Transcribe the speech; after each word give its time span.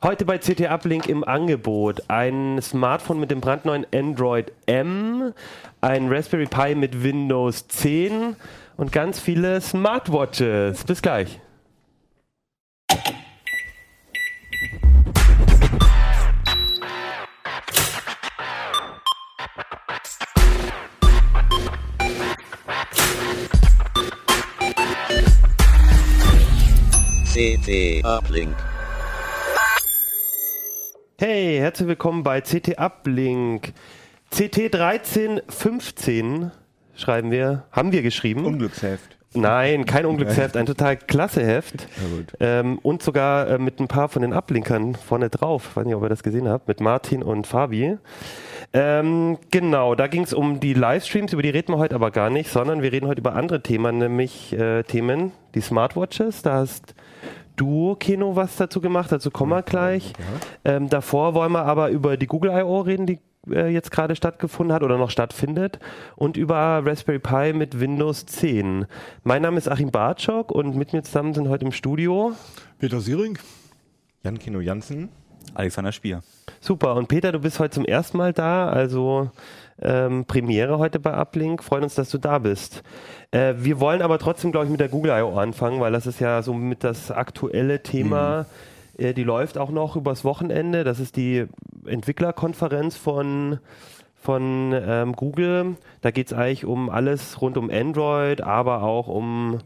Heute 0.00 0.24
bei 0.24 0.38
CT 0.38 0.70
Uplink 0.70 1.08
im 1.08 1.24
Angebot 1.24 2.04
ein 2.06 2.62
Smartphone 2.62 3.18
mit 3.18 3.32
dem 3.32 3.40
brandneuen 3.40 3.84
Android 3.92 4.52
M, 4.66 5.32
ein 5.80 6.08
Raspberry 6.08 6.46
Pi 6.46 6.76
mit 6.76 7.02
Windows 7.02 7.66
10 7.66 8.36
und 8.76 8.92
ganz 8.92 9.18
viele 9.18 9.60
Smartwatches. 9.60 10.84
Bis 10.84 11.02
gleich. 11.02 11.40
CT 27.34 28.04
Uplink. 28.04 28.54
Hey, 31.20 31.58
herzlich 31.58 31.88
willkommen 31.88 32.22
bei 32.22 32.40
CT 32.40 32.78
Uplink. 32.78 33.72
CT 34.30 34.72
1315 34.72 36.52
schreiben 36.94 37.32
wir, 37.32 37.64
haben 37.72 37.90
wir 37.90 38.02
geschrieben. 38.02 38.44
Unglücksheft. 38.44 39.18
Nein, 39.34 39.84
kein 39.84 40.06
Unglücksheft, 40.06 40.56
ein 40.56 40.66
total 40.66 40.96
klasse 40.96 41.44
Heft. 41.44 41.88
Ähm, 42.38 42.78
und 42.84 43.02
sogar 43.02 43.48
äh, 43.48 43.58
mit 43.58 43.80
ein 43.80 43.88
paar 43.88 44.08
von 44.08 44.22
den 44.22 44.32
Uplinkern 44.32 44.94
vorne 44.94 45.28
drauf. 45.28 45.70
Ich 45.70 45.76
weiß 45.76 45.86
nicht, 45.86 45.96
ob 45.96 46.04
ihr 46.04 46.08
das 46.08 46.22
gesehen 46.22 46.48
habt, 46.48 46.68
mit 46.68 46.78
Martin 46.80 47.24
und 47.24 47.48
Fabi. 47.48 47.98
Ähm, 48.72 49.38
genau, 49.50 49.96
da 49.96 50.06
ging 50.06 50.22
es 50.22 50.32
um 50.32 50.60
die 50.60 50.72
Livestreams, 50.72 51.32
über 51.32 51.42
die 51.42 51.50
reden 51.50 51.72
wir 51.72 51.78
heute 51.78 51.96
aber 51.96 52.12
gar 52.12 52.30
nicht, 52.30 52.48
sondern 52.48 52.80
wir 52.80 52.92
reden 52.92 53.08
heute 53.08 53.22
über 53.22 53.34
andere 53.34 53.60
Themen, 53.60 53.98
nämlich 53.98 54.52
äh, 54.52 54.84
Themen, 54.84 55.32
die 55.56 55.62
Smartwatches. 55.62 56.42
Da 56.42 56.58
hast 56.58 56.94
du, 57.60 57.96
Kino, 57.96 58.36
was 58.36 58.56
dazu 58.56 58.80
gemacht, 58.80 59.12
dazu 59.12 59.30
kommen 59.30 59.52
wir 59.52 59.62
gleich. 59.62 60.12
Ähm, 60.64 60.88
davor 60.88 61.34
wollen 61.34 61.52
wir 61.52 61.64
aber 61.64 61.90
über 61.90 62.16
die 62.16 62.26
Google 62.26 62.52
I.O. 62.52 62.80
reden, 62.80 63.06
die 63.06 63.18
äh, 63.50 63.68
jetzt 63.68 63.90
gerade 63.90 64.16
stattgefunden 64.16 64.74
hat 64.74 64.82
oder 64.82 64.98
noch 64.98 65.10
stattfindet 65.10 65.78
und 66.16 66.36
über 66.36 66.82
Raspberry 66.84 67.18
Pi 67.18 67.52
mit 67.52 67.80
Windows 67.80 68.26
10. 68.26 68.86
Mein 69.24 69.42
Name 69.42 69.58
ist 69.58 69.68
Achim 69.68 69.90
Bartschok 69.90 70.50
und 70.50 70.76
mit 70.76 70.92
mir 70.92 71.02
zusammen 71.02 71.34
sind 71.34 71.48
heute 71.48 71.64
im 71.64 71.72
Studio 71.72 72.32
Peter 72.78 73.00
Siering. 73.00 73.38
Jan 74.24 74.38
Kino 74.38 74.60
Jansen. 74.60 75.10
Alexander 75.54 75.92
Spier. 75.92 76.22
Super. 76.60 76.94
Und 76.94 77.08
Peter, 77.08 77.32
du 77.32 77.40
bist 77.40 77.58
heute 77.58 77.74
zum 77.74 77.84
ersten 77.84 78.18
Mal 78.18 78.32
da, 78.32 78.68
also 78.68 79.30
ähm, 79.82 80.24
Premiere 80.24 80.78
heute 80.78 80.98
bei 80.98 81.16
Uplink. 81.16 81.62
Freuen 81.62 81.84
uns, 81.84 81.94
dass 81.94 82.10
du 82.10 82.18
da 82.18 82.38
bist. 82.38 82.82
Äh, 83.30 83.54
wir 83.58 83.80
wollen 83.80 84.02
aber 84.02 84.18
trotzdem, 84.18 84.52
glaube 84.52 84.66
ich, 84.66 84.70
mit 84.70 84.80
der 84.80 84.88
Google 84.88 85.12
I.O. 85.12 85.36
anfangen, 85.36 85.80
weil 85.80 85.92
das 85.92 86.06
ist 86.06 86.20
ja 86.20 86.42
so 86.42 86.54
mit 86.54 86.84
das 86.84 87.10
aktuelle 87.10 87.82
Thema. 87.82 88.46
Äh, 88.96 89.14
die 89.14 89.24
läuft 89.24 89.58
auch 89.58 89.70
noch 89.70 89.96
übers 89.96 90.24
Wochenende. 90.24 90.84
Das 90.84 91.00
ist 91.00 91.16
die 91.16 91.46
Entwicklerkonferenz 91.86 92.96
von 92.96 93.58
von 94.20 94.74
ähm, 94.74 95.12
Google. 95.12 95.76
Da 96.00 96.10
geht 96.10 96.26
es 96.26 96.32
eigentlich 96.32 96.64
um 96.64 96.90
alles 96.90 97.40
rund 97.40 97.56
um 97.56 97.70
Android, 97.70 98.40
aber 98.40 98.82
auch 98.82 99.06
um 99.06 99.58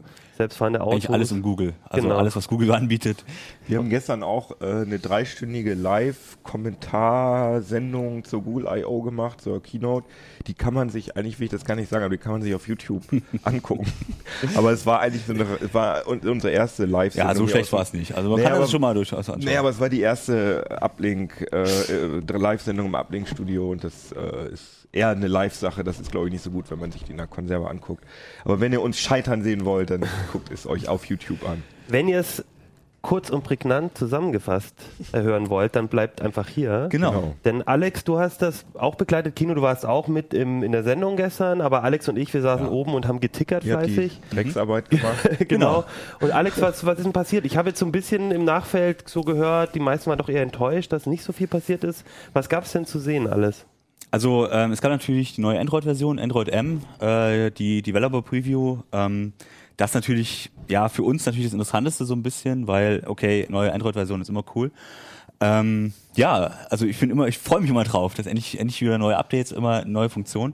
selbstfahrende 0.43 0.81
Autos. 0.81 0.93
Eigentlich 0.93 1.09
alles 1.09 1.31
um 1.31 1.41
Google. 1.41 1.73
Also 1.89 2.07
Genau. 2.07 2.19
alles, 2.19 2.35
was 2.35 2.47
Google 2.47 2.71
anbietet. 2.71 3.23
Wir 3.67 3.77
haben 3.77 3.89
gestern 3.89 4.23
auch 4.23 4.61
äh, 4.61 4.65
eine 4.81 4.99
dreistündige 4.99 5.73
Live-Kommentarsendung 5.73 8.23
zur 8.23 8.41
Google 8.43 8.67
I.O. 8.69 9.01
gemacht, 9.01 9.41
zur 9.41 9.61
Keynote. 9.63 10.05
Die 10.47 10.53
kann 10.53 10.73
man 10.73 10.89
sich, 10.89 11.15
eigentlich 11.15 11.39
will 11.39 11.45
ich 11.45 11.51
das 11.51 11.65
gar 11.65 11.75
nicht 11.75 11.89
sagen, 11.89 12.03
aber 12.03 12.15
die 12.15 12.21
kann 12.21 12.33
man 12.33 12.41
sich 12.41 12.53
auf 12.53 12.67
YouTube 12.67 13.03
angucken. 13.43 13.85
aber 14.55 14.71
es 14.71 14.85
war 14.85 14.99
eigentlich 14.99 15.23
so 15.25 15.33
eine, 15.33 15.45
es 15.61 15.73
war 15.73 16.07
un- 16.07 16.19
unsere 16.19 16.53
erste 16.53 16.85
Live-Sendung. 16.85 17.31
Ja, 17.31 17.35
so 17.37 17.47
schlecht 17.47 17.71
war 17.71 17.81
es 17.81 17.93
nicht. 17.93 18.15
Also 18.15 18.29
man 18.29 18.37
Nee, 18.39 18.43
kann 18.43 18.53
aber- 18.53 18.61
das 18.61 18.71
schon 18.71 18.81
mal 18.81 18.93
durchaus 18.93 19.29
anschauen. 19.29 19.49
Nee, 19.49 19.57
aber 19.57 19.69
es 19.69 19.79
war 19.79 19.89
die 19.89 20.01
erste 20.01 20.65
Uplink, 20.81 21.47
äh, 21.51 21.63
äh, 21.63 22.21
Live-Sendung 22.37 22.87
im 22.87 22.95
Uplink-Studio 22.95 23.71
und 23.71 23.83
das 23.83 24.11
äh, 24.11 24.51
ist 24.51 24.82
eher 24.93 25.09
eine 25.09 25.27
Live-Sache. 25.27 25.83
Das 25.83 25.99
ist, 25.99 26.11
glaube 26.11 26.27
ich, 26.27 26.33
nicht 26.33 26.43
so 26.43 26.51
gut, 26.51 26.71
wenn 26.71 26.79
man 26.79 26.91
sich 26.91 27.03
die 27.03 27.11
in 27.11 27.17
der 27.17 27.27
Konserve 27.27 27.69
anguckt. 27.69 28.05
Aber 28.45 28.61
wenn 28.61 28.71
ihr 28.71 28.81
uns 28.81 28.99
scheitern 28.99 29.43
sehen 29.43 29.65
wollt, 29.65 29.89
dann 29.89 30.05
guckt 30.31 30.51
es 30.51 30.65
euch 30.65 30.87
auf 30.87 31.05
YouTube 31.05 31.47
an. 31.47 31.63
Wenn 31.89 32.07
ihr 32.07 32.19
es 32.19 32.45
kurz 33.01 33.29
und 33.29 33.43
prägnant 33.43 33.97
zusammengefasst 33.97 34.75
äh, 35.11 35.21
hören 35.21 35.49
wollt, 35.49 35.75
dann 35.75 35.89
bleibt 35.89 36.21
einfach 36.21 36.47
hier. 36.47 36.87
genau. 36.89 37.11
Genau. 37.11 37.35
Denn 37.43 37.61
Alex, 37.61 38.05
du 38.05 38.17
hast 38.17 38.41
das 38.41 38.65
auch 38.75 38.95
begleitet, 38.95 39.35
Kino, 39.35 39.53
du 39.53 39.61
warst 39.61 39.85
auch 39.85 40.07
mit 40.07 40.33
im, 40.33 40.63
in 40.63 40.71
der 40.71 40.83
Sendung 40.83 41.17
gestern, 41.17 41.59
aber 41.59 41.83
Alex 41.83 42.07
und 42.07 42.17
ich, 42.17 42.33
wir 42.33 42.41
saßen 42.41 42.65
oben 42.65 42.93
und 42.93 43.05
haben 43.05 43.19
getickert 43.19 43.65
Ihr 43.65 43.77
fleißig. 43.77 44.21
Drecksarbeit 44.31 44.89
gemacht. 44.89 45.29
genau. 45.49 45.83
Und 46.21 46.31
Alex, 46.31 46.61
was, 46.61 46.85
was 46.85 46.97
ist 46.97 47.03
denn 47.03 47.11
passiert? 47.11 47.43
Ich 47.45 47.57
habe 47.57 47.69
jetzt 47.69 47.79
so 47.79 47.85
ein 47.85 47.91
bisschen 47.91 48.31
im 48.31 48.45
Nachfeld 48.45 49.09
so 49.09 49.21
gehört, 49.21 49.75
die 49.75 49.81
meisten 49.81 50.09
waren 50.09 50.17
doch 50.17 50.29
eher 50.29 50.41
enttäuscht, 50.41 50.93
dass 50.93 51.05
nicht 51.05 51.25
so 51.25 51.33
viel 51.33 51.47
passiert 51.47 51.83
ist. 51.83 52.05
Was 52.31 52.47
gab 52.47 52.63
es 52.63 52.71
denn 52.71 52.85
zu 52.85 52.99
sehen 52.99 53.27
alles? 53.27 53.65
Also 54.13 54.47
ähm, 54.51 54.71
es 54.71 54.79
gab 54.79 54.91
natürlich 54.91 55.33
die 55.33 55.41
neue 55.41 55.59
Android-Version, 55.59 56.19
Android 56.19 56.47
M, 56.47 56.83
äh, 56.99 57.49
die 57.49 57.81
Developer 57.81 58.21
Preview. 58.21 58.83
Ähm, 58.91 59.33
das 59.75 59.95
natürlich, 59.95 60.51
ja, 60.69 60.87
für 60.87 61.01
uns 61.01 61.25
natürlich 61.25 61.47
das 61.47 61.53
Interessanteste 61.53 62.05
so 62.05 62.13
ein 62.13 62.21
bisschen, 62.21 62.67
weil, 62.67 63.01
okay, 63.07 63.47
neue 63.49 63.73
Android-Version 63.73 64.21
ist 64.21 64.29
immer 64.29 64.43
cool. 64.53 64.71
Ähm, 65.39 65.93
ja, 66.15 66.51
also 66.69 66.85
ich 66.85 66.95
finde 66.95 67.13
immer, 67.13 67.27
ich 67.27 67.39
freue 67.39 67.61
mich 67.61 67.71
immer 67.71 67.85
drauf, 67.85 68.13
dass 68.13 68.27
endlich, 68.27 68.59
endlich 68.59 68.79
wieder 68.81 68.99
neue 68.99 69.17
Updates, 69.17 69.51
immer 69.51 69.83
neue 69.83 70.09
Funktionen. 70.09 70.53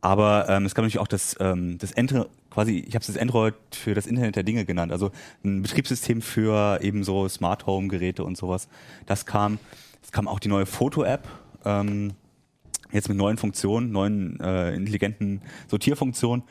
Aber 0.00 0.48
ähm, 0.48 0.66
es 0.66 0.74
gab 0.74 0.82
natürlich 0.82 0.98
auch 0.98 1.06
das, 1.06 1.36
ähm, 1.38 1.78
das 1.78 1.96
Android, 1.96 2.26
quasi, 2.50 2.78
ich 2.88 2.96
habe 2.96 3.02
es 3.02 3.06
das 3.06 3.18
Android 3.18 3.54
für 3.70 3.94
das 3.94 4.08
Internet 4.08 4.34
der 4.34 4.42
Dinge 4.42 4.64
genannt, 4.64 4.90
also 4.90 5.12
ein 5.44 5.62
Betriebssystem 5.62 6.22
für 6.22 6.80
eben 6.82 7.04
so 7.04 7.28
Smart 7.28 7.66
Home 7.66 7.86
Geräte 7.86 8.24
und 8.24 8.36
sowas. 8.36 8.66
Das 9.06 9.26
kam. 9.26 9.60
Es 10.02 10.10
kam 10.10 10.26
auch 10.26 10.40
die 10.40 10.48
neue 10.48 10.66
Foto-App. 10.66 11.28
Ähm, 11.64 12.14
jetzt 12.92 13.08
mit 13.08 13.18
neuen 13.18 13.36
Funktionen, 13.36 13.90
neuen 13.92 14.38
äh, 14.40 14.74
intelligenten 14.74 15.42
Sortierfunktionen. 15.68 16.44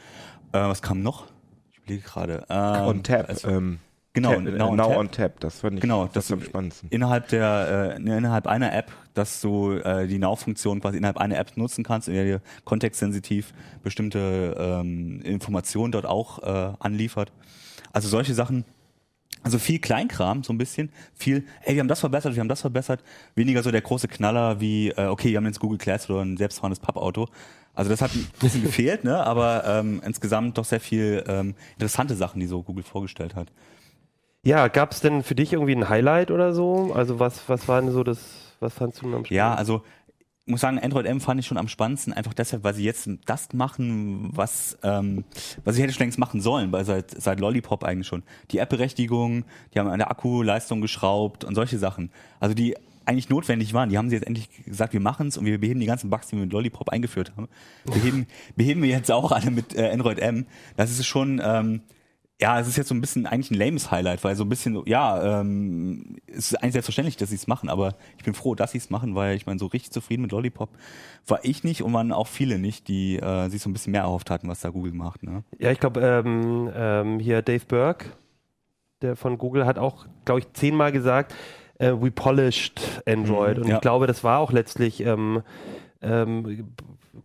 Äh, 0.51 0.59
was 0.59 0.81
kam 0.81 1.01
noch? 1.01 1.25
Ich 1.72 1.78
überlege 1.79 2.03
gerade. 2.03 2.46
Ähm, 2.50 2.81
on 2.85 3.03
Tap. 3.03 3.29
also 3.29 3.47
ähm, 3.50 3.79
genau, 4.13 4.34
Tap, 4.34 4.44
Now 4.44 4.68
on 4.69 4.75
now 4.78 4.88
Tap. 4.90 4.97
on 4.97 5.12
Tap. 5.12 5.40
Das 5.40 5.59
fand 5.59 5.75
ich 5.75 5.81
Genau, 5.81 6.06
das 6.06 6.13
das 6.28 6.31
am 6.31 6.41
spannendsten. 6.41 6.90
innerhalb 6.90 7.28
der 7.29 7.96
äh, 7.96 8.01
innerhalb 8.01 8.47
einer 8.47 8.73
App, 8.73 8.91
dass 9.13 9.41
du 9.41 9.73
äh, 9.73 10.07
die 10.07 10.18
Now-Funktion 10.19 10.81
quasi 10.81 10.97
innerhalb 10.97 11.18
einer 11.18 11.38
App 11.38 11.56
nutzen 11.57 11.84
kannst, 11.84 12.07
in 12.07 12.13
der 12.16 12.23
dir 12.25 12.41
kontextsensitiv 12.63 13.53
bestimmte 13.84 14.56
ähm, 14.57 15.22
Informationen 15.22 15.91
dort 15.91 16.06
auch 16.06 16.44
äh, 16.44 16.73
anliefert. 16.79 17.31
Also 17.94 18.09
solche 18.09 18.34
Sachen. 18.34 18.66
Also 19.45 19.59
viel 19.59 19.78
Kleinkram, 19.79 20.44
so 20.44 20.51
ein 20.53 20.57
bisschen. 20.57 20.91
Viel, 21.13 21.45
ey, 21.61 21.75
wir 21.75 21.81
haben 21.81 21.88
das 21.88 22.00
verbessert, 22.00 22.33
wir 22.33 22.39
haben 22.41 22.50
das 22.50 22.61
verbessert. 22.61 23.03
Weniger 23.35 23.61
so 23.61 23.69
der 23.69 23.81
große 23.81 24.07
Knaller 24.07 24.59
wie, 24.59 24.89
äh, 24.89 25.06
okay, 25.06 25.29
wir 25.29 25.38
haben 25.38 25.45
jetzt 25.45 25.59
Google 25.59 25.78
Glass 25.78 26.09
oder 26.09 26.22
ein 26.23 26.35
selbstfahrendes 26.35 26.79
Pappauto. 26.79 27.29
Also 27.75 27.91
das 27.91 28.01
hat 28.01 28.16
ein 28.16 28.28
bisschen 28.41 28.63
gefehlt, 28.63 29.03
ne? 29.03 29.23
aber 29.23 29.63
ähm, 29.67 30.01
insgesamt 30.03 30.57
doch 30.57 30.66
sehr 30.66 30.79
viel 30.79 31.23
ähm, 31.28 31.55
interessante 31.73 32.16
Sachen, 32.16 32.39
die 32.39 32.47
so 32.47 32.63
Google 32.63 32.84
vorgestellt 32.84 33.35
hat. 33.35 33.51
Ja, 34.44 34.67
gab 34.67 34.91
es 34.91 35.01
denn 35.01 35.23
für 35.23 35.35
dich 35.35 35.53
irgendwie 35.53 35.75
ein 35.75 35.89
Highlight 35.89 36.31
oder 36.31 36.53
so? 36.53 36.94
Also 36.94 37.19
was, 37.19 37.50
was 37.50 37.67
war 37.67 37.81
denn 37.81 37.91
so 37.91 38.03
das, 38.03 38.55
was 38.59 38.73
fandst 38.73 39.01
du 39.01 39.05
denn 39.07 39.16
am 39.16 39.25
Ja, 39.29 39.57
spannendsten? 39.57 39.57
also 39.57 39.84
muss 40.45 40.61
sagen, 40.61 40.79
Android 40.79 41.06
M 41.06 41.19
fand 41.19 41.39
ich 41.39 41.47
schon 41.47 41.57
am 41.57 41.67
spannendsten, 41.67 42.13
einfach 42.13 42.33
deshalb, 42.33 42.63
weil 42.63 42.75
sie 42.75 42.83
jetzt 42.83 43.09
das 43.25 43.53
machen, 43.53 44.29
was, 44.33 44.78
ähm, 44.83 45.23
was 45.63 45.75
sie 45.75 45.81
hätte 45.81 45.94
schon 45.94 46.03
längst 46.03 46.19
machen 46.19 46.39
sollen, 46.39 46.72
weil 46.72 46.85
seit, 46.85 47.19
seit 47.19 47.39
Lollipop 47.39 47.83
eigentlich 47.83 48.07
schon. 48.07 48.23
Die 48.51 48.59
App-Berechtigung, 48.59 49.45
die 49.73 49.79
haben 49.79 49.88
an 49.88 49.97
der 49.97 50.11
Akkuleistung 50.11 50.81
geschraubt 50.81 51.44
und 51.44 51.55
solche 51.55 51.79
Sachen. 51.79 52.11
Also 52.39 52.53
die 52.53 52.75
eigentlich 53.05 53.29
notwendig 53.29 53.73
waren, 53.73 53.89
die 53.89 53.97
haben 53.97 54.09
sie 54.09 54.16
jetzt 54.16 54.28
endlich 54.28 54.50
gesagt, 54.66 54.94
wir 54.94 55.00
machen's 55.00 55.38
und 55.38 55.45
wir 55.45 55.59
beheben 55.59 55.79
die 55.79 55.85
ganzen 55.85 56.09
Bugs, 56.09 56.28
die 56.28 56.35
wir 56.35 56.44
mit 56.44 56.53
Lollipop 56.53 56.89
eingeführt 56.89 57.34
haben. 57.35 57.47
Beheben, 57.85 58.28
beheben 58.55 58.81
wir 58.81 58.89
jetzt 58.89 59.11
auch 59.11 59.31
alle 59.31 59.51
mit 59.51 59.75
äh, 59.75 59.89
Android 59.91 60.19
M. 60.19 60.45
Das 60.75 60.91
ist 60.91 61.05
schon, 61.05 61.41
ähm, 61.44 61.81
ja, 62.41 62.59
es 62.59 62.68
ist 62.68 62.75
jetzt 62.75 62.90
so 62.90 62.96
ein 62.96 63.00
bisschen 63.00 63.25
eigentlich 63.25 63.51
ein 63.51 63.56
lames 63.56 63.91
Highlight, 63.91 64.23
weil 64.25 64.35
so 64.35 64.44
ein 64.44 64.50
bisschen, 64.50 64.81
ja, 64.85 65.40
ähm, 65.40 66.18
es 66.28 66.51
ist 66.51 66.56
eigentlich 66.56 66.73
selbstverständlich, 66.73 67.16
dass 67.16 67.29
sie 67.29 67.35
es 67.35 67.47
machen, 67.47 67.69
aber 67.69 67.96
ich 68.18 68.25
bin 68.25 68.34
froh, 68.34 68.55
dass 68.55 68.72
sie 68.72 68.78
es 68.78 68.90
machen, 68.90 69.16
weil 69.16 69.37
ich 69.37 69.46
meine, 69.46 69.58
so 69.58 69.67
richtig 69.67 69.91
zufrieden 69.91 70.23
mit 70.23 70.34
Lollipop 70.34 70.70
war 71.28 71.40
ich 71.43 71.64
nicht 71.64 71.82
und 71.82 71.93
waren 71.93 72.11
auch 72.11 72.28
viele 72.28 72.59
nicht, 72.59 72.90
die 72.90 73.17
äh, 73.17 73.47
sich 73.47 73.61
so 73.61 73.70
ein 73.70 73.73
bisschen 73.73 73.91
mehr 73.91 74.02
erhofft 74.02 74.29
hatten, 74.29 74.49
was 74.49 74.59
da 74.59 74.70
Google 74.70 74.91
macht. 74.91 75.23
Ne? 75.23 75.43
Ja, 75.59 75.72
ich 75.72 75.79
glaube, 75.79 76.02
ähm, 76.02 76.70
ähm, 76.76 77.20
hier 77.20 77.41
Dave 77.41 77.66
Burke, 77.66 78.08
der 79.02 79.16
von 79.16 79.37
Google, 79.37 79.66
hat 79.66 79.79
auch, 79.79 80.05
glaube 80.26 80.41
ich, 80.41 80.52
zehnmal 80.52 80.91
gesagt, 80.91 81.34
äh, 81.79 81.93
we 81.93 82.11
polished 82.11 83.02
Android. 83.05 83.58
Mhm, 83.58 83.64
Und 83.64 83.70
ja. 83.70 83.76
ich 83.76 83.82
glaube, 83.82 84.08
das 84.08 84.26
war 84.26 84.40
auch 84.40 84.52
letztlich, 84.52 84.99
ähm, 84.99 85.41
ähm, 86.02 86.67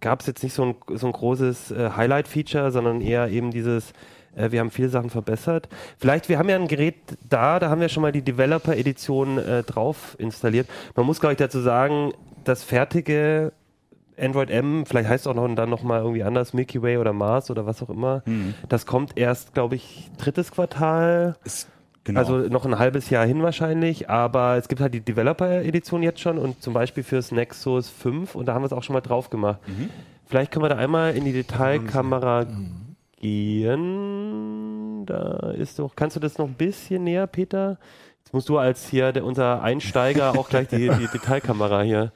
gab 0.00 0.20
es 0.20 0.26
jetzt 0.28 0.44
nicht 0.44 0.54
so 0.54 0.64
ein, 0.66 0.76
so 0.96 1.08
ein 1.08 1.12
großes 1.12 1.72
äh, 1.72 1.90
Highlight-Feature, 1.96 2.70
sondern 2.70 3.00
eher 3.00 3.28
eben 3.28 3.50
dieses, 3.50 3.92
äh, 4.36 4.50
wir 4.50 4.60
haben 4.60 4.70
viele 4.70 4.88
Sachen 4.88 5.10
verbessert. 5.10 5.68
Vielleicht, 5.98 6.28
wir 6.28 6.38
haben 6.38 6.48
ja 6.48 6.56
ein 6.56 6.68
Gerät 6.68 6.96
da, 7.28 7.58
da 7.58 7.70
haben 7.70 7.80
wir 7.80 7.88
schon 7.88 8.02
mal 8.02 8.12
die 8.12 8.22
Developer-Edition 8.22 9.38
äh, 9.38 9.62
drauf 9.62 10.16
installiert. 10.18 10.68
Man 10.96 11.06
muss, 11.06 11.20
glaube 11.20 11.32
ich, 11.32 11.38
dazu 11.38 11.60
sagen, 11.60 12.12
das 12.44 12.62
fertige 12.62 13.52
Android 14.18 14.50
M, 14.50 14.84
vielleicht 14.86 15.08
heißt 15.08 15.24
es 15.24 15.26
auch 15.26 15.34
noch 15.34 15.52
dann 15.54 15.70
noch 15.70 15.82
mal 15.82 16.00
irgendwie 16.00 16.22
anders, 16.22 16.52
Milky 16.52 16.82
Way 16.82 16.98
oder 16.98 17.12
Mars 17.12 17.50
oder 17.50 17.66
was 17.66 17.82
auch 17.82 17.88
immer. 17.88 18.22
Mhm. 18.26 18.54
Das 18.68 18.86
kommt 18.86 19.16
erst, 19.16 19.54
glaube 19.54 19.76
ich, 19.76 20.10
drittes 20.18 20.50
Quartal. 20.50 21.36
Ist 21.44 21.68
Genau. 22.04 22.20
Also 22.20 22.38
noch 22.48 22.64
ein 22.64 22.78
halbes 22.78 23.10
Jahr 23.10 23.26
hin 23.26 23.42
wahrscheinlich, 23.42 24.08
aber 24.08 24.56
es 24.56 24.68
gibt 24.68 24.80
halt 24.80 24.94
die 24.94 25.00
Developer-Edition 25.00 26.02
jetzt 26.02 26.20
schon 26.20 26.38
und 26.38 26.62
zum 26.62 26.72
Beispiel 26.72 27.02
fürs 27.02 27.30
Nexus 27.30 27.90
5 27.90 28.34
und 28.34 28.46
da 28.46 28.54
haben 28.54 28.62
wir 28.62 28.66
es 28.66 28.72
auch 28.72 28.82
schon 28.82 28.94
mal 28.94 29.02
drauf 29.02 29.28
gemacht. 29.28 29.60
Mhm. 29.66 29.90
Vielleicht 30.24 30.50
können 30.50 30.64
wir 30.64 30.70
da 30.70 30.76
einmal 30.76 31.14
in 31.14 31.26
die 31.26 31.32
Detailkamera 31.32 32.46
mhm. 32.46 32.89
Gehen. 33.20 35.06
Da 35.06 35.52
ist 35.52 35.78
doch, 35.78 35.94
kannst 35.94 36.16
du 36.16 36.20
das 36.20 36.38
noch 36.38 36.48
ein 36.48 36.54
bisschen 36.54 37.04
näher, 37.04 37.28
Peter? 37.28 37.78
Jetzt 38.18 38.34
musst 38.34 38.48
du 38.48 38.58
als 38.58 38.88
hier 38.88 39.12
der, 39.12 39.24
unser 39.24 39.62
Einsteiger 39.62 40.36
auch 40.38 40.48
gleich 40.48 40.66
die, 40.68 40.88
die 40.88 41.06
Detailkamera 41.12 41.82
hier. 41.82 42.12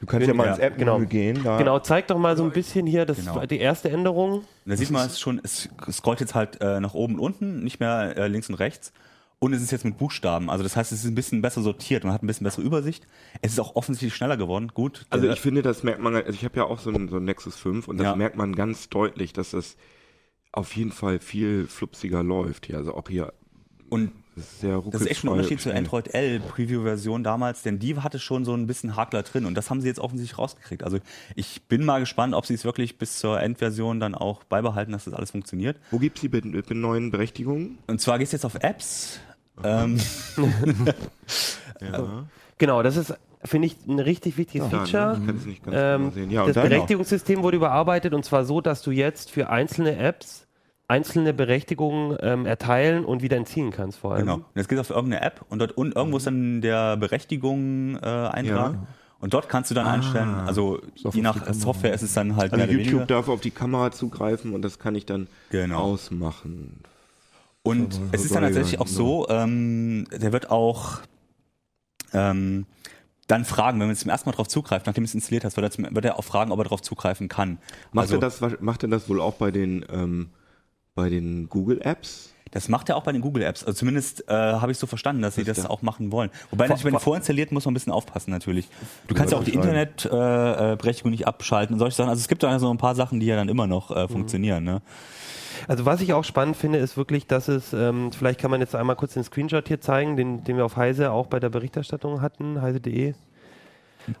Du 0.00 0.06
kannst 0.06 0.26
ja 0.26 0.34
mal 0.34 0.48
ins 0.48 0.58
App 0.58 0.78
genau. 0.78 0.98
gehen. 1.00 1.44
Da. 1.44 1.58
Genau, 1.58 1.78
zeig 1.78 2.08
doch 2.08 2.18
mal 2.18 2.36
so 2.36 2.42
ein 2.42 2.50
bisschen 2.50 2.86
hier, 2.86 3.06
das 3.06 3.18
genau. 3.18 3.46
die 3.46 3.60
erste 3.60 3.88
Änderung. 3.88 4.44
Da 4.66 4.76
sieht 4.76 4.90
man 4.90 5.06
es 5.06 5.20
schon, 5.20 5.40
es 5.44 5.68
scrollt 5.92 6.18
jetzt 6.18 6.34
halt 6.34 6.60
äh, 6.60 6.80
nach 6.80 6.94
oben 6.94 7.14
und 7.14 7.20
unten, 7.20 7.62
nicht 7.62 7.78
mehr 7.78 8.16
äh, 8.16 8.26
links 8.26 8.48
und 8.48 8.56
rechts. 8.56 8.92
Und 9.38 9.52
es 9.52 9.62
ist 9.62 9.70
jetzt 9.70 9.84
mit 9.84 9.98
Buchstaben. 9.98 10.50
Also 10.50 10.64
das 10.64 10.76
heißt, 10.76 10.90
es 10.92 11.04
ist 11.04 11.10
ein 11.10 11.14
bisschen 11.14 11.42
besser 11.42 11.62
sortiert. 11.62 12.04
Man 12.04 12.12
hat 12.12 12.22
ein 12.22 12.26
bisschen 12.26 12.44
bessere 12.44 12.62
Übersicht. 12.62 13.06
Es 13.42 13.52
ist 13.52 13.60
auch 13.60 13.76
offensichtlich 13.76 14.14
schneller 14.14 14.36
geworden. 14.36 14.72
Gut. 14.74 15.06
Also 15.10 15.28
ich 15.28 15.40
finde, 15.40 15.62
das 15.62 15.82
merkt 15.82 16.00
man, 16.00 16.14
also 16.14 16.30
ich 16.30 16.44
habe 16.44 16.56
ja 16.56 16.64
auch 16.64 16.78
so 16.78 16.90
ein, 16.90 17.08
so 17.08 17.16
ein 17.16 17.24
Nexus 17.24 17.56
5 17.56 17.88
und 17.88 17.98
das 17.98 18.06
ja. 18.06 18.16
merkt 18.16 18.36
man 18.36 18.54
ganz 18.54 18.88
deutlich, 18.88 19.32
dass 19.32 19.50
das 19.50 19.76
auf 20.52 20.76
jeden 20.76 20.92
Fall 20.92 21.18
viel 21.18 21.66
flupsiger 21.66 22.22
läuft 22.22 22.66
hier. 22.66 22.76
Also 22.76 22.94
auch 22.94 23.08
hier. 23.08 23.32
Und 23.88 24.12
das 24.36 24.44
ist, 24.44 24.60
sehr 24.60 24.82
das 24.90 25.02
ist 25.02 25.06
echt 25.08 25.24
ein 25.24 25.28
Unterschied 25.28 25.60
zur 25.60 25.74
Android 25.74 26.14
L 26.14 26.40
Preview-Version 26.40 27.22
damals, 27.22 27.62
denn 27.62 27.78
die 27.78 27.96
hatte 27.98 28.18
schon 28.18 28.46
so 28.46 28.54
ein 28.54 28.66
bisschen 28.66 28.96
Hakler 28.96 29.22
drin 29.24 29.44
und 29.44 29.54
das 29.54 29.68
haben 29.68 29.82
sie 29.82 29.88
jetzt 29.88 30.00
offensichtlich 30.00 30.38
rausgekriegt. 30.38 30.84
Also 30.84 30.98
ich 31.34 31.62
bin 31.64 31.84
mal 31.84 32.00
gespannt, 32.00 32.34
ob 32.34 32.46
sie 32.46 32.54
es 32.54 32.64
wirklich 32.64 32.96
bis 32.96 33.18
zur 33.18 33.40
Endversion 33.40 34.00
dann 34.00 34.14
auch 34.14 34.44
beibehalten, 34.44 34.92
dass 34.92 35.04
das 35.04 35.12
alles 35.12 35.32
funktioniert. 35.32 35.76
Wo 35.90 35.98
gibt 35.98 36.16
es 36.16 36.22
die 36.22 36.30
mit, 36.30 36.46
mit 36.46 36.70
neuen 36.70 37.10
Berechtigungen? 37.10 37.78
Und 37.86 38.00
zwar 38.00 38.18
geht 38.18 38.26
es 38.26 38.32
jetzt 38.32 38.46
auf 38.46 38.54
Apps. 38.54 39.20
Ähm. 39.62 39.98
ja. 41.80 42.24
Genau, 42.58 42.84
das 42.84 42.96
ist 42.96 43.12
finde 43.44 43.66
ich 43.66 43.76
ein 43.86 43.98
richtig 43.98 44.36
wichtiges 44.36 44.70
ja, 44.70 44.78
Feature. 44.78 45.18
Ne? 45.18 45.34
Genau 45.64 45.76
ähm, 45.76 46.30
ja, 46.30 46.46
das 46.46 46.54
Berechtigungssystem 46.54 47.42
wurde 47.42 47.56
überarbeitet 47.56 48.14
und 48.14 48.24
zwar 48.24 48.44
so, 48.44 48.60
dass 48.60 48.82
du 48.82 48.90
jetzt 48.90 49.30
für 49.30 49.50
einzelne 49.50 49.96
Apps 49.96 50.46
einzelne 50.88 51.32
Berechtigungen 51.32 52.18
ähm, 52.20 52.44
erteilen 52.44 53.04
und 53.04 53.22
wieder 53.22 53.38
entziehen 53.38 53.70
kannst 53.70 53.98
vor 53.98 54.12
allem. 54.12 54.26
Genau. 54.26 54.34
Und 54.34 54.44
jetzt 54.54 54.68
geht 54.68 54.78
auf 54.78 54.90
irgendeine 54.90 55.22
App 55.22 55.40
und 55.48 55.58
dort 55.58 55.76
un 55.78 55.92
irgendwo 55.92 56.18
ist 56.18 56.26
dann 56.26 56.60
der 56.60 56.96
Berechtigung 56.98 57.96
äh, 57.96 58.06
eintragen. 58.06 58.74
Ja. 58.74 58.86
Und 59.18 59.32
dort 59.32 59.48
kannst 59.48 59.70
du 59.70 59.74
dann 59.74 59.86
ah, 59.86 59.92
einstellen, 59.92 60.34
also 60.34 60.80
je 60.96 61.22
nach 61.22 61.54
Software 61.54 61.94
ist 61.94 62.02
es 62.02 62.12
dann 62.12 62.34
halt 62.36 62.52
also 62.52 62.64
YouTube 62.64 62.86
weniger. 62.86 63.06
darf 63.06 63.28
auf 63.28 63.40
die 63.40 63.52
Kamera 63.52 63.92
zugreifen 63.92 64.52
und 64.52 64.62
das 64.62 64.80
kann 64.80 64.96
ich 64.96 65.06
dann 65.06 65.28
genau. 65.50 65.78
ausmachen. 65.78 66.80
Und 67.62 67.94
Aber 67.94 68.04
es 68.10 68.24
ist 68.24 68.34
dann 68.34 68.42
tatsächlich 68.42 68.80
auch 68.80 68.88
so, 68.88 69.28
ähm, 69.28 70.08
der 70.10 70.32
wird 70.32 70.50
auch 70.50 71.02
ähm, 72.12 72.66
dann 73.32 73.44
fragen, 73.44 73.80
wenn 73.80 73.86
man 73.86 73.96
zum 73.96 74.10
ersten 74.10 74.28
Mal 74.28 74.32
darauf 74.32 74.48
zugreift, 74.48 74.86
nachdem 74.86 75.04
es 75.04 75.14
installiert 75.14 75.44
hast, 75.44 75.56
wird 75.56 75.78
er, 75.78 75.94
wird 75.94 76.04
er 76.04 76.18
auch 76.18 76.24
fragen, 76.24 76.52
ob 76.52 76.60
er 76.60 76.64
darauf 76.64 76.82
zugreifen 76.82 77.28
kann. 77.28 77.58
Macht, 77.92 78.04
also, 78.04 78.16
er, 78.16 78.20
das, 78.20 78.60
macht 78.60 78.82
er 78.82 78.88
das 78.90 79.08
wohl 79.08 79.20
auch 79.20 79.34
bei 79.34 79.50
den 79.50 79.84
ähm, 79.90 80.30
bei 80.94 81.08
den 81.08 81.48
Google 81.48 81.80
Apps? 81.80 82.30
Das 82.50 82.68
macht 82.68 82.90
er 82.90 82.96
auch 82.96 83.02
bei 83.02 83.12
den 83.12 83.22
Google 83.22 83.42
Apps. 83.44 83.64
Also 83.64 83.78
zumindest 83.78 84.28
äh, 84.28 84.32
habe 84.34 84.72
ich 84.72 84.78
so 84.78 84.86
verstanden, 84.86 85.22
dass 85.22 85.36
sie 85.36 85.44
das, 85.44 85.56
das 85.56 85.66
auch 85.66 85.80
machen 85.80 86.12
wollen. 86.12 86.28
Wobei 86.50 86.66
vor, 86.66 86.76
natürlich, 86.76 86.92
wenn 86.92 87.00
vorinstalliert, 87.00 87.50
muss 87.50 87.64
man 87.64 87.72
ein 87.72 87.74
bisschen 87.74 87.94
aufpassen 87.94 88.30
natürlich. 88.30 88.68
Du 89.08 89.14
kannst 89.14 89.32
ja 89.32 89.38
auch 89.38 89.44
die 89.44 89.54
Internetberechtigung 89.54 91.10
äh, 91.10 91.14
nicht 91.14 91.26
abschalten 91.26 91.72
und 91.74 91.78
solche 91.78 91.96
Sachen. 91.96 92.10
Also 92.10 92.20
es 92.20 92.28
gibt 92.28 92.42
da 92.42 92.58
so 92.58 92.70
ein 92.70 92.76
paar 92.76 92.94
Sachen, 92.94 93.20
die 93.20 93.26
ja 93.26 93.36
dann 93.36 93.48
immer 93.48 93.66
noch 93.66 93.90
äh, 93.90 94.02
mhm. 94.02 94.08
funktionieren. 94.08 94.64
Ne? 94.64 94.82
Also 95.68 95.86
was 95.86 96.00
ich 96.00 96.12
auch 96.12 96.24
spannend 96.24 96.56
finde, 96.56 96.78
ist 96.78 96.96
wirklich, 96.96 97.26
dass 97.26 97.48
es, 97.48 97.72
ähm, 97.72 98.12
vielleicht 98.12 98.40
kann 98.40 98.50
man 98.50 98.60
jetzt 98.60 98.74
einmal 98.74 98.96
kurz 98.96 99.14
den 99.14 99.24
Screenshot 99.24 99.68
hier 99.68 99.80
zeigen, 99.80 100.16
den, 100.16 100.44
den 100.44 100.56
wir 100.56 100.64
auf 100.64 100.76
Heise 100.76 101.12
auch 101.12 101.26
bei 101.26 101.40
der 101.40 101.50
Berichterstattung 101.50 102.20
hatten, 102.20 102.60
heise.de. 102.60 103.14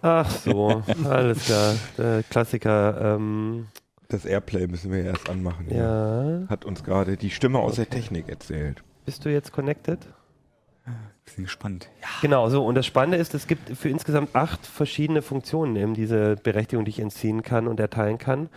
Ach 0.00 0.30
so, 0.30 0.82
alles 1.04 1.44
klar. 1.44 1.74
Der 1.98 2.22
Klassiker. 2.24 3.16
Ähm, 3.16 3.66
das 4.08 4.24
Airplay 4.24 4.66
müssen 4.66 4.92
wir 4.92 5.04
erst 5.04 5.28
anmachen. 5.30 5.66
Ja. 5.74 6.42
Hat 6.48 6.64
uns 6.64 6.84
gerade 6.84 7.16
die 7.16 7.30
Stimme 7.30 7.58
aus 7.58 7.72
okay. 7.72 7.86
der 7.88 7.90
Technik 7.90 8.28
erzählt. 8.28 8.82
Bist 9.06 9.24
du 9.24 9.32
jetzt 9.32 9.52
connected? 9.52 9.98
Bisschen 11.24 11.44
gespannt. 11.44 11.88
Ja. 12.00 12.08
Genau, 12.20 12.48
so. 12.48 12.66
Und 12.66 12.74
das 12.74 12.84
Spannende 12.84 13.16
ist, 13.16 13.32
es 13.34 13.46
gibt 13.46 13.76
für 13.76 13.88
insgesamt 13.88 14.34
acht 14.34 14.66
verschiedene 14.66 15.22
Funktionen 15.22 15.76
eben 15.76 15.94
diese 15.94 16.36
Berechtigung, 16.36 16.84
die 16.84 16.90
ich 16.90 17.00
entziehen 17.00 17.42
kann 17.42 17.68
und 17.68 17.78
erteilen 17.78 18.18
kann. 18.18 18.48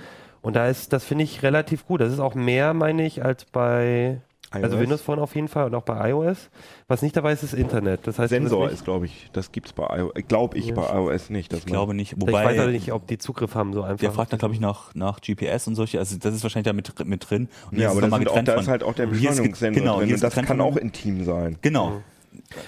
Und 0.45 0.55
da 0.55 0.67
ist, 0.67 0.93
das 0.93 1.03
finde 1.03 1.23
ich 1.23 1.41
relativ 1.41 1.87
gut. 1.87 2.01
Das 2.01 2.13
ist 2.13 2.19
auch 2.19 2.35
mehr, 2.35 2.75
meine 2.75 3.03
ich, 3.03 3.25
als 3.25 3.45
bei 3.45 4.21
iOS. 4.53 4.63
Also 4.63 4.79
Windows 4.79 5.01
Phone 5.01 5.17
auf 5.17 5.33
jeden 5.33 5.47
Fall 5.47 5.65
und 5.65 5.73
auch 5.73 5.81
bei 5.81 6.11
iOS. 6.11 6.51
Was 6.87 7.01
nicht 7.01 7.17
dabei 7.17 7.33
ist, 7.33 7.41
ist 7.41 7.55
Internet. 7.55 8.05
Das 8.05 8.19
heißt, 8.19 8.29
Sensor 8.29 8.69
ist, 8.69 8.85
glaube 8.85 9.07
ich, 9.07 9.31
das 9.33 9.51
gibt 9.51 9.65
es 9.65 9.73
bei 9.73 9.87
iOS, 9.97 10.13
glaube 10.27 10.55
ich, 10.59 10.67
ja. 10.67 10.75
bei 10.75 10.83
iOS 10.93 11.31
nicht. 11.31 11.51
ich 11.51 11.65
glaube 11.65 11.95
nicht. 11.95 12.21
Wobei, 12.21 12.43
ich 12.43 12.49
weiß 12.49 12.59
aber 12.59 12.71
nicht, 12.71 12.91
ob 12.91 13.07
die 13.07 13.17
Zugriff 13.17 13.55
haben 13.55 13.73
so 13.73 13.81
einfach. 13.81 13.97
Der 13.97 14.11
fragt 14.11 14.33
dann, 14.33 14.37
glaube 14.37 14.53
ich, 14.53 14.59
nach, 14.59 14.93
nach 14.93 15.19
GPS 15.19 15.67
und 15.67 15.73
solche, 15.73 15.97
also 15.97 16.15
das 16.15 16.35
ist 16.35 16.43
wahrscheinlich 16.43 16.67
da 16.67 16.73
mit, 16.73 17.07
mit 17.07 17.27
drin. 17.27 17.49
Und 17.71 17.79
ja, 17.79 17.89
aber 17.89 18.01
das 18.01 18.13
auch, 18.13 18.43
da 18.43 18.53
ist 18.53 18.67
halt 18.67 18.83
auch 18.83 18.93
der 18.93 19.07
Beschleunigungssensor 19.07 19.81
genau, 19.81 19.99
drin 19.99 20.13
und 20.13 20.23
das 20.23 20.35
kann 20.35 20.61
auch 20.61 20.77
intim 20.77 21.23
sein. 21.23 21.57
Genau. 21.63 22.03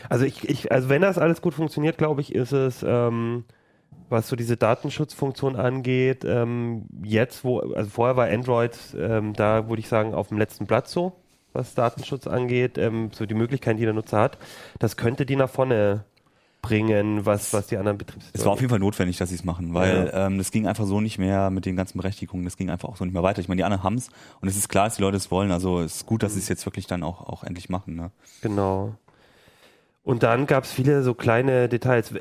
Also 0.09 0.25
ich, 0.25 0.49
ich, 0.49 0.71
also 0.71 0.89
wenn 0.89 1.03
das 1.03 1.19
alles 1.19 1.41
gut 1.41 1.53
funktioniert, 1.53 1.99
glaube 1.99 2.21
ich, 2.21 2.33
ist 2.33 2.53
es, 2.53 2.83
ähm, 2.83 3.43
was 4.09 4.27
so 4.27 4.35
diese 4.35 4.57
Datenschutzfunktion 4.57 5.55
angeht, 5.55 6.23
ähm, 6.25 6.85
jetzt, 7.03 7.43
wo, 7.43 7.59
also 7.59 7.89
vorher 7.89 8.15
war 8.15 8.27
Android, 8.27 8.77
ähm, 8.97 9.33
da 9.33 9.67
würde 9.69 9.79
ich 9.79 9.87
sagen, 9.87 10.13
auf 10.13 10.29
dem 10.29 10.37
letzten 10.37 10.67
Platz 10.67 10.91
so 10.91 11.13
was 11.57 11.73
Datenschutz 11.73 12.27
angeht, 12.27 12.77
ähm, 12.77 13.09
so 13.11 13.25
die 13.25 13.33
Möglichkeiten, 13.33 13.77
die 13.77 13.85
der 13.85 13.93
Nutzer 13.93 14.19
hat, 14.19 14.37
das 14.79 14.95
könnte 14.95 15.25
die 15.25 15.35
nach 15.35 15.49
vorne 15.49 16.05
bringen, 16.61 17.25
was, 17.25 17.53
was 17.53 17.67
die 17.67 17.77
anderen 17.77 17.97
Betriebssysteme. 17.97 18.39
Es 18.39 18.45
war 18.45 18.53
auf 18.53 18.59
jeden 18.59 18.69
Fall 18.69 18.79
notwendig, 18.79 19.17
dass 19.17 19.29
sie 19.29 19.35
es 19.35 19.43
machen, 19.43 19.73
weil 19.73 20.11
ja. 20.13 20.27
ähm, 20.27 20.37
das 20.37 20.51
ging 20.51 20.67
einfach 20.67 20.85
so 20.85 21.01
nicht 21.01 21.17
mehr 21.17 21.49
mit 21.49 21.65
den 21.65 21.75
ganzen 21.75 21.97
Berechtigungen, 21.97 22.45
das 22.45 22.57
ging 22.57 22.69
einfach 22.69 22.89
auch 22.89 22.97
so 22.97 23.05
nicht 23.05 23.13
mehr 23.13 23.23
weiter. 23.23 23.41
Ich 23.41 23.47
meine, 23.47 23.59
die 23.59 23.63
anderen 23.63 23.83
haben 23.83 23.95
es 23.95 24.09
und 24.41 24.47
es 24.47 24.57
ist 24.57 24.69
klar, 24.69 24.85
dass 24.85 24.95
die 24.95 25.01
Leute 25.01 25.17
es 25.17 25.31
wollen, 25.31 25.51
also 25.51 25.79
es 25.79 25.97
ist 25.97 26.05
gut, 26.05 26.23
dass 26.23 26.33
sie 26.33 26.39
es 26.39 26.47
jetzt 26.47 26.65
wirklich 26.65 26.87
dann 26.87 27.03
auch, 27.03 27.21
auch 27.21 27.43
endlich 27.43 27.69
machen. 27.69 27.95
Ne? 27.95 28.11
Genau. 28.41 28.95
Und 30.07 30.23
dann 30.23 30.45
gab 30.45 30.63
es 30.63 30.71
viele 30.71 31.03
so 31.03 31.13
kleine 31.13 31.67
Details. 31.67 32.13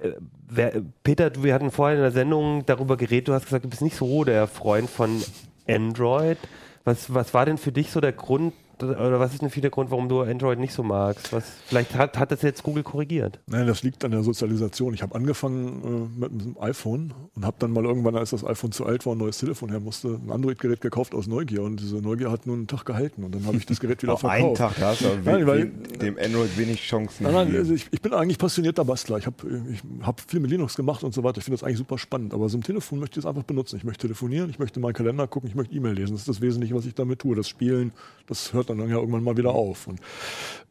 Wer, 0.49 0.83
Peter, 1.05 1.31
wir 1.45 1.55
hatten 1.55 1.71
vorhin 1.71 1.99
in 1.99 2.03
der 2.03 2.11
Sendung 2.11 2.67
darüber 2.67 2.97
geredet, 2.97 3.29
du 3.29 3.33
hast 3.33 3.45
gesagt, 3.45 3.65
du 3.65 3.69
bist 3.69 3.81
nicht 3.81 3.95
so 3.95 4.25
der 4.25 4.49
Freund 4.49 4.91
von 4.91 5.23
Android. 5.69 6.37
Was, 6.83 7.15
was 7.15 7.33
war 7.33 7.47
denn 7.47 7.59
für 7.59 7.71
dich 7.71 7.93
so 7.93 8.01
der 8.01 8.11
Grund, 8.11 8.55
oder 8.83 9.21
was 9.21 9.33
ist 9.33 9.43
denn 9.43 9.51
der 9.51 9.71
Grund, 9.71 9.91
warum 9.91 10.09
du 10.09 10.21
Android 10.21 10.59
nicht 10.59 10.73
so 10.73 10.83
magst? 10.83 11.33
Was, 11.33 11.45
vielleicht 11.67 11.95
hat, 11.95 12.19
hat 12.19 12.31
das 12.31 12.43
jetzt 12.43 12.63
Google 12.63 12.83
korrigiert. 12.83 13.41
Nein, 13.47 13.67
das 13.67 13.83
liegt 13.83 14.05
an 14.05 14.11
der 14.11 14.23
Sozialisation. 14.23 14.95
Ich 14.95 15.03
habe 15.03 15.15
angefangen 15.15 16.11
äh, 16.19 16.21
mit 16.21 16.31
einem 16.31 16.57
iPhone 16.61 17.15
und 17.35 17.45
habe 17.45 17.57
dann 17.59 17.71
mal 17.71 17.85
irgendwann, 17.85 18.17
als 18.17 18.31
das 18.31 18.45
iPhone 18.45 18.73
zu 18.73 18.85
alt 18.85 19.07
war, 19.07 19.15
ein 19.15 19.19
neues 19.19 19.39
Telefon 19.39 19.71
her 19.71 19.81
musste, 19.81 20.21
ein 20.25 20.31
Android-Gerät 20.31 20.81
gekauft 20.81 21.15
aus 21.15 21.27
Neugier 21.27 21.63
und 21.63 21.81
diese 21.81 21.97
Neugier 21.97 22.31
hat 22.31 22.47
nur 22.47 22.57
einen 22.57 22.67
Tag 22.67 22.85
gehalten 22.85 23.25
und 23.25 23.35
dann 23.35 23.47
habe 23.47 23.57
ich 23.57 23.67
das 23.67 23.81
Gerät 23.81 24.03
wieder 24.03 24.17
verkauft. 24.19 24.43
Einen 24.43 24.55
Tag, 24.55 24.75
da 24.79 24.89
hast 24.89 25.01
du 25.01 25.07
nein, 25.25 25.47
weil, 25.47 25.67
dem 25.67 26.19
Android 26.19 26.57
wenig 26.59 26.81
Chancen. 26.83 27.25
Nein, 27.25 27.35
nein, 27.35 27.57
also 27.57 27.75
ich, 27.75 27.87
ich, 27.91 28.01
bin 28.01 28.13
eigentlich 28.13 28.39
passionierter 28.39 28.85
Bastler. 28.85 29.19
Ich 29.19 29.27
habe 29.27 29.37
ich 29.73 29.83
hab 30.03 30.21
viel 30.21 30.41
mit 30.41 30.51
Linux 30.51 30.77
gemacht 30.77 31.03
und 31.05 31.15
so 31.15 31.25
weiter. 31.25 31.39
Ich 31.39 31.45
finde 31.45 31.59
das 31.59 31.65
eigentlich 31.65 31.79
super 31.79 31.99
spannend. 31.99 32.35
Aber 32.35 32.49
so 32.49 32.59
ein 32.59 32.63
Telefon 32.63 32.99
möchte 32.99 33.19
ich 33.19 33.25
es 33.25 33.29
einfach 33.29 33.43
benutzen. 33.43 33.77
Ich 33.77 33.85
möchte 33.85 34.03
telefonieren, 34.03 34.51
ich 34.51 34.59
möchte 34.59 34.81
meinen 34.81 34.95
Kalender 34.95 35.27
gucken, 35.27 35.49
ich 35.49 35.55
möchte 35.55 35.75
E-Mail 35.75 35.95
lesen. 35.95 36.13
Das 36.13 36.23
ist 36.23 36.29
das 36.29 36.41
Wesentliche, 36.41 36.75
was 36.75 36.87
ich 36.87 36.95
damit 36.95 37.21
tue. 37.21 37.35
Das 37.35 37.49
Spielen, 37.49 37.93
das 38.27 38.53
hört 38.53 38.66
dann 38.67 38.81
ja 38.81 38.97
irgendwann 38.97 39.25
mal 39.25 39.37
wieder 39.37 39.47
wieder 39.47 39.55
auf. 39.55 39.87
Und 39.87 40.01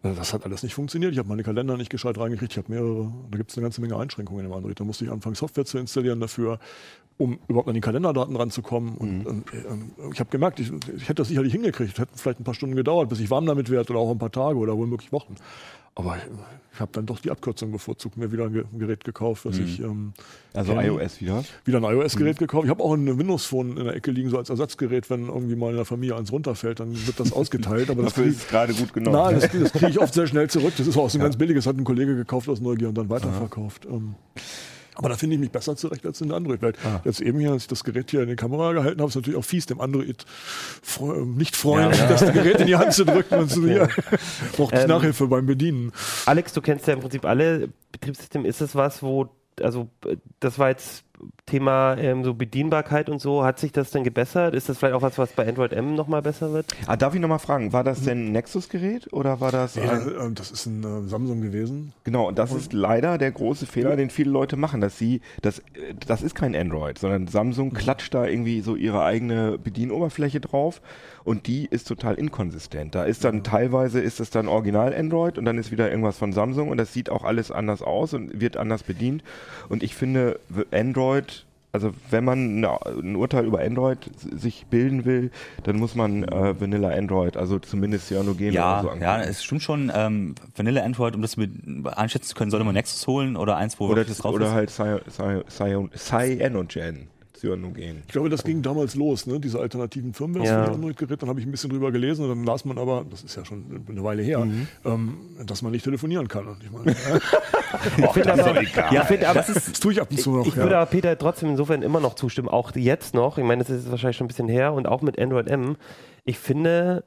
äh, 0.03 0.13
das 0.15 0.33
hat 0.33 0.45
alles 0.45 0.63
nicht 0.63 0.75
funktioniert. 0.75 1.13
Ich 1.13 1.19
habe 1.19 1.29
meine 1.29 1.43
Kalender 1.43 1.77
nicht 1.77 1.89
gescheit 1.89 2.17
reingekriegt. 2.17 2.53
Ich 2.53 2.57
habe 2.57 2.71
mehrere, 2.71 3.13
da 3.31 3.37
gibt 3.37 3.51
es 3.51 3.57
eine 3.57 3.63
ganze 3.63 3.81
Menge 3.81 3.97
Einschränkungen 3.97 4.45
im 4.45 4.53
Android. 4.53 4.79
Da 4.79 4.83
musste 4.83 5.05
ich 5.05 5.11
anfangen, 5.11 5.35
Software 5.35 5.65
zu 5.65 5.77
installieren 5.77 6.19
dafür, 6.19 6.59
um 7.17 7.39
überhaupt 7.47 7.69
an 7.69 7.75
die 7.75 7.81
Kalenderdaten 7.81 8.35
ranzukommen. 8.35 8.95
Und, 8.95 9.19
mhm. 9.19 9.25
und, 9.25 9.99
und 9.99 10.13
ich 10.13 10.19
habe 10.19 10.29
gemerkt, 10.29 10.59
ich, 10.59 10.71
ich, 10.95 11.03
hätte 11.03 11.15
das 11.15 11.29
sicherlich 11.29 11.53
hingekriegt. 11.53 11.97
Hätte 11.97 12.11
vielleicht 12.15 12.39
ein 12.39 12.43
paar 12.43 12.53
Stunden 12.53 12.75
gedauert, 12.75 13.09
bis 13.09 13.19
ich 13.19 13.29
warm 13.29 13.45
damit 13.45 13.69
werde 13.69 13.93
oder 13.93 14.01
auch 14.01 14.11
ein 14.11 14.19
paar 14.19 14.31
Tage 14.31 14.57
oder 14.57 14.77
womöglich 14.77 15.11
Wochen. 15.11 15.35
Aber 15.97 16.17
ich 16.73 16.79
habe 16.81 16.91
dann 16.91 17.05
doch 17.05 17.19
die 17.19 17.31
Abkürzung 17.31 17.71
bevorzugt, 17.71 18.17
mir 18.17 18.33
wieder 18.33 18.45
ein 18.45 18.65
Gerät 18.77 19.05
gekauft, 19.05 19.45
was 19.45 19.57
mhm. 19.57 19.65
ich. 19.65 19.79
Ähm, 19.79 20.13
also 20.53 20.73
ähm, 20.73 20.79
iOS 20.79 21.21
wieder? 21.21 21.45
Wieder 21.63 21.77
ein 21.77 21.83
iOS-Gerät 21.85 22.35
mhm. 22.35 22.39
gekauft. 22.39 22.65
Ich 22.65 22.69
habe 22.69 22.83
auch 22.83 22.93
ein 22.93 23.17
Windows-Phone 23.17 23.77
in 23.77 23.85
der 23.85 23.95
Ecke 23.95 24.11
liegen, 24.11 24.29
so 24.29 24.37
als 24.37 24.49
Ersatzgerät, 24.49 25.09
wenn 25.09 25.29
irgendwie 25.29 25.55
mal 25.55 25.69
in 25.69 25.77
der 25.77 25.85
Familie 25.85 26.17
eins 26.17 26.33
runterfällt, 26.33 26.81
dann 26.81 26.93
wird 27.07 27.17
das 27.17 27.31
ausgeteilt. 27.33 27.89
Aber 27.89 28.03
Dafür 28.03 28.25
das 28.25 28.35
ist 28.35 28.49
gerade 28.49 28.73
gut 28.73 28.91
genommen. 28.91 29.15
Nein, 29.15 29.35
das, 29.39 29.49
das 29.49 29.71
kriege 29.71 29.91
ich 29.91 29.99
oft 29.99 30.13
sehr 30.13 30.27
schnell 30.27 30.49
zurück. 30.49 30.73
Das 30.77 30.85
ist 30.85 30.97
auch 30.97 31.09
so 31.09 31.17
ein 31.17 31.21
ja. 31.21 31.27
ganz 31.27 31.37
billiges, 31.37 31.65
hat 31.65 31.77
ein 31.77 31.85
Kollege 31.85 32.13
gekauft 32.13 32.49
aus 32.49 32.59
Neugier 32.59 32.89
und 32.89 32.97
dann 32.97 33.09
weiterverkauft. 33.09 33.85
Ähm, 33.85 34.15
aber 34.95 35.09
da 35.09 35.15
finde 35.15 35.35
ich 35.35 35.39
mich 35.39 35.51
besser 35.51 35.75
zurecht 35.75 36.05
als 36.05 36.21
in 36.21 36.29
der 36.29 36.37
Android-Welt. 36.37 36.77
Ah. 36.83 37.01
Jetzt 37.03 37.21
eben 37.21 37.39
hier, 37.39 37.51
als 37.51 37.63
ich 37.63 37.67
das 37.67 37.83
Gerät 37.83 38.11
hier 38.11 38.21
in 38.23 38.29
die 38.29 38.35
Kamera 38.35 38.73
gehalten 38.73 38.99
habe, 38.99 39.09
ist 39.09 39.15
natürlich 39.15 39.39
auch 39.39 39.45
fies, 39.45 39.65
dem 39.65 39.81
Android 39.81 40.25
nicht 41.25 41.55
freuen, 41.55 41.91
ja, 41.91 41.97
ja. 41.97 42.07
das 42.07 42.33
Gerät 42.33 42.59
in 42.61 42.67
die 42.67 42.75
Hand 42.75 42.93
zu 42.93 43.05
drücken 43.05 43.35
und 43.35 43.51
so 43.51 43.65
hier. 43.65 43.89
Braucht 44.55 44.75
ähm, 44.75 44.87
Nachhilfe 44.87 45.27
beim 45.27 45.45
Bedienen. 45.45 45.91
Alex, 46.25 46.53
du 46.53 46.61
kennst 46.61 46.87
ja 46.87 46.93
im 46.93 46.99
Prinzip 46.99 47.25
alle 47.25 47.69
Betriebssysteme. 47.91 48.47
Ist 48.47 48.61
es 48.61 48.75
was, 48.75 49.03
wo, 49.03 49.29
also 49.61 49.89
das 50.39 50.59
war 50.59 50.69
jetzt 50.69 51.04
Thema 51.45 51.95
ähm, 51.97 52.23
so 52.23 52.33
Bedienbarkeit 52.33 53.09
und 53.09 53.19
so, 53.19 53.43
hat 53.43 53.59
sich 53.59 53.71
das 53.71 53.91
denn 53.91 54.03
gebessert? 54.03 54.55
Ist 54.55 54.69
das 54.69 54.77
vielleicht 54.77 54.95
auch 54.95 55.01
was, 55.01 55.17
was 55.17 55.31
bei 55.33 55.47
Android 55.47 55.73
M 55.73 55.95
nochmal 55.95 56.21
besser 56.21 56.51
wird? 56.53 56.65
Ah, 56.87 56.95
darf 56.97 57.13
ich 57.13 57.21
nochmal 57.21 57.39
fragen, 57.39 57.73
war 57.73 57.83
das 57.83 58.01
denn 58.01 58.27
ein 58.27 58.31
Nexus-Gerät 58.31 59.11
oder 59.13 59.39
war 59.39 59.51
das 59.51 59.75
Ja, 59.75 59.91
ein... 59.91 60.07
äh, 60.07 60.33
das 60.33 60.51
ist 60.51 60.65
ein 60.65 60.83
äh, 60.83 61.07
Samsung 61.07 61.41
gewesen. 61.41 61.93
Genau, 62.03 62.27
und 62.27 62.39
das 62.39 62.51
ist 62.51 62.73
leider 62.73 63.17
der 63.17 63.31
große 63.31 63.65
Fehler, 63.65 63.95
den 63.95 64.09
viele 64.09 64.31
Leute 64.31 64.57
machen, 64.57 64.81
dass 64.81 64.97
sie, 64.97 65.21
das, 65.41 65.61
das 66.05 66.21
ist 66.21 66.35
kein 66.35 66.55
Android, 66.55 66.97
sondern 66.97 67.27
Samsung 67.27 67.73
klatscht 67.73 68.13
da 68.13 68.25
irgendwie 68.25 68.61
so 68.61 68.75
ihre 68.75 69.03
eigene 69.03 69.57
Bedienoberfläche 69.57 70.39
drauf 70.39 70.81
und 71.25 71.47
die 71.47 71.65
ist 71.65 71.87
total 71.87 72.15
inkonsistent. 72.15 72.95
Da 72.95 73.03
ist 73.03 73.25
dann 73.25 73.43
teilweise 73.43 73.99
ist 73.99 74.19
es 74.21 74.29
dann 74.29 74.47
Original 74.47 74.93
Android 74.95 75.37
und 75.37 75.43
dann 75.45 75.57
ist 75.57 75.71
wieder 75.71 75.89
irgendwas 75.89 76.17
von 76.17 76.31
Samsung 76.31 76.69
und 76.69 76.77
das 76.77 76.93
sieht 76.93 77.09
auch 77.09 77.23
alles 77.25 77.51
anders 77.51 77.81
aus 77.81 78.13
und 78.13 78.39
wird 78.39 78.55
anders 78.55 78.83
bedient. 78.83 79.23
Und 79.67 79.83
ich 79.83 79.95
finde, 79.95 80.39
Android 80.71 81.43
also 81.73 81.91
wenn 82.09 82.23
man 82.23 82.63
ein 82.63 83.15
Urteil 83.17 83.43
über 83.45 83.59
Android 83.59 83.97
sich 84.15 84.65
bilden 84.67 85.03
will, 85.03 85.29
dann 85.63 85.75
muss 85.75 85.93
man 85.93 86.23
äh, 86.23 86.57
Vanilla 86.57 86.87
Android, 86.91 87.35
also 87.35 87.59
zumindest 87.59 88.07
Cyanogen 88.07 88.53
Ja, 88.53 88.79
oder 88.79 88.93
so 88.95 89.01
ja, 89.01 89.21
es 89.21 89.43
stimmt 89.43 89.61
schon. 89.61 89.91
Ähm, 89.93 90.35
Vanilla 90.55 90.83
Android, 90.83 91.15
um 91.15 91.21
das 91.21 91.35
mit 91.35 91.51
einschätzen 91.97 92.27
zu 92.29 92.35
können, 92.35 92.49
sollte 92.49 92.63
man 92.63 92.75
Nexus 92.75 93.05
holen 93.07 93.35
oder 93.35 93.57
eins, 93.57 93.77
wo 93.77 93.89
oder, 93.89 94.05
das 94.05 94.19
drauf 94.19 94.35
oder 94.35 94.45
ist. 94.47 94.53
halt 94.53 94.69
Cy- 94.69 95.01
Cy- 95.09 95.43
Cyan- 95.49 95.89
Cyanogen. 95.97 97.07
Cyanogen. 97.39 98.03
Ich 98.07 98.11
glaube, 98.13 98.29
das 98.29 98.43
ging 98.43 98.61
damals 98.61 98.95
los, 98.95 99.27
ne? 99.27 99.39
diese 99.39 99.59
alternativen 99.59 100.13
Firmware 100.13 100.45
Ja. 100.45 100.63
für 100.63 100.69
die 100.69 100.75
Android-Geräte. 100.75 101.17
Dann 101.17 101.29
habe 101.29 101.39
ich 101.39 101.45
ein 101.45 101.51
bisschen 101.51 101.69
drüber 101.69 101.91
gelesen 101.91 102.23
und 102.23 102.29
dann 102.29 102.43
las 102.45 102.65
man 102.65 102.77
aber, 102.77 103.05
das 103.09 103.23
ist 103.23 103.35
ja 103.35 103.45
schon 103.45 103.83
eine 103.87 104.03
Weile 104.03 104.23
her, 104.23 104.47
ähm, 104.85 105.17
dass 105.45 105.61
man 105.61 105.71
nicht 105.71 105.83
telefonieren 105.83 106.27
kann. 106.27 106.47
Und 106.47 106.63
ich 106.63 106.71
meine, 106.71 106.91
äh, 106.91 107.19
Ich 107.97 108.11
finde 108.11 108.33
aber, 108.33 108.61
ja, 108.61 109.01
ich 109.01 109.07
finde 109.07 109.27
aber, 109.27 109.39
das 109.39 109.49
ist 109.49 109.69
das 109.71 109.79
tue 109.79 109.91
ich 109.93 110.01
ab 110.01 110.09
und 110.09 110.19
zu 110.19 110.31
noch. 110.37 110.45
Ich 110.47 110.55
ja. 110.55 110.63
würde 110.63 110.77
aber 110.77 110.89
Peter 110.89 111.17
trotzdem 111.17 111.49
insofern 111.49 111.81
immer 111.81 111.99
noch 111.99 112.15
zustimmen, 112.15 112.47
auch 112.47 112.73
jetzt 112.75 113.13
noch. 113.13 113.37
Ich 113.37 113.43
meine, 113.43 113.63
das 113.63 113.69
ist 113.69 113.91
wahrscheinlich 113.91 114.17
schon 114.17 114.25
ein 114.25 114.29
bisschen 114.29 114.47
her 114.47 114.73
und 114.73 114.87
auch 114.87 115.01
mit 115.01 115.19
Android 115.19 115.47
M. 115.47 115.75
Ich 116.23 116.39
finde, 116.39 117.03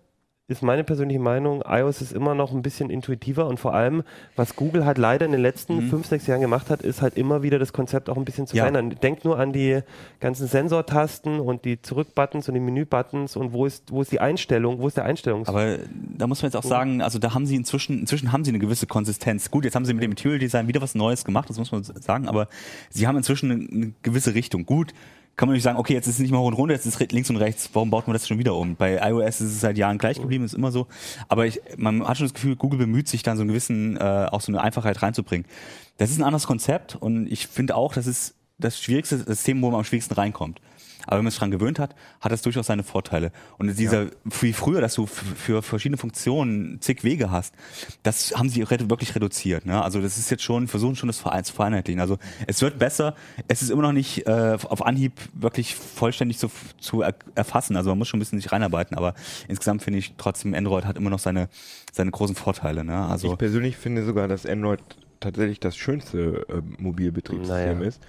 ist 0.49 0.63
meine 0.63 0.83
persönliche 0.83 1.21
Meinung, 1.21 1.63
iOS 1.69 2.01
ist 2.01 2.13
immer 2.13 2.35
noch 2.35 2.53
ein 2.53 2.63
bisschen 2.63 2.89
intuitiver 2.89 3.47
und 3.47 3.61
vor 3.61 3.75
allem, 3.75 4.03
was 4.35 4.57
Google 4.57 4.87
halt 4.87 4.97
leider 4.97 5.27
in 5.27 5.33
den 5.33 5.43
letzten 5.43 5.91
fünf, 5.91 6.07
sechs 6.07 6.27
Jahren 6.27 6.41
gemacht 6.41 6.71
hat, 6.71 6.81
ist 6.81 7.03
halt 7.03 7.19
immer 7.19 7.43
wieder 7.43 7.59
das 7.59 7.75
Konzept 7.75 8.09
auch 8.09 8.17
ein 8.17 8.25
bisschen 8.25 8.47
zu 8.47 8.57
Ja. 8.57 8.63
verändern. 8.65 8.99
Denkt 9.03 9.27
nur 9.27 9.39
an 9.39 9.53
die 9.53 9.81
ganzen 10.21 10.47
Sensortasten 10.47 11.39
und 11.39 11.67
die 11.67 11.83
Zurückbuttons 11.83 12.49
und 12.49 12.55
die 12.55 12.61
Menübuttons 12.61 13.37
und 13.37 13.53
wo 13.53 13.67
ist, 13.67 13.93
wo 13.93 14.01
ist 14.01 14.11
die 14.11 14.21
Einstellung, 14.21 14.79
wo 14.79 14.89
ist 14.89 14.97
der 14.97 15.05
Einstellungs... 15.05 15.49
Aber 15.49 15.77
da 16.17 16.27
muss 16.27 16.41
man 16.41 16.51
jetzt 16.51 16.57
auch 16.57 16.67
sagen, 16.67 17.03
also 17.03 17.19
da 17.19 17.35
haben 17.35 17.45
sie 17.45 17.57
inzwischen, 17.57 18.01
inzwischen 18.01 18.33
haben 18.33 18.43
sie 18.43 18.51
eine 18.51 18.59
gewisse 18.59 18.87
Konsistenz. 18.87 19.51
Gut, 19.51 19.65
jetzt 19.65 19.75
haben 19.77 19.85
sie 19.85 19.93
mit 19.93 20.03
dem 20.03 20.13
Material 20.13 20.39
Design 20.39 20.67
wieder 20.67 20.81
was 20.81 20.95
Neues 20.95 21.27
gemacht, 21.27 21.51
das 21.51 21.59
muss 21.59 21.71
man 21.73 21.85
sagen, 21.85 22.27
aber 22.27 22.49
sie 22.89 23.07
haben 23.07 23.19
inzwischen 23.19 23.51
eine 23.51 23.93
gewisse 24.03 24.33
Richtung. 24.35 24.65
Gut, 24.65 24.95
kann 25.39 25.49
man 25.49 25.55
nicht 25.55 25.63
sagen, 25.63 25.79
okay, 25.79 25.95
jetzt 25.95 26.09
ist 26.09 26.15
es 26.15 26.21
nicht 26.21 26.33
mal 26.33 26.39
hoch 26.39 26.49
und 26.49 26.55
runter, 26.55 26.75
jetzt 26.75 26.85
ist 26.85 27.01
es 27.01 27.13
links 27.13 27.31
und 27.31 27.37
rechts, 27.37 27.71
warum 27.73 27.91
baut 27.91 28.09
man 28.09 28.13
das 28.15 28.27
schon 28.27 28.39
wieder 28.39 28.57
um? 28.57 28.75
Bei 28.75 28.99
iOS 29.09 29.41
ist 29.41 29.53
es 29.53 29.61
seit 29.61 29.79
Jahren 29.79 29.97
gleich 29.97 30.21
geblieben, 30.21 30.45
ist 30.45 30.53
immer 30.53 30.73
so. 30.73 30.89
Aber 31.29 31.47
ich, 31.47 31.61
man 31.77 32.07
hat 32.07 32.19
schon 32.19 32.27
das 32.27 32.35
Gefühl, 32.35 32.57
Google 32.57 32.81
bemüht 32.81 33.07
sich 33.07 33.23
dann 33.23 33.37
so 33.37 33.43
einen 33.43 33.49
gewissen, 33.49 33.97
äh, 33.97 34.27
auch 34.33 34.41
so 34.41 34.51
eine 34.51 34.61
Einfachheit 34.61 35.01
reinzubringen. 35.01 35.47
Das 35.97 36.11
ist 36.11 36.19
ein 36.19 36.25
anderes 36.25 36.49
Konzept 36.49 36.97
und 36.97 37.31
ich 37.31 37.47
finde 37.47 37.77
auch, 37.77 37.95
das 37.95 38.09
ist 38.09 38.35
das 38.59 38.81
schwierigste 38.81 39.19
System, 39.19 39.63
wo 39.63 39.71
man 39.71 39.79
am 39.79 39.85
schwierigsten 39.85 40.15
reinkommt. 40.15 40.61
Aber 41.07 41.17
wenn 41.19 41.25
man 41.25 41.31
sich 41.31 41.39
daran 41.39 41.53
gewöhnt 41.53 41.79
hat, 41.79 41.95
hat 42.21 42.33
das 42.33 42.43
durchaus 42.43 42.67
seine 42.67 42.83
Vorteile. 42.83 43.33
Und 43.57 43.79
dieser, 43.79 44.09
wie 44.41 44.53
früher, 44.53 44.83
dass 44.83 44.93
du 44.95 45.07
für 45.07 45.63
verschiedene 45.63 45.97
Funktionen 45.97 46.83
zig 46.83 47.03
Wege 47.03 47.31
hast, 47.31 47.55
das 48.03 48.35
haben 48.37 48.51
sie 48.51 48.69
wirklich 48.69 49.15
reduziert. 49.15 49.65
Ne? 49.65 49.83
Also 49.83 50.03
das 50.03 50.19
ist 50.19 50.31
jetzt 50.31 50.43
schon, 50.43 50.69
versuchen 50.69 50.97
schon 50.97 51.07
das 51.07 51.19
Verein- 51.19 51.45
zu 51.45 51.55
vereinheitlichen. 51.55 52.01
Also 52.01 52.19
es 52.47 52.61
wird 52.61 52.79
besser, 52.79 53.15
es 53.47 53.63
ist 53.63 53.71
immer 53.71 53.81
noch 53.81 53.93
nicht 53.93 54.27
äh, 54.27 54.59
auf 54.63 54.85
Anhieb 54.85 55.13
wirklich 55.33 55.77
vollständig 55.77 56.37
zu, 56.37 56.51
zu 56.79 57.01
er 57.01 57.15
erfassen. 57.35 57.77
Also 57.77 57.89
man 57.91 57.99
muss 57.99 58.09
schon 58.09 58.19
ein 58.19 58.21
bisschen 58.21 58.39
sich 58.41 58.53
reinarbeiten, 58.53 58.95
aber 58.95 59.15
insgesamt 59.47 59.83
finde 59.83 60.01
ich 60.01 60.13
trotzdem, 60.19 60.53
Android 60.53 60.85
hat 60.85 60.99
immer 60.99 61.11
noch 61.11 61.21
seine, 61.21 61.49
seine 61.91 62.11
großen 62.11 62.37
Vorteile. 62.37 62.85
Ne? 62.85 63.07
Also 63.07 63.33
Ich 63.33 63.39
persönlich 63.39 63.79
finde 63.79 64.05
sogar, 64.05 64.29
dass 64.29 64.45
Android 64.45 64.81
tatsächlich 65.21 65.61
das 65.61 65.77
schönste 65.77 66.47
äh, 66.49 66.63
Mobilbetriebssystem 66.83 67.79
Naja. 67.79 67.89
ist. 67.89 68.01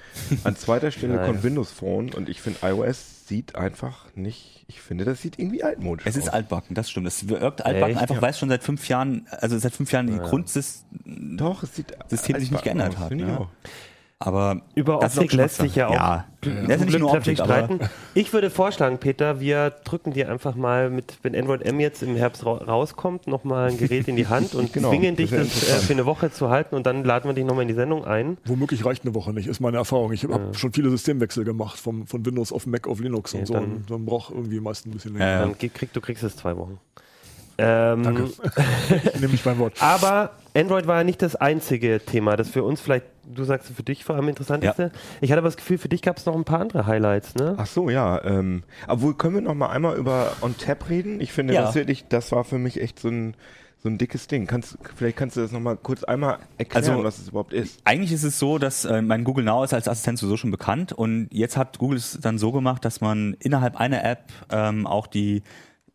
An 0.44 0.56
zweiter 0.56 0.92
Stelle 0.92 1.14
Naja. 1.16 1.28
kommt 1.28 1.44
Windows 1.44 1.72
Phone 1.72 2.14
und 2.14 2.30
ich 2.30 2.42
finde 2.42 2.60
iOS 2.64 3.28
sieht 3.28 3.56
einfach 3.56 4.06
nicht, 4.16 4.66
ich 4.68 4.82
finde, 4.82 5.06
das 5.06 5.22
sieht 5.22 5.38
irgendwie 5.38 5.64
altmodisch 5.64 6.06
Es 6.08 6.16
aus. 6.18 6.24
ist 6.24 6.30
altbacken, 6.30 6.74
das 6.76 6.90
stimmt. 6.90 7.06
Es 7.08 7.30
wirkt 7.30 7.64
altbacken, 7.66 7.92
Echt? 7.94 8.02
einfach 8.02 8.22
weil 8.22 8.32
es 8.32 8.40
schon 8.40 8.50
seit 8.50 8.64
fünf 8.64 8.88
Jahren, 8.88 9.28
also 9.30 9.58
seit 9.58 9.74
fünf 9.74 9.92
Jahren 9.92 10.08
die 10.08 10.18
Grundsystem 10.18 11.38
Doch, 11.38 11.62
es 11.64 11.76
sieht 11.76 11.94
System 12.08 12.40
sich 12.40 12.52
nicht 12.52 12.64
geändert 12.64 12.96
aus, 12.96 13.00
hat, 13.00 13.12
ne? 13.12 13.48
Auch. 14.20 14.56
Über 14.76 15.02
Optik 15.02 15.34
lässt 15.34 15.58
sich 15.58 15.76
ja 15.76 15.88
auch 15.88 15.94
Ja, 15.94 16.26
ist 16.42 16.86
nicht 16.86 17.00
nur 17.00 17.14
Optik, 17.14 17.40
aber 17.40 17.54
streiten. 17.56 17.80
Ich 18.14 18.34
würde 18.34 18.50
vorschlagen, 18.50 18.98
Peter, 18.98 19.40
wir 19.40 19.70
drücken 19.70 20.12
dir 20.14 20.30
einfach 20.30 20.56
mal 20.56 20.90
mit, 20.90 21.18
wenn 21.22 21.36
Android 21.36 21.62
M 21.64 21.80
jetzt 21.80 22.04
im 22.04 22.16
Herbst 22.16 22.46
ra 22.46 22.54
rauskommt, 22.54 23.28
nochmal 23.28 23.70
ein 23.70 23.78
Gerät 23.78 24.08
in 24.08 24.16
die 24.18 24.28
Hand 24.28 24.56
und 24.56 24.74
Genau, 24.80 24.90
zwingen 24.90 25.16
dich, 25.16 25.30
das 25.30 25.48
das 25.48 25.70
äh, 25.70 25.86
für 25.86 25.94
eine 25.94 26.06
Woche 26.06 26.32
zu 26.32 26.50
halten 26.50 26.76
und 26.76 26.86
dann 26.86 27.04
laden 27.04 27.30
wir 27.30 27.34
dich 27.34 27.46
nochmal 27.46 27.62
in 27.64 27.70
die 27.70 27.74
Sendung 27.74 28.06
ein. 28.06 28.38
Womöglich 28.46 28.84
reicht 28.86 29.04
eine 29.06 29.16
Woche 29.16 29.32
nicht, 29.34 29.48
ist 29.48 29.60
meine 29.62 29.78
Erfahrung. 29.78 30.12
Ich 30.12 30.24
habe 30.26 30.54
schon 30.54 30.74
viele 30.74 30.90
Systemwechsel 30.90 31.46
gemacht, 31.46 31.80
vom, 31.80 32.06
von 32.06 32.26
Windows 32.26 32.52
auf 32.52 32.66
Mac 32.68 32.88
auf 32.88 33.00
Linux 33.00 33.34
Okay, 33.34 33.40
und 33.42 33.46
so. 33.48 33.54
dann- 33.54 33.64
und 33.78 33.90
dann 33.92 34.06
braucht 34.06 34.34
irgendwie 34.34 34.60
meist 34.60 34.86
ein 34.86 34.92
bisschen 34.92 35.14
länger. 35.14 35.26
Ja, 35.26 35.32
ja. 35.32 35.40
Dann 35.42 35.58
krieg, 35.58 35.94
du 35.94 36.02
kriegst 36.02 36.24
es 36.24 36.36
zwei 36.36 36.56
Wochen. 36.58 36.78
Ähm, 37.60 38.30
Ich 39.14 39.20
nehme 39.20 39.32
nicht 39.34 39.46
mein 39.46 39.60
Wort. 39.60 39.82
Aber 39.82 40.32
Android 40.56 40.88
war 40.88 40.98
ja 40.98 41.04
nicht 41.04 41.22
das 41.22 41.36
einzige 41.36 42.00
Thema, 42.00 42.36
das 42.36 42.50
für 42.50 42.64
uns 42.64 42.82
vielleicht, 42.82 43.06
du 43.34 43.44
sagst 43.44 43.72
für 43.76 43.84
dich 43.84 44.04
vor 44.04 44.16
allem 44.16 44.28
interessanteste. 44.30 44.92
Ich 45.22 45.32
hatte 45.32 45.40
aber 45.40 45.48
das 45.48 45.58
Gefühl, 45.58 45.78
für 45.78 45.90
dich 45.90 46.02
gab 46.02 46.18
es 46.18 46.26
noch 46.26 46.36
ein 46.36 46.44
paar 46.46 46.60
andere 46.62 46.86
Highlights, 46.88 47.36
ne? 47.36 47.56
Ach 47.58 47.66
so, 47.68 47.90
ja. 47.90 48.24
Ähm, 48.24 48.64
obwohl, 48.88 49.14
können 49.16 49.36
wir 49.36 49.42
noch 49.42 49.54
mal 49.56 49.70
einmal 49.70 49.96
über 49.98 50.34
OnTap 50.42 50.90
reden? 50.90 51.22
Ich 51.22 51.32
finde, 51.32 51.54
Ja. 51.54 51.62
das 51.64 51.76
wirklich, 51.76 52.08
das 52.08 52.32
war 52.32 52.44
für 52.44 52.58
mich 52.58 52.82
echt 52.82 53.00
so 53.00 53.10
ein, 53.10 53.36
so 53.82 53.88
ein 53.88 53.98
dickes 53.98 54.28
Ding. 54.28 54.46
Kannst, 54.46 54.78
vielleicht 54.96 55.16
kannst 55.16 55.38
du 55.38 55.42
das 55.42 55.52
noch 55.54 55.62
mal 55.62 55.78
kurz 55.78 56.04
einmal 56.04 56.40
erklären, 56.58 56.90
Also- 56.92 57.04
was 57.04 57.18
es 57.20 57.30
überhaupt 57.30 57.54
ist. 57.54 57.80
Eigentlich 57.86 58.12
ist 58.12 58.24
es 58.24 58.38
so, 58.40 58.58
dass 58.58 58.84
äh, 58.86 59.02
mein 59.02 59.24
Google 59.24 59.46
Now 59.46 59.64
ist 59.64 59.74
als 59.74 59.88
Assistent 59.88 60.18
sowieso 60.20 60.36
schon 60.36 60.52
bekannt 60.52 60.92
und 60.92 61.30
jetzt 61.32 61.56
hat 61.56 61.78
Google 61.80 61.98
es 61.98 62.18
dann 62.22 62.38
so 62.38 62.52
gemacht, 62.52 62.84
dass 62.84 63.00
man 63.00 63.38
innerhalb 63.40 63.78
einer 63.80 64.04
App 64.04 64.24
ähm, 64.52 64.86
auch 64.86 65.08
die 65.08 65.44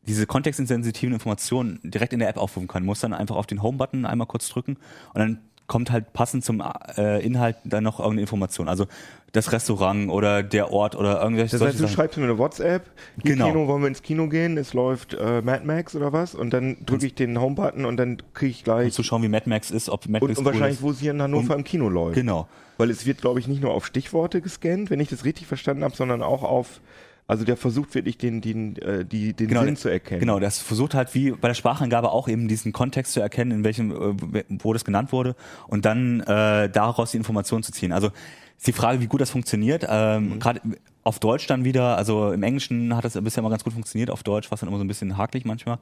diese 0.07 0.27
kontextsensitiven 0.27 1.13
Informationen 1.15 1.81
direkt 1.83 2.13
in 2.13 2.19
der 2.19 2.29
App 2.29 2.37
aufrufen 2.37 2.69
kann. 2.69 2.85
Muss 2.85 3.01
dann 3.01 3.13
einfach 3.15 3.37
auf 3.37 3.47
den 3.47 3.63
Home-Button 3.63 4.05
einmal 4.07 4.27
kurz 4.27 4.49
drücken 4.49 4.77
und 5.15 5.19
dann 5.21 5.39
kommt 5.67 5.91
halt 5.91 6.13
passend 6.13 6.45
zum 6.45 6.63
äh, 6.99 7.25
Inhalt 7.25 7.57
dann 7.65 7.85
noch 7.85 7.99
irgendeine 7.99 8.21
Information. 8.21 8.69
Also 8.69 8.87
das 9.33 9.51
Restaurant 9.51 10.11
oder 10.11 10.43
der 10.43 10.71
Ort 10.71 10.95
oder 10.95 11.23
irgendwelche 11.23 11.53
Das 11.57 11.67
heißt, 11.67 11.79
du 11.79 11.85
Sachen. 11.85 11.95
schreibst 11.95 12.19
mir 12.19 12.25
eine 12.25 12.37
WhatsApp, 12.37 12.85
im 13.17 13.23
Genau. 13.23 13.47
Kino 13.49 13.67
wollen 13.67 13.81
wir 13.81 13.89
ins 13.89 14.03
Kino 14.03 14.29
gehen, 14.29 14.59
es 14.59 14.75
läuft 14.75 15.15
äh, 15.15 15.41
Mad 15.41 15.65
Max 15.65 15.97
oder 15.97 16.13
was 16.13 16.35
und 16.35 16.51
dann 16.51 16.77
drücke 16.85 17.07
ich 17.07 17.15
den 17.15 17.41
Home-Button 17.41 17.87
und 17.87 17.97
dann 17.97 18.19
kriege 18.35 18.51
ich 18.51 18.59
um 18.59 18.65
gleich 18.65 18.93
zu 18.93 19.03
schauen, 19.03 19.23
wie 19.23 19.29
Mad 19.29 19.49
Max 19.49 19.71
ist, 19.71 19.89
ob 19.89 20.07
Mad 20.07 20.23
und, 20.23 20.29
Max 20.33 20.39
und 20.39 20.45
cool 20.47 20.53
wahrscheinlich, 20.53 20.79
ist. 20.79 20.83
wo 20.83 20.91
es 20.91 21.01
hier 21.01 21.13
in 21.13 21.23
Hannover 21.23 21.55
Und- 21.55 21.61
im 21.61 21.65
Kino 21.65 21.89
läuft. 21.89 22.15
Genau. 22.17 22.47
Weil 22.77 22.91
es 22.91 23.07
wird, 23.07 23.23
glaube 23.23 23.41
ich, 23.41 23.49
nicht 23.49 23.63
nur 23.63 23.73
auf 23.73 23.87
Stichworte 23.87 24.41
gescannt, 24.43 24.91
wenn 24.91 25.01
ich 25.01 25.09
das 25.09 25.25
richtig 25.25 25.47
verstanden 25.47 25.83
habe, 25.83 25.97
sondern 25.97 26.23
auch 26.23 26.43
auf, 26.43 26.81
also 27.27 27.45
der 27.45 27.57
versucht 27.57 27.95
wirklich 27.95 28.19
den, 28.19 28.41
den, 28.41 28.77
äh, 28.77 29.05
die, 29.05 29.33
den 29.33 29.49
Genau, 29.49 29.65
Sinn 29.65 29.77
zu 29.77 29.89
erkennen. 29.89 30.21
Genau, 30.21 30.41
das 30.41 30.59
versucht 30.59 30.95
halt 30.95 31.15
wie 31.15 31.31
bei 31.31 31.49
der 31.49 31.55
Sprachangabe 31.55 32.11
auch 32.11 32.29
eben 32.29 32.49
diesen 32.49 32.73
Kontext 32.73 33.13
zu 33.13 33.21
erkennen, 33.21 33.51
in 33.51 33.65
welchem, 33.65 33.91
äh, 33.91 34.45
wo 34.49 34.73
das 34.73 34.85
genannt 34.85 35.13
wurde 35.13 35.35
und 35.67 35.85
dann 35.85 36.21
äh, 36.21 36.69
daraus 36.69 37.13
die 37.13 37.17
Informationen 37.17 37.63
zu 37.63 37.73
ziehen. 37.73 37.93
Also 37.93 38.11
ist 38.57 38.67
die 38.67 38.73
Frage, 38.73 39.01
wie 39.01 39.07
gut 39.07 39.21
das 39.21 39.31
funktioniert. 39.31 39.87
Ähm, 39.89 40.39
Gerade 40.39 40.61
auf 41.03 41.19
Deutsch 41.19 41.47
dann 41.47 41.65
wieder, 41.65 41.97
also 41.97 42.33
im 42.33 42.43
Englischen 42.43 42.97
hat 42.97 43.05
das 43.05 43.13
bisher 43.23 43.41
immer 43.41 43.51
ganz 43.51 43.65
gut 43.65 43.73
funktioniert, 43.73 44.11
auf 44.11 44.23
Deutsch 44.23 44.51
war 44.51 44.55
es 44.57 44.61
dann 44.61 44.69
immer 44.69 44.79
so 44.79 44.85
ein 44.85 44.89
bisschen 44.89 45.17
hakelig 45.17 45.45
manchmal. 45.45 45.79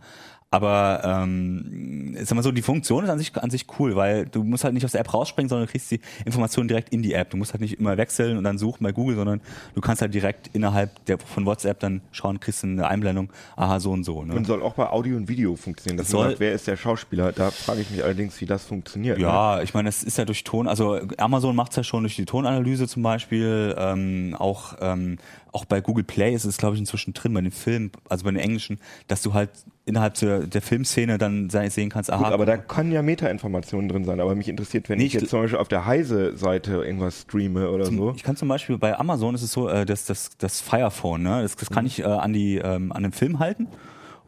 Aber 0.52 1.00
ähm, 1.04 2.14
sag 2.22 2.34
mal 2.36 2.42
so, 2.42 2.52
die 2.52 2.60
Funktion 2.60 3.04
ist 3.04 3.10
an 3.10 3.18
sich, 3.18 3.34
an 3.36 3.48
sich 3.50 3.64
cool, 3.78 3.96
weil 3.96 4.26
du 4.26 4.44
musst 4.44 4.64
halt 4.64 4.74
nicht 4.74 4.84
aus 4.84 4.92
der 4.92 5.00
App 5.00 5.12
rausspringen, 5.14 5.48
sondern 5.48 5.66
du 5.66 5.70
kriegst 5.72 5.90
die 5.90 5.98
Informationen 6.26 6.68
direkt 6.68 6.90
in 6.90 7.02
die 7.02 7.14
App. 7.14 7.30
Du 7.30 7.38
musst 7.38 7.54
halt 7.54 7.62
nicht 7.62 7.80
immer 7.80 7.96
wechseln 7.96 8.36
und 8.36 8.44
dann 8.44 8.58
suchen 8.58 8.84
bei 8.84 8.92
Google, 8.92 9.16
sondern 9.16 9.40
du 9.74 9.80
kannst 9.80 10.02
halt 10.02 10.12
direkt 10.12 10.50
innerhalb 10.52 11.04
der, 11.06 11.18
von 11.18 11.46
WhatsApp 11.46 11.80
dann 11.80 12.02
schauen, 12.12 12.38
kriegst 12.38 12.62
du 12.62 12.66
eine 12.66 12.86
Einblendung, 12.86 13.30
aha, 13.56 13.80
so 13.80 13.92
und 13.92 14.04
so. 14.04 14.22
Ne? 14.24 14.34
Und 14.34 14.46
soll 14.46 14.62
auch 14.62 14.74
bei 14.74 14.90
Audio 14.90 15.16
und 15.16 15.26
Video 15.28 15.56
funktionieren. 15.56 15.96
Das 15.96 16.10
Soll- 16.10 16.28
soll, 16.32 16.34
wer 16.38 16.52
ist 16.52 16.66
der 16.66 16.76
Schauspieler? 16.76 17.32
Da 17.32 17.50
frage 17.50 17.80
ich 17.80 17.90
mich 17.90 18.04
allerdings, 18.04 18.38
wie 18.42 18.46
das 18.46 18.64
funktioniert. 18.66 19.16
ne? 19.16 19.24
Ja, 19.24 19.62
ich 19.62 19.72
meine, 19.72 19.88
es 19.88 20.02
ist 20.02 20.18
ja 20.18 20.26
durch 20.26 20.44
Ton, 20.44 20.68
also 20.68 21.00
Amazon 21.16 21.56
macht 21.56 21.70
es 21.72 21.76
ja 21.76 21.82
schon 21.84 22.02
durch 22.02 22.16
die 22.16 22.26
Tonanalyse 22.26 22.86
zum 22.86 23.02
Beispiel, 23.02 23.74
ähm, 23.78 24.36
auch, 24.38 24.74
ähm, 24.82 25.16
auch 25.52 25.64
bei 25.66 25.80
Google 25.80 26.04
Play 26.04 26.34
ist 26.34 26.44
es, 26.44 26.56
glaube 26.56 26.74
ich, 26.74 26.80
inzwischen 26.80 27.12
drin, 27.12 27.34
bei 27.34 27.40
den 27.42 27.52
Filmen, 27.52 27.92
also 28.08 28.24
bei 28.24 28.30
den 28.30 28.40
englischen, 28.40 28.78
dass 29.06 29.20
du 29.22 29.34
halt 29.34 29.50
innerhalb 29.84 30.14
der, 30.14 30.40
der 30.46 30.62
Filmszene 30.62 31.18
dann 31.18 31.50
se- 31.50 31.68
sehen 31.70 31.90
kannst, 31.90 32.10
aha, 32.10 32.24
Gut, 32.24 32.32
aber 32.32 32.46
da 32.46 32.56
kann 32.56 32.90
ja 32.90 33.02
Meta-Informationen 33.02 33.88
drin 33.88 34.04
sein. 34.04 34.18
Aber 34.20 34.34
mich 34.34 34.48
interessiert, 34.48 34.88
wenn 34.88 34.98
Nee, 34.98 35.04
ich 35.04 35.14
ich 35.14 35.20
jetzt 35.20 35.30
zum 35.30 35.42
Beispiel 35.42 35.58
auf 35.58 35.68
der 35.68 35.84
Heise-Seite 35.86 36.82
irgendwas 36.84 37.22
streame 37.22 37.70
oder 37.70 37.84
so. 37.86 38.12
Ich 38.16 38.22
kann 38.22 38.36
zum 38.36 38.48
Beispiel 38.48 38.78
bei 38.78 38.98
Amazon 38.98 39.34
ist 39.34 39.42
es 39.42 39.52
so, 39.52 39.68
äh, 39.68 39.84
dass 39.84 40.06
das, 40.06 40.30
das 40.38 40.60
Fire 40.60 40.90
Phone, 40.90 41.22
ne, 41.22 41.42
das, 41.42 41.56
das 41.56 41.68
Mhm. 41.70 41.74
kann 41.74 41.86
ich 41.86 42.00
äh, 42.00 42.04
an 42.04 42.32
die 42.32 42.56
ähm, 42.58 42.90
an 42.92 43.02
den 43.02 43.12
Film 43.12 43.38
halten 43.38 43.68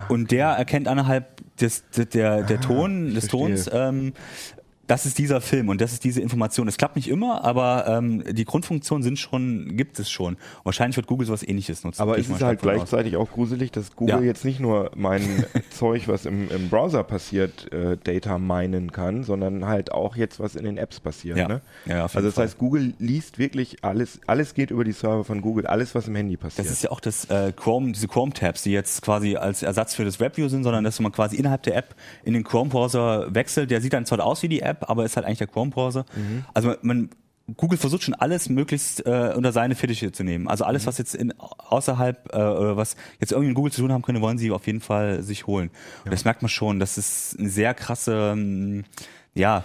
und 0.09 0.31
der 0.31 0.49
erkennt 0.49 0.87
innerhalb 0.89 1.41
des, 1.59 1.85
der 1.97 2.05
der, 2.07 2.43
der 2.43 2.61
Ton 2.61 3.05
Ah, 3.05 3.09
ich 3.09 3.15
des 3.15 3.29
verstehe. 3.29 3.49
Tons 3.55 3.71
ähm, 3.73 4.13
das 4.87 5.07
ist 5.07 5.19
dieser 5.19 5.41
Film 5.41 5.69
und 5.69 5.81
das 5.81 5.93
ist 5.93 6.05
diese 6.05 6.21
Information. 6.21 6.69
Es 6.69 6.77
klappt 6.77 6.97
nicht 6.97 7.09
immer, 7.09 7.45
aber 7.45 7.87
ähm, 7.87 8.23
die 8.33 8.45
Grundfunktionen 8.45 9.03
sind 9.03 9.19
schon, 9.19 9.77
gibt 9.77 9.99
es 9.99 10.11
schon. 10.11 10.37
wahrscheinlich 10.63 10.97
wird 10.97 11.07
Google 11.07 11.27
sowas 11.27 11.43
ähnliches 11.43 11.85
nutzen. 11.85 12.01
Aber 12.01 12.19
es 12.19 12.29
ist 12.29 12.43
halt 12.43 12.61
gleichzeitig 12.61 13.17
aus. 13.17 13.29
auch 13.29 13.33
gruselig, 13.33 13.73
dass 13.73 13.95
Google 13.97 14.17
ja. 14.17 14.23
jetzt 14.23 14.45
nicht 14.45 14.61
nur 14.61 14.91
mein 14.95 15.45
Zeug, 15.71 16.09
was 16.09 16.27
im, 16.27 16.51
im 16.51 16.69
Browser 16.69 17.05
passiert, 17.05 17.73
äh, 17.73 17.97
Data 18.03 18.39
meinen 18.39 18.93
kann, 18.93 19.25
sondern 19.25 19.67
halt 19.67 19.93
auch 19.93 20.17
jetzt, 20.17 20.41
was 20.41 20.57
in 20.57 20.65
den 20.65 20.77
Apps 20.77 21.01
passiert. 21.01 21.37
Ja. 21.37 21.49
Ne? 21.49 21.61
Ja, 21.87 22.03
also 22.05 22.21
das 22.21 22.35
Fall. 22.35 22.45
heißt, 22.45 22.59
Google 22.59 22.95
liest 22.99 23.39
wirklich 23.39 23.85
alles, 23.85 24.21
alles 24.27 24.55
geht 24.55 24.71
über 24.71 24.85
die 24.85 24.93
Server 24.93 25.25
von 25.25 25.41
Google, 25.41 25.67
alles, 25.67 25.95
was 25.95 26.09
im 26.09 26.17
Handy 26.17 26.37
passiert. 26.37 26.67
Das 26.67 26.73
ist 26.73 26.83
ja 26.83 26.91
auch 26.91 27.01
das 27.01 27.27
äh, 27.27 27.53
Chrome, 27.53 27.93
diese 27.93 28.09
Chrome-Tabs, 28.09 28.63
die 28.63 28.73
jetzt 28.73 29.03
quasi 29.03 29.37
als 29.37 29.63
Ersatz 29.63 29.95
für 29.95 30.05
das 30.05 30.21
WebView 30.21 30.49
sind, 30.49 30.65
sondern 30.65 30.85
dass 30.85 31.01
man 31.01 31.13
quasi 31.13 31.37
innerhalb 31.37 31.63
der 31.63 31.77
App 31.77 31.95
in 32.25 32.35
den 32.35 32.45
Chrome-Browser 32.45 33.35
wechselt. 33.35 33.71
Der 33.71 33.81
sieht 33.81 33.93
dann 33.93 34.07
zwar 34.07 34.25
aus 34.25 34.43
wie 34.43 34.49
die 34.49 34.61
App, 34.61 34.74
aber 34.81 35.05
ist 35.05 35.17
halt 35.17 35.27
eigentlich 35.27 35.39
der 35.39 35.47
Chrome-Browser. 35.47 36.05
Mhm. 36.15 36.45
Also 36.53 36.75
man, 36.83 37.11
Google 37.57 37.79
versucht 37.79 38.03
schon 38.03 38.15
alles 38.15 38.49
möglichst 38.49 39.05
äh, 39.07 39.33
unter 39.37 39.53
seine 39.53 39.75
Fittiche 39.75 40.13
zu 40.13 40.25
nehmen. 40.25 40.49
Also 40.49 40.65
alles, 40.65 40.85
mhm. 40.85 40.87
was 40.87 40.99
jetzt 40.99 41.15
in, 41.15 41.35
außerhalb 41.39 42.33
äh, 42.33 42.37
oder 42.37 42.77
was 42.77 42.97
jetzt 43.21 43.33
irgendwie 43.33 43.49
mit 43.49 43.57
Google 43.57 43.73
zu 43.73 43.83
tun 43.83 43.93
haben 43.93 44.03
könnte, 44.03 44.21
wollen 44.21 44.39
sie 44.39 44.51
auf 44.51 44.67
jeden 44.67 44.81
Fall 44.81 45.23
sich 45.23 45.47
holen. 45.47 45.71
Ja. 46.05 46.11
das 46.11 46.25
merkt 46.25 46.43
man 46.43 46.49
schon. 46.49 46.81
Das 46.81 46.97
ist 46.97 47.39
eine 47.39 47.51
sehr 47.51 47.75
krasse, 47.75 48.33
ähm, 48.33 48.85
ja, 49.35 49.65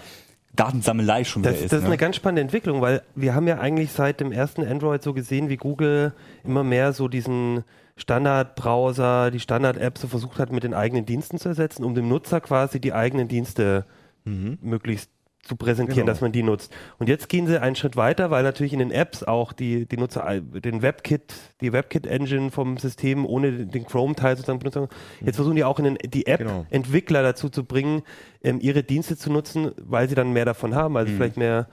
Datensammelei 0.55 1.23
schon 1.23 1.43
wieder 1.43 1.51
das, 1.51 1.61
ist. 1.61 1.71
Das 1.71 1.77
ist 1.79 1.83
ne? 1.83 1.89
eine 1.89 1.97
ganz 1.97 2.17
spannende 2.17 2.41
Entwicklung, 2.41 2.81
weil 2.81 3.01
wir 3.15 3.33
haben 3.33 3.47
ja 3.47 3.59
eigentlich 3.59 3.93
seit 3.93 4.19
dem 4.19 4.33
ersten 4.33 4.65
Android 4.65 5.01
so 5.01 5.13
gesehen, 5.13 5.47
wie 5.47 5.57
Google 5.57 6.13
immer 6.43 6.65
mehr 6.65 6.91
so 6.91 7.07
diesen 7.07 7.63
Standard-Browser, 7.95 9.31
die 9.31 9.39
Standard-App 9.39 9.97
so 9.97 10.07
versucht 10.07 10.39
hat, 10.39 10.51
mit 10.51 10.63
den 10.63 10.73
eigenen 10.73 11.05
Diensten 11.05 11.37
zu 11.37 11.49
ersetzen, 11.49 11.83
um 11.85 11.95
dem 11.95 12.09
Nutzer 12.09 12.41
quasi 12.41 12.81
die 12.81 12.93
eigenen 12.93 13.27
Dienste 13.27 13.85
mhm. 14.29 14.57
möglichst 14.62 15.12
zu 15.41 15.55
präsentieren, 15.55 16.05
genau. 16.05 16.12
dass 16.12 16.21
man 16.21 16.31
die 16.31 16.43
nutzt. 16.43 16.71
Und 17.00 17.07
jetzt 17.07 17.29
gehen 17.29 17.48
sie 17.48 17.62
einen 17.62 17.75
Schritt 17.75 17.95
weiter, 17.95 18.29
weil 18.29 18.43
natürlich 18.43 18.74
in 18.74 18.79
den 18.79 18.91
Apps 18.91 19.24
auch 19.24 19.53
die, 19.53 19.86
die 19.86 19.98
Nutzer 19.98 20.41
den 20.41 20.81
WebKit, 20.81 21.33
die 21.62 21.71
WebKit-Engine 21.71 22.51
vom 22.51 22.77
System 22.77 23.25
ohne 23.25 23.65
den 23.65 23.86
Chrome-Teil 23.86 24.36
sozusagen 24.36 24.59
benutzen. 24.59 24.88
Jetzt 25.21 25.38
versuchen 25.38 25.55
die 25.55 25.63
auch 25.63 25.79
in 25.79 25.86
den, 25.86 25.98
die 26.05 26.27
App-Entwickler 26.27 27.19
genau. 27.19 27.29
dazu 27.29 27.50
zu 27.50 27.63
bringen, 27.63 28.03
ähm, 28.43 28.59
ihre 28.62 28.83
Dienste 28.83 29.17
zu 29.17 29.31
nutzen, 29.31 29.71
weil 29.77 30.09
sie 30.09 30.15
dann 30.15 30.33
mehr 30.33 30.45
davon 30.45 30.75
haben, 30.75 30.98
also 30.98 31.12
mhm. 31.12 31.17
vielleicht 31.17 31.38
mehr 31.38 31.67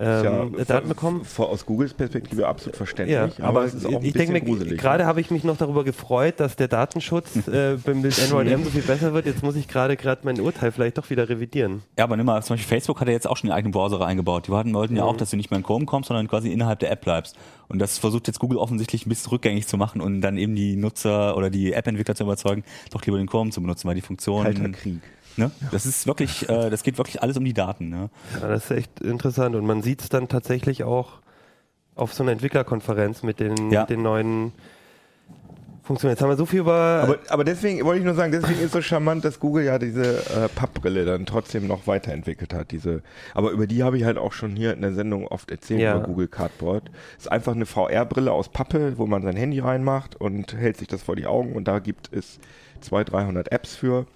ähm, 0.00 0.54
ja, 0.56 0.64
Daten 0.64 0.88
bekommen. 0.88 1.24
Vor, 1.24 1.50
aus 1.50 1.66
Googles 1.66 1.94
Perspektive 1.94 2.48
absolut 2.48 2.76
verständlich, 2.76 3.14
ja, 3.14 3.24
aber, 3.38 3.60
aber, 3.60 3.64
es 3.64 3.74
ist 3.74 3.86
auch 3.86 3.90
ein 3.90 4.04
ich 4.04 4.12
bisschen 4.12 4.32
denke 4.32 4.50
gruselig. 4.50 4.80
Gerade 4.80 5.06
habe 5.06 5.20
ich 5.20 5.30
mich 5.30 5.44
noch 5.44 5.56
darüber 5.56 5.84
gefreut, 5.84 6.40
dass 6.40 6.56
der 6.56 6.68
Datenschutz 6.68 7.46
äh, 7.48 7.76
mit 7.92 8.18
Android 8.18 8.48
M 8.48 8.64
so 8.64 8.70
viel 8.70 8.82
besser 8.82 9.12
wird. 9.12 9.26
Jetzt 9.26 9.42
muss 9.42 9.54
ich 9.54 9.68
gerade 9.68 9.96
gerade 9.96 10.22
mein 10.24 10.40
Urteil 10.40 10.72
vielleicht 10.72 10.98
doch 10.98 11.10
wieder 11.10 11.28
revidieren. 11.28 11.82
Ja, 11.98 12.04
aber 12.04 12.16
nimm 12.16 12.26
mal, 12.26 12.42
zum 12.42 12.54
Beispiel 12.54 12.68
Facebook 12.68 13.00
hat 13.00 13.08
ja 13.08 13.14
jetzt 13.14 13.28
auch 13.28 13.36
schon 13.36 13.48
den 13.50 13.54
eigenen 13.54 13.72
Browser 13.72 14.04
eingebaut. 14.04 14.46
Die 14.46 14.50
wollten, 14.50 14.72
wollten 14.74 14.94
mhm. 14.94 14.98
ja 14.98 15.04
auch, 15.04 15.16
dass 15.16 15.30
du 15.30 15.36
nicht 15.36 15.50
mehr 15.50 15.58
in 15.58 15.64
Chrome 15.64 15.84
kommst, 15.84 16.08
sondern 16.08 16.26
quasi 16.26 16.50
innerhalb 16.50 16.78
der 16.78 16.90
App 16.90 17.02
bleibst. 17.02 17.36
Und 17.68 17.78
das 17.78 17.98
versucht 17.98 18.26
jetzt 18.26 18.38
Google 18.38 18.58
offensichtlich 18.58 19.06
ein 19.06 19.08
bisschen 19.08 19.30
rückgängig 19.30 19.66
zu 19.66 19.76
machen 19.76 20.00
und 20.00 20.20
dann 20.20 20.36
eben 20.36 20.54
die 20.54 20.76
Nutzer 20.76 21.36
oder 21.36 21.50
die 21.50 21.72
App-Entwickler 21.72 22.14
zu 22.14 22.24
überzeugen, 22.24 22.64
doch 22.90 23.04
lieber 23.04 23.18
den 23.18 23.26
Chrome 23.26 23.50
zu 23.50 23.60
benutzen, 23.60 23.88
weil 23.88 23.94
die 23.94 24.02
Funktionen... 24.02 24.54
Kalter 24.54 24.68
Krieg. 24.70 25.00
Ne? 25.36 25.50
Das 25.70 25.86
ist 25.86 26.06
wirklich, 26.06 26.48
äh, 26.48 26.70
das 26.70 26.82
geht 26.82 26.98
wirklich 26.98 27.22
alles 27.22 27.36
um 27.36 27.44
die 27.44 27.54
Daten. 27.54 27.88
Ne? 27.88 28.10
Ja, 28.40 28.48
das 28.48 28.64
ist 28.64 28.70
echt 28.70 29.00
interessant 29.00 29.56
und 29.56 29.66
man 29.66 29.82
sieht 29.82 30.02
es 30.02 30.08
dann 30.08 30.28
tatsächlich 30.28 30.84
auch 30.84 31.20
auf 31.94 32.14
so 32.14 32.22
einer 32.22 32.32
Entwicklerkonferenz 32.32 33.22
mit 33.22 33.40
den, 33.40 33.70
ja. 33.70 33.80
mit 33.80 33.90
den 33.90 34.02
neuen 34.02 34.52
Funktionen. 35.82 36.12
Jetzt 36.12 36.22
haben 36.22 36.28
wir 36.28 36.36
so 36.36 36.46
viel 36.46 36.60
über. 36.60 37.00
Aber, 37.02 37.18
aber 37.28 37.44
deswegen 37.44 37.84
wollte 37.84 37.98
ich 37.98 38.04
nur 38.04 38.14
sagen, 38.14 38.30
deswegen 38.30 38.58
ist 38.60 38.66
es 38.66 38.72
so 38.72 38.82
charmant, 38.82 39.24
dass 39.24 39.40
Google 39.40 39.64
ja 39.64 39.78
diese 39.78 40.18
äh, 40.18 40.48
Pappbrille 40.54 41.04
dann 41.04 41.26
trotzdem 41.26 41.66
noch 41.66 41.86
weiterentwickelt 41.86 42.54
hat. 42.54 42.70
Diese, 42.70 43.02
aber 43.34 43.50
über 43.50 43.66
die 43.66 43.82
habe 43.82 43.98
ich 43.98 44.04
halt 44.04 44.16
auch 44.16 44.32
schon 44.32 44.54
hier 44.54 44.72
in 44.72 44.80
der 44.80 44.92
Sendung 44.92 45.26
oft 45.26 45.50
erzählt 45.50 45.80
ja. 45.80 45.96
über 45.96 46.06
Google 46.06 46.28
Cardboard. 46.28 46.90
Ist 47.18 47.30
einfach 47.30 47.54
eine 47.54 47.66
VR-Brille 47.66 48.30
aus 48.30 48.48
Pappe, 48.48 48.96
wo 48.96 49.06
man 49.06 49.22
sein 49.22 49.36
Handy 49.36 49.58
reinmacht 49.58 50.14
und 50.14 50.54
hält 50.54 50.76
sich 50.76 50.88
das 50.88 51.02
vor 51.02 51.16
die 51.16 51.26
Augen 51.26 51.54
und 51.54 51.66
da 51.66 51.80
gibt 51.80 52.10
es 52.12 52.38
200, 52.80 53.12
300 53.12 53.52
Apps 53.52 53.74
für. 53.74 54.06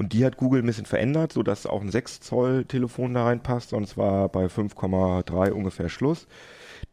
Und 0.00 0.14
die 0.14 0.24
hat 0.24 0.38
Google 0.38 0.62
ein 0.62 0.66
bisschen 0.66 0.86
verändert, 0.86 1.30
sodass 1.30 1.66
auch 1.66 1.82
ein 1.82 1.90
6 1.90 2.20
Zoll 2.20 2.64
Telefon 2.64 3.12
da 3.12 3.24
reinpasst. 3.24 3.68
Sonst 3.68 3.98
war 3.98 4.30
bei 4.30 4.46
5,3 4.46 5.50
ungefähr 5.50 5.90
Schluss. 5.90 6.26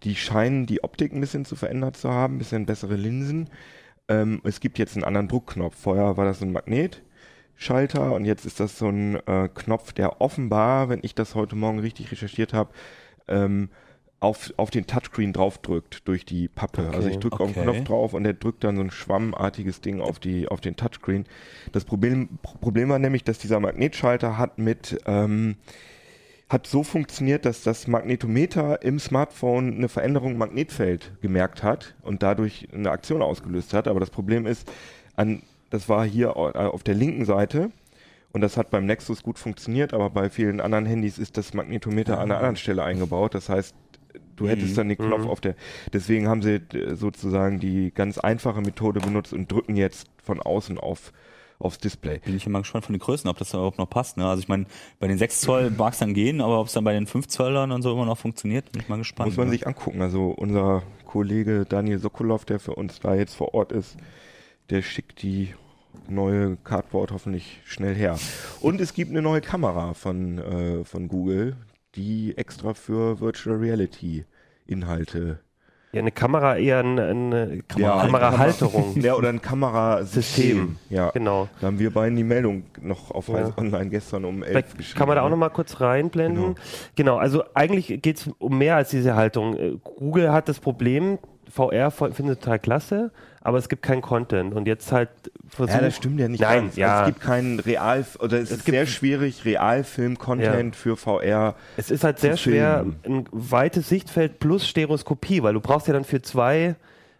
Die 0.03 0.13
scheinen 0.13 0.65
die 0.65 0.83
Optik 0.83 1.13
ein 1.13 1.21
bisschen 1.21 1.45
zu 1.45 1.55
verändert 1.55 1.95
zu 1.95 2.11
haben, 2.11 2.35
ein 2.35 2.37
bisschen 2.37 2.65
bessere 2.65 2.97
Linsen. 2.97 3.49
Ähm, 4.09 4.41
es 4.43 4.59
gibt 4.59 4.77
jetzt 4.77 4.97
einen 4.97 5.05
anderen 5.05 5.29
Druckknopf. 5.29 5.77
Vorher 5.77 6.17
war 6.17 6.25
das 6.25 6.41
ein 6.41 6.51
Magnetschalter 6.51 8.11
und 8.11 8.25
jetzt 8.25 8.45
ist 8.45 8.59
das 8.59 8.77
so 8.77 8.89
ein 8.89 9.15
äh, 9.25 9.47
Knopf, 9.55 9.93
der 9.93 10.19
offenbar, 10.19 10.89
wenn 10.89 10.99
ich 11.01 11.15
das 11.15 11.33
heute 11.33 11.55
Morgen 11.55 11.79
richtig 11.79 12.11
recherchiert 12.11 12.53
habe, 12.53 12.71
ähm, 13.29 13.69
auf, 14.19 14.51
auf 14.57 14.71
den 14.71 14.87
Touchscreen 14.87 15.31
draufdrückt 15.31 16.07
durch 16.07 16.25
die 16.25 16.47
Pappe. 16.47 16.87
Okay, 16.87 16.95
also 16.95 17.09
ich 17.09 17.17
drücke 17.17 17.35
okay. 17.35 17.43
auf 17.43 17.53
den 17.53 17.63
Knopf 17.63 17.83
drauf 17.83 18.13
und 18.13 18.23
der 18.23 18.33
drückt 18.33 18.63
dann 18.63 18.75
so 18.75 18.81
ein 18.81 18.91
schwammartiges 18.91 19.81
Ding 19.81 20.01
auf 20.01 20.19
die 20.19 20.47
auf 20.47 20.59
den 20.59 20.75
Touchscreen. 20.75 21.25
Das 21.71 21.85
Problem 21.85 22.29
Problem 22.41 22.89
war 22.89 22.99
nämlich, 22.99 23.23
dass 23.23 23.37
dieser 23.37 23.59
Magnetschalter 23.59 24.37
hat 24.37 24.57
mit 24.57 24.99
ähm, 25.05 25.55
hat 26.49 26.65
so 26.65 26.83
funktioniert, 26.83 27.45
dass 27.45 27.61
das 27.61 27.87
Magnetometer 27.87 28.81
im 28.81 28.99
Smartphone 28.99 29.75
eine 29.75 29.89
Veränderung 29.89 30.31
im 30.31 30.37
Magnetfeld 30.37 31.11
gemerkt 31.21 31.61
hat 31.61 31.95
und 32.01 32.23
dadurch 32.23 32.69
eine 32.73 32.89
Aktion 32.89 33.21
ausgelöst 33.21 33.73
hat. 33.73 33.87
Aber 33.87 33.99
das 33.99 34.09
Problem 34.09 34.45
ist, 34.45 34.71
an, 35.17 35.43
das 35.69 35.89
war 35.89 36.05
hier 36.05 36.29
äh, 36.29 36.31
auf 36.31 36.83
der 36.83 36.95
linken 36.95 37.25
Seite 37.25 37.71
und 38.31 38.41
das 38.41 38.55
hat 38.55 38.69
beim 38.69 38.85
Nexus 38.85 39.23
gut 39.23 39.39
funktioniert, 39.39 39.93
aber 39.93 40.09
bei 40.09 40.29
vielen 40.29 40.61
anderen 40.61 40.85
Handys 40.85 41.17
ist 41.17 41.37
das 41.37 41.53
Magnetometer 41.53 42.17
an 42.17 42.31
einer 42.31 42.37
anderen 42.37 42.55
Stelle 42.55 42.83
eingebaut. 42.83 43.35
Das 43.35 43.49
heißt, 43.49 43.75
du 44.35 44.47
hättest 44.47 44.71
mhm. 44.71 44.75
dann 44.75 44.89
den 44.89 44.97
Knopf 44.97 45.23
mhm. 45.23 45.29
auf 45.29 45.41
der. 45.41 45.55
Deswegen 45.93 46.27
haben 46.27 46.41
sie 46.41 46.55
äh, 46.55 46.95
sozusagen 46.95 47.59
die 47.59 47.91
ganz 47.93 48.17
einfache 48.17 48.61
Methode 48.61 48.99
benutzt 48.99 49.33
und 49.33 49.51
drücken 49.51 49.75
jetzt 49.75 50.07
von 50.23 50.39
außen 50.39 50.77
auf 50.77 51.11
aufs 51.59 51.79
Display. 51.79 52.19
Bin 52.19 52.35
ich 52.35 52.45
immer 52.45 52.59
gespannt 52.59 52.85
von 52.85 52.93
den 52.93 52.99
Größen, 52.99 53.29
ob 53.29 53.37
das 53.37 53.53
überhaupt 53.53 53.77
noch 53.77 53.89
passt. 53.89 54.17
Ne? 54.17 54.27
Also 54.27 54.41
ich 54.41 54.47
meine, 54.47 54.65
bei 54.99 55.07
den 55.07 55.17
6 55.17 55.41
Zoll 55.41 55.71
mag 55.71 55.93
es 55.93 55.99
dann 55.99 56.13
gehen, 56.13 56.41
aber 56.41 56.59
ob 56.59 56.67
es 56.67 56.73
dann 56.73 56.83
bei 56.83 56.93
den 56.93 57.07
5 57.07 57.27
Zollern 57.27 57.71
und 57.71 57.81
so 57.81 57.91
immer 57.91 58.05
noch 58.05 58.17
funktioniert, 58.17 58.71
bin 58.71 58.81
ich 58.81 58.89
mal 58.89 58.97
gespannt. 58.97 59.29
Muss 59.29 59.37
man 59.37 59.47
ne? 59.47 59.53
sich 59.53 59.65
angucken. 59.65 60.01
Also 60.01 60.29
unser 60.29 60.83
Kollege 61.05 61.65
Daniel 61.67 61.99
Sokolov, 61.99 62.45
der 62.45 62.59
für 62.59 62.75
uns 62.75 62.99
da 62.99 63.15
jetzt 63.15 63.33
vor 63.33 63.53
Ort 63.53 63.71
ist, 63.71 63.97
der 64.69 64.81
schickt 64.81 65.23
die 65.23 65.53
neue 66.09 66.57
Cardboard 66.57 67.11
hoffentlich 67.11 67.61
schnell 67.65 67.95
her. 67.95 68.19
Und 68.61 68.79
es 68.79 68.93
gibt 68.93 69.11
eine 69.11 69.21
neue 69.21 69.41
Kamera 69.41 69.93
von, 69.93 70.37
äh, 70.37 70.83
von 70.83 71.07
Google, 71.07 71.55
die 71.97 72.37
extra 72.37 72.73
für 72.73 73.19
Virtual 73.19 73.57
Reality 73.57 74.25
Inhalte. 74.65 75.39
Ja, 75.93 76.01
eine 76.01 76.11
Kamera 76.11 76.57
eher 76.57 76.79
eine, 76.79 77.05
eine 77.07 77.63
Kamera 77.67 77.95
ja, 77.95 78.01
Kamerahalterung. 78.05 79.01
ja, 79.01 79.15
oder 79.15 79.29
ein 79.29 79.41
Kamerasystem. 79.41 80.75
Ja, 80.89 81.11
genau. 81.11 81.47
Da 81.61 81.67
haben 81.67 81.79
wir 81.79 81.91
beiden 81.91 82.17
die 82.17 82.25
Meldung 82.25 82.63
noch 82.81 83.11
auf 83.11 83.29
ja. 83.29 83.51
Online 83.57 83.89
gestern 83.89 84.25
um 84.25 84.43
11 84.43 84.51
Vielleicht 84.51 84.77
geschrieben. 84.77 84.99
Kann 84.99 85.07
man 85.07 85.15
da 85.15 85.23
auch 85.23 85.29
noch 85.29 85.37
mal 85.37 85.49
kurz 85.49 85.79
reinblenden? 85.79 86.43
Genau, 86.43 86.55
genau 86.95 87.17
also 87.17 87.43
eigentlich 87.53 88.01
geht 88.01 88.17
es 88.17 88.29
um 88.37 88.57
mehr 88.57 88.75
als 88.75 88.89
diese 88.89 89.15
Haltung. 89.15 89.57
Äh, 89.57 89.77
Google 89.81 90.33
hat 90.33 90.49
das 90.49 90.59
Problem, 90.59 91.19
VR 91.49 91.89
findet 91.89 92.41
total 92.41 92.59
klasse, 92.59 93.11
aber 93.41 93.57
es 93.57 93.69
gibt 93.69 93.81
keinen 93.81 94.01
Content. 94.01 94.53
Und 94.53 94.67
jetzt 94.67 94.91
halt 94.91 95.09
versucht. 95.47 95.75
Ja, 95.75 95.81
das 95.81 95.95
stimmt 95.95 96.19
ja 96.19 96.27
nicht. 96.27 96.41
Nein, 96.41 96.65
ganz. 96.65 96.75
ja. 96.75 97.01
Es 97.01 97.05
gibt 97.07 97.21
keinen 97.21 97.59
Real, 97.59 98.05
oder 98.19 98.37
es, 98.37 98.51
es 98.51 98.57
ist 98.57 98.65
sehr 98.65 98.85
schwierig, 98.85 99.45
Realfilm-Content 99.45 100.75
ja. 100.75 100.79
für 100.79 100.97
VR. 100.97 101.55
Es 101.77 101.91
ist 101.91 102.03
halt 102.03 102.19
sehr 102.19 102.37
schwer, 102.37 102.85
ein 103.05 103.25
weites 103.31 103.89
Sichtfeld 103.89 104.39
plus 104.39 104.67
Stereoskopie, 104.67 105.43
weil 105.43 105.53
du 105.53 105.61
brauchst 105.61 105.87
ja 105.87 105.93
dann 105.93 106.03
für 106.03 106.21
zwei 106.21 106.75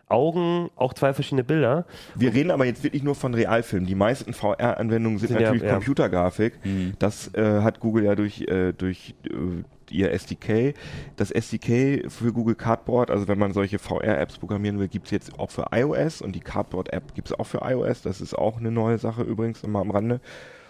Augen 0.10 0.70
auch 0.76 0.94
zwei 0.94 1.14
verschiedene 1.14 1.44
Bilder. 1.44 1.86
Wir 2.16 2.34
reden 2.34 2.52
aber 2.52 2.66
jetzt 2.66 2.84
wirklich 2.84 3.04
nur 3.04 3.16
von 3.16 3.34
Realfilmen. 3.34 3.88
Die 3.88 3.96
meisten 3.96 4.34
VR-Anwendungen 4.34 5.18
sind, 5.18 5.30
sind, 5.30 5.42
natürlich 5.42 5.64
ja, 5.64 5.74
Computergrafik. 5.74 6.54
Mhm. 6.64 6.94
Das 7.00 7.34
äh, 7.34 7.62
hat 7.62 7.80
Google 7.80 8.06
ja 8.06 8.16
durch, 8.16 8.42
äh, 8.42 8.72
durch 8.72 9.16
äh, 9.26 9.64
ihr 9.94 10.12
SDK. 10.12 10.74
Das 11.18 11.32
SDK 11.32 12.10
für 12.10 12.32
Google 12.32 12.56
Cardboard, 12.56 13.12
also 13.12 13.28
wenn 13.28 13.40
man 13.40 13.54
solche 13.54 13.80
VR-Apps 13.80 14.38
programmieren 14.38 14.80
will, 14.80 14.88
gibt 14.88 15.06
es 15.06 15.12
jetzt 15.12 15.40
auch 15.40 15.52
für 15.52 15.68
iOS 15.72 16.22
und 16.22 16.36
die 16.36 16.40
Cardboard-App 16.40 17.14
gibt 17.14 17.30
es 17.30 17.38
auch 17.38 17.46
für 17.46 17.62
iOS. 17.64 18.02
Das 18.02 18.22
ist 18.22 18.34
auch 18.34 18.58
eine 18.58 18.72
neue 18.72 18.98
Sache 18.98 19.24
übrigens 19.24 19.64
immer 19.64 19.80
am 19.80 19.92
Rande. 19.92 20.22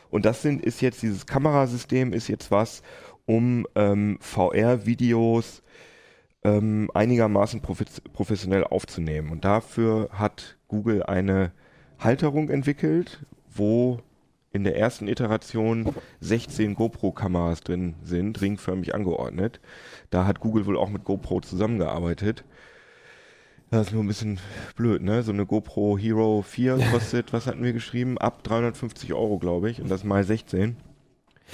Und 0.09 0.25
das 0.25 0.41
sind, 0.41 0.63
ist 0.63 0.81
jetzt 0.81 1.01
dieses 1.01 1.25
Kamerasystem, 1.25 2.13
ist 2.13 2.27
jetzt 2.27 2.49
was, 2.49 2.81
um 3.25 3.67
ähm, 3.75 4.17
VR-Videos 4.21 5.61
ähm, 6.43 6.89
einigermaßen 6.93 7.61
professionell 7.61 8.63
aufzunehmen. 8.63 9.31
Und 9.31 9.45
dafür 9.45 10.09
hat 10.11 10.57
Google 10.67 11.03
eine 11.03 11.51
Halterung 11.99 12.49
entwickelt, 12.49 13.19
wo 13.49 14.01
in 14.51 14.63
der 14.63 14.77
ersten 14.77 15.07
Iteration 15.07 15.93
16 16.21 16.75
GoPro-Kameras 16.75 17.61
drin 17.61 17.95
sind, 18.03 18.41
ringförmig 18.41 18.95
angeordnet. 18.95 19.59
Da 20.09 20.25
hat 20.25 20.39
Google 20.39 20.65
wohl 20.65 20.77
auch 20.77 20.89
mit 20.89 21.03
GoPro 21.03 21.41
zusammengearbeitet. 21.41 22.43
Das 23.69 23.87
ist 23.87 23.93
nur 23.93 24.03
ein 24.03 24.07
bisschen 24.07 24.39
blöd, 24.75 25.01
ne? 25.01 25.23
So 25.23 25.33
eine 25.33 25.45
GoPro 25.45 25.97
Hero 25.97 26.41
4 26.41 26.77
kostet, 26.91 27.33
was 27.33 27.47
hatten 27.47 27.63
wir 27.63 27.73
geschrieben? 27.73 28.17
Ab 28.17 28.43
350 28.43 29.13
Euro, 29.13 29.37
glaube 29.37 29.69
ich. 29.69 29.81
Und 29.81 29.91
das 29.91 30.03
mal 30.03 30.23
16. 30.23 30.77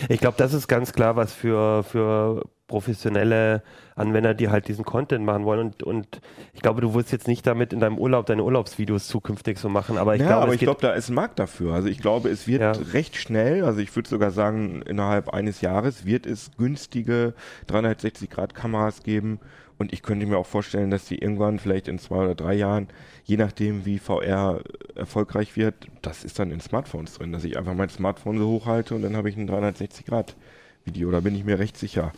Ich 0.09 0.19
glaube, 0.19 0.37
das 0.37 0.53
ist 0.53 0.67
ganz 0.67 0.93
klar 0.93 1.15
was 1.15 1.33
für, 1.33 1.83
für 1.83 2.43
professionelle 2.73 3.61
Anwender, 3.95 4.33
die 4.33 4.49
halt 4.49 4.67
diesen 4.67 4.83
Content 4.83 5.23
machen 5.23 5.45
wollen. 5.45 5.59
Und, 5.59 5.83
und 5.83 6.21
ich 6.53 6.61
glaube, 6.63 6.81
du 6.81 6.95
wirst 6.95 7.11
jetzt 7.11 7.27
nicht 7.27 7.45
damit 7.45 7.71
in 7.71 7.79
deinem 7.79 7.99
Urlaub 7.99 8.25
deine 8.25 8.43
Urlaubsvideos 8.43 9.07
zukünftig 9.07 9.59
so 9.59 9.69
machen. 9.69 9.99
Aber 9.99 10.15
ich 10.15 10.21
ja, 10.21 10.27
glaube, 10.29 10.41
aber 10.41 10.53
ich 10.55 10.59
glaube, 10.59 10.81
da 10.81 10.93
ist 10.93 11.09
ein 11.09 11.13
Markt 11.13 11.37
dafür. 11.37 11.75
Also 11.75 11.87
ich 11.87 11.99
glaube, 11.99 12.29
es 12.29 12.47
wird 12.47 12.61
Ja. 12.61 12.71
recht 12.71 13.15
schnell, 13.15 13.63
also 13.63 13.79
ich 13.79 13.95
würde 13.95 14.09
sogar 14.09 14.31
sagen, 14.31 14.81
innerhalb 14.81 15.29
eines 15.29 15.61
Jahres 15.61 16.03
wird 16.07 16.25
es 16.25 16.49
günstige 16.57 17.35
360-Grad-Kameras 17.69 19.03
geben. 19.03 19.39
Und 19.77 19.93
ich 19.93 20.01
könnte 20.01 20.25
mir 20.25 20.37
auch 20.37 20.47
vorstellen, 20.47 20.89
dass 20.89 21.05
die 21.05 21.19
irgendwann 21.19 21.59
vielleicht 21.59 21.87
in 21.87 21.99
zwei 21.99 22.17
oder 22.23 22.33
drei 22.35 22.55
Jahren, 22.55 22.87
je 23.25 23.37
nachdem 23.37 23.85
wie 23.85 23.99
VR 23.99 24.61
erfolgreich 24.95 25.55
wird, 25.55 25.75
das 26.01 26.23
ist 26.23 26.39
dann 26.39 26.49
in 26.49 26.59
Smartphones 26.59 27.13
drin, 27.15 27.31
dass 27.31 27.43
ich 27.43 27.55
einfach 27.55 27.75
mein 27.75 27.89
Smartphone 27.89 28.39
so 28.39 28.47
hochhalte 28.47 28.95
und 28.95 29.03
dann 29.03 29.15
habe 29.15 29.29
ich 29.29 29.37
ein 29.37 29.47
360-Grad-Video. 29.47 31.11
Da 31.11 31.19
bin 31.19 31.35
ich 31.35 31.43
mir 31.43 31.59
recht 31.59 31.77
sicher. 31.77 32.11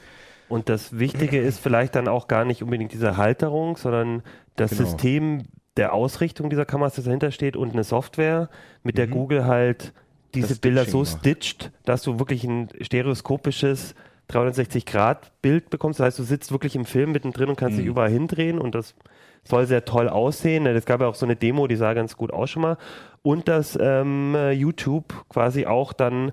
Und 0.47 0.69
das 0.69 0.97
Wichtige 0.99 1.39
ist 1.39 1.59
vielleicht 1.59 1.95
dann 1.95 2.07
auch 2.07 2.27
gar 2.27 2.45
nicht 2.45 2.61
unbedingt 2.63 2.93
diese 2.93 3.17
Halterung, 3.17 3.77
sondern 3.77 4.21
das 4.55 4.71
Genau. 4.71 4.83
System 4.83 5.43
der 5.77 5.93
Ausrichtung 5.93 6.49
dieser 6.49 6.65
Kameras, 6.65 6.95
das 6.95 7.05
dahinter 7.05 7.31
steht 7.31 7.57
und 7.57 7.73
eine 7.73 7.83
Software, 7.83 8.49
mit 8.83 8.97
der 8.97 9.07
Mhm. 9.07 9.11
Google 9.11 9.45
halt 9.45 9.93
diese 10.33 10.55
Bilder 10.57 10.85
so 10.85 11.03
stitcht, 11.05 11.71
dass 11.85 12.01
du 12.03 12.19
wirklich 12.19 12.43
ein 12.43 12.69
stereoskopisches 12.81 13.95
360-Grad-Bild 14.29 15.69
bekommst. 15.69 15.99
Das 15.99 16.05
heißt, 16.07 16.19
du 16.19 16.23
sitzt 16.23 16.51
wirklich 16.51 16.75
im 16.75 16.85
Film 16.85 17.11
mittendrin 17.11 17.49
und 17.49 17.55
kannst 17.57 17.77
dich 17.77 17.85
Mhm. 17.85 17.91
überall 17.91 18.09
hindrehen 18.09 18.59
und 18.59 18.75
das 18.75 18.95
soll 19.43 19.65
sehr 19.67 19.85
toll 19.85 20.09
aussehen. 20.09 20.65
Es 20.65 20.85
gab 20.85 21.01
ja 21.01 21.07
auch 21.07 21.15
so 21.15 21.25
eine 21.25 21.35
Demo, 21.35 21.67
die 21.67 21.75
sah 21.75 21.93
ganz 21.93 22.17
gut 22.17 22.31
aus 22.33 22.49
schon 22.49 22.63
mal. 22.63 22.77
Und 23.21 23.47
dass 23.47 23.77
ähm, 23.79 24.35
YouTube 24.53 25.25
quasi 25.29 25.65
auch 25.65 25.93
dann 25.93 26.31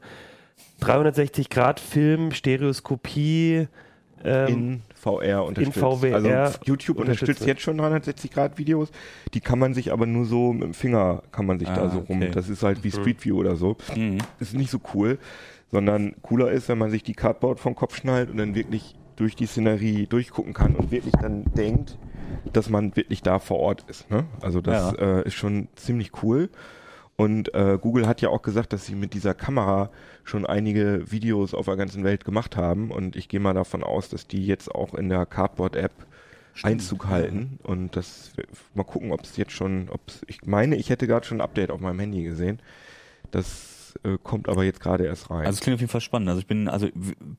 360-Grad-Film, 0.81 2.33
Stereoskopie 2.33 3.69
in 4.25 4.83
VR 4.95 5.45
unterstützt. 5.45 5.79
VR 5.79 6.15
also 6.15 6.59
YouTube 6.65 6.99
unterstützt 6.99 7.23
unterstützt. 7.23 7.47
jetzt 7.47 7.63
schon 7.63 7.79
360 7.79 8.31
Grad 8.31 8.59
Videos, 8.59 8.91
die 9.35 9.41
kann 9.41 9.59
man 9.59 9.75
sich 9.75 9.93
aber 9.93 10.07
nur 10.07 10.25
so 10.27 10.53
mit 10.53 10.63
dem 10.63 10.75
Finger 10.75 11.23
kann 11.33 11.47
man 11.47 11.59
sich 11.59 11.69
Ah, 11.69 11.75
da 11.75 11.91
so 11.91 11.99
rum. 12.01 12.19
okay. 12.19 12.31
Das 12.33 12.49
ist 12.49 12.63
halt 12.63 12.85
wie 12.85 12.91
Street 12.91 13.25
View 13.25 13.37
oder 13.37 13.57
so. 13.57 13.77
Mhm. 13.97 14.19
ist 14.41 14.55
nicht 14.55 14.71
so 14.71 14.81
cool, 14.95 15.19
sondern 15.71 16.15
cooler 16.23 16.51
ist, 16.51 16.69
wenn 16.69 16.79
man 16.79 16.91
sich 16.91 17.03
die 17.03 17.15
Cardboard 17.15 17.59
vom 17.61 17.75
Kopf 17.75 17.97
schnallt 17.97 18.31
und 18.31 18.37
dann 18.37 18.55
wirklich 18.55 18.95
durch 19.17 19.37
die 19.37 19.47
Szenerie 19.47 20.07
durchgucken 20.07 20.55
kann 20.55 20.75
und 20.77 20.91
wirklich 20.91 21.15
dann 21.21 21.45
denkt, 21.55 21.99
dass 22.53 22.69
man 22.71 22.97
wirklich 22.97 23.23
da 23.23 23.39
vor 23.39 23.59
Ort 23.59 23.85
ist. 23.89 24.11
Ne? 24.11 24.25
Also 24.41 24.61
das 24.61 24.95
äh, 24.95 25.23
ist 25.27 25.35
schon 25.35 25.69
ziemlich 25.77 26.11
cool. 26.23 26.49
Und 27.17 27.55
äh, 27.55 27.79
Google 27.81 28.07
hat 28.07 28.21
ja 28.21 28.31
auch 28.31 28.43
gesagt, 28.43 28.73
dass 28.73 28.87
sie 28.87 28.95
mit 28.95 29.15
dieser 29.15 29.35
Kamera 29.35 29.91
schon 30.25 30.47
einige 30.47 31.11
Videos 31.11 31.55
auf 31.55 31.67
der 31.67 31.77
ganzen 31.77 32.05
Welt 32.05 32.25
gemacht 32.25 32.57
haben. 32.57 32.91
Und 32.91 33.17
ich 33.17 33.29
gehe 33.29 33.41
mal 33.41 33.55
davon 33.55 33.83
aus, 33.83 34.09
dass 34.09 34.27
die 34.27 34.47
jetzt 34.47 34.75
auch 34.75 34.95
in 34.95 35.09
der 35.09 35.27
Cardboard-App 35.27 35.93
Einzug 36.63 37.07
halten. 37.07 37.59
Und 37.63 37.97
das 37.97 38.33
mal 38.75 38.85
gucken, 38.85 39.13
ob 39.13 39.23
es 39.23 39.37
jetzt 39.37 39.53
schon, 39.53 39.89
ob 39.91 40.01
ich 40.27 40.45
meine, 40.45 40.77
ich 40.77 40.91
hätte 40.91 41.07
gerade 41.07 41.27
schon 41.27 41.39
ein 41.39 41.43
Update 41.43 41.71
auf 41.71 41.81
meinem 41.81 41.99
Handy 41.99 42.23
gesehen. 42.23 42.61
Das 43.31 43.95
äh, 44.05 44.19
kommt 44.23 44.49
aber 44.49 44.65
jetzt 44.65 44.81
gerade 44.81 45.07
erst 45.07 45.31
rein. 45.31 45.47
Also 45.47 45.57
es 45.57 45.61
klingt 45.61 45.75
auf 45.77 45.81
jeden 45.81 45.91
Fall 45.91 46.01
spannend. 46.01 46.29
Also 46.29 46.41
ich 46.41 46.47
bin, 46.47 46.69
also 46.69 46.89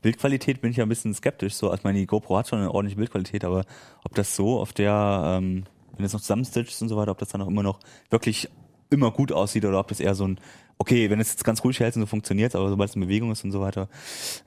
Bildqualität 0.01 0.61
bin 0.61 0.71
ich 0.71 0.77
ja 0.77 0.85
ein 0.85 0.89
bisschen 0.89 1.13
skeptisch. 1.13 1.55
So, 1.55 1.69
also 1.69 1.81
meine, 1.83 1.99
die 1.99 2.05
GoPro 2.05 2.37
hat 2.37 2.47
schon 2.47 2.59
eine 2.59 2.71
ordentliche 2.71 2.97
Bildqualität, 2.97 3.45
aber 3.45 3.65
ob 4.03 4.15
das 4.15 4.35
so 4.35 4.59
auf 4.59 4.73
der, 4.73 5.37
ähm, 5.37 5.63
wenn 5.95 6.05
es 6.05 6.13
noch 6.13 6.21
zusammenstitcht 6.21 6.81
und 6.81 6.89
so 6.89 6.97
weiter, 6.97 7.11
ob 7.11 7.19
das 7.19 7.29
dann 7.29 7.41
auch 7.41 7.47
immer 7.47 7.63
noch 7.63 7.79
wirklich 8.09 8.49
immer 8.89 9.11
gut 9.11 9.31
aussieht 9.31 9.65
oder 9.65 9.79
ob 9.79 9.87
das 9.87 9.99
eher 9.99 10.15
so 10.15 10.27
ein, 10.27 10.39
okay, 10.77 11.09
wenn 11.09 11.19
es 11.19 11.31
jetzt 11.31 11.43
ganz 11.43 11.63
ruhig 11.63 11.79
hält 11.79 11.95
und 11.95 12.01
so 12.01 12.05
funktioniert, 12.07 12.55
aber 12.55 12.69
sobald 12.69 12.89
es 12.89 12.95
in 12.95 13.01
Bewegung 13.01 13.31
ist 13.31 13.43
und 13.43 13.51
so 13.51 13.61
weiter, 13.61 13.85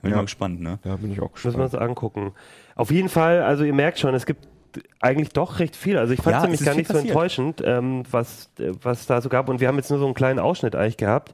bin 0.01 0.09
ich 0.09 0.11
Ja. 0.11 0.15
mal 0.17 0.21
gespannt, 0.23 0.61
ne? 0.61 0.79
da 0.83 0.95
bin 0.97 1.11
ich 1.11 1.19
auch 1.21 1.31
Müssen 1.33 1.43
wir 1.45 1.51
gespannt. 1.63 1.73
uns 1.73 1.75
angucken. 1.75 2.33
Auf 2.75 2.91
jeden 2.91 3.09
Fall, 3.09 3.41
also 3.41 3.63
ihr 3.63 3.73
merkt 3.73 3.99
schon, 3.99 4.13
es 4.13 4.25
gibt 4.25 4.47
eigentlich 4.99 5.29
doch 5.29 5.59
recht 5.59 5.75
viel. 5.75 5.97
Also 5.97 6.13
ich 6.13 6.21
fand 6.21 6.33
Ja, 6.33 6.37
es 6.39 6.43
nämlich 6.43 6.63
gar 6.63 6.75
nicht 6.75 6.87
so 6.87 6.93
passiert. 6.93 7.09
enttäuschend, 7.11 7.63
ähm, 7.65 8.03
was, 8.11 8.51
äh, 8.59 8.71
was 8.83 9.07
da 9.07 9.21
so 9.21 9.29
gab. 9.29 9.49
Und 9.49 9.59
wir 9.59 9.67
haben 9.67 9.77
jetzt 9.77 9.89
nur 9.89 9.97
so 9.97 10.05
einen 10.05 10.13
kleinen 10.13 10.37
Ausschnitt 10.39 10.75
eigentlich 10.75 10.97
gehabt. 10.97 11.33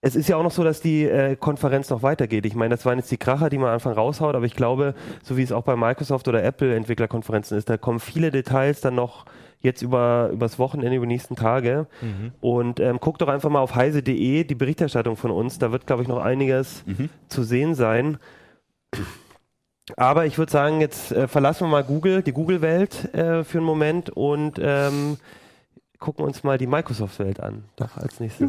Es 0.00 0.16
ist 0.16 0.30
ja 0.30 0.36
auch 0.38 0.42
noch 0.42 0.50
so, 0.52 0.64
dass 0.64 0.80
die 0.80 1.04
äh, 1.04 1.36
Konferenz 1.36 1.90
noch 1.90 2.02
weitergeht. 2.02 2.46
Ich 2.46 2.54
meine, 2.54 2.74
das 2.74 2.86
waren 2.86 2.96
jetzt 2.98 3.10
die 3.10 3.18
Kracher, 3.18 3.50
die 3.50 3.58
man 3.58 3.68
am 3.68 3.74
Anfang 3.74 3.92
raushaut, 3.92 4.34
aber 4.34 4.46
ich 4.46 4.54
glaube, 4.56 4.94
so 5.22 5.36
wie 5.36 5.42
es 5.42 5.52
auch 5.52 5.64
bei 5.64 5.76
Microsoft 5.76 6.26
oder 6.26 6.42
Apple 6.42 6.74
Entwicklerkonferenzen 6.74 7.58
ist, 7.58 7.68
da 7.68 7.76
kommen 7.76 8.00
viele 8.00 8.30
Details 8.30 8.80
dann 8.80 8.94
noch 8.94 9.26
jetzt 9.62 9.82
über 9.82 10.30
übers 10.32 10.58
Wochenende, 10.58 10.96
über 10.96 11.06
die 11.06 11.12
nächsten 11.12 11.36
Tage. 11.36 11.86
Und 12.40 12.80
ähm, 12.80 12.98
guckt 12.98 13.20
doch 13.20 13.28
einfach 13.28 13.50
mal 13.50 13.60
auf 13.60 13.74
heise.de 13.74 14.44
die 14.44 14.54
Berichterstattung 14.54 15.16
von 15.16 15.30
uns. 15.30 15.58
Da 15.58 15.70
wird, 15.72 15.86
glaube 15.86 16.02
ich, 16.02 16.08
noch 16.08 16.18
einiges 16.22 16.82
Mhm. 16.86 17.08
zu 17.28 17.42
sehen 17.42 17.74
sein. 17.74 18.18
Aber 19.96 20.24
ich 20.26 20.38
würde 20.38 20.52
sagen, 20.52 20.80
jetzt 20.80 21.12
äh, 21.12 21.26
verlassen 21.28 21.64
wir 21.64 21.68
mal 21.70 21.84
Google, 21.84 22.22
die 22.22 22.32
Google-Welt 22.32 23.12
äh, 23.14 23.44
für 23.44 23.58
einen 23.58 23.66
Moment 23.66 24.10
und 24.10 24.58
ähm, 24.62 25.16
gucken 25.98 26.24
uns 26.24 26.44
mal 26.44 26.58
die 26.58 26.66
Microsoft-Welt 26.68 27.40
an. 27.40 27.64
Doch 27.76 27.96
als 27.96 28.20
nächstes. 28.20 28.48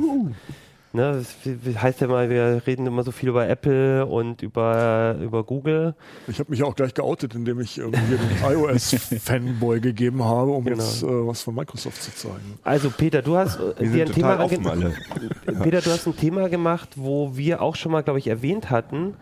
Ne, 0.93 1.23
das 1.63 1.81
heißt 1.81 2.01
ja 2.01 2.07
mal, 2.07 2.29
wir 2.29 2.61
reden 2.67 2.85
immer 2.85 3.03
so 3.03 3.11
viel 3.11 3.29
über 3.29 3.47
Apple 3.47 4.05
und 4.05 4.41
über, 4.41 5.15
über 5.21 5.45
Google. 5.45 5.95
Ich 6.27 6.37
habe 6.39 6.51
mich 6.51 6.63
auch 6.63 6.75
gleich 6.75 6.93
geoutet, 6.93 7.33
indem 7.33 7.61
ich 7.61 7.71
hier 7.71 7.85
den 7.85 7.93
iOS-Fanboy 8.43 9.79
gegeben 9.79 10.21
habe, 10.23 10.51
um 10.51 10.65
Genau. 10.65 10.83
jetzt 10.83 11.01
äh, 11.03 11.07
was 11.07 11.43
von 11.43 11.55
Microsoft 11.55 12.03
zu 12.03 12.13
zeigen. 12.13 12.59
Also 12.63 12.89
Peter, 12.89 13.21
du 13.21 13.37
hast 13.37 13.57
äh, 13.57 13.73
Wir 13.79 14.03
dir 14.05 14.05
ein 14.07 14.11
Thema. 14.11 14.47
Peter, 15.63 15.79
du 15.79 15.91
hast 15.91 16.07
ein 16.07 16.17
Thema 16.17 16.49
gemacht, 16.49 16.89
wo 16.95 17.37
wir 17.37 17.61
auch 17.61 17.77
schon 17.77 17.93
mal, 17.93 18.01
glaube 18.03 18.19
ich, 18.19 18.27
erwähnt 18.27 18.69
hatten 18.69 19.13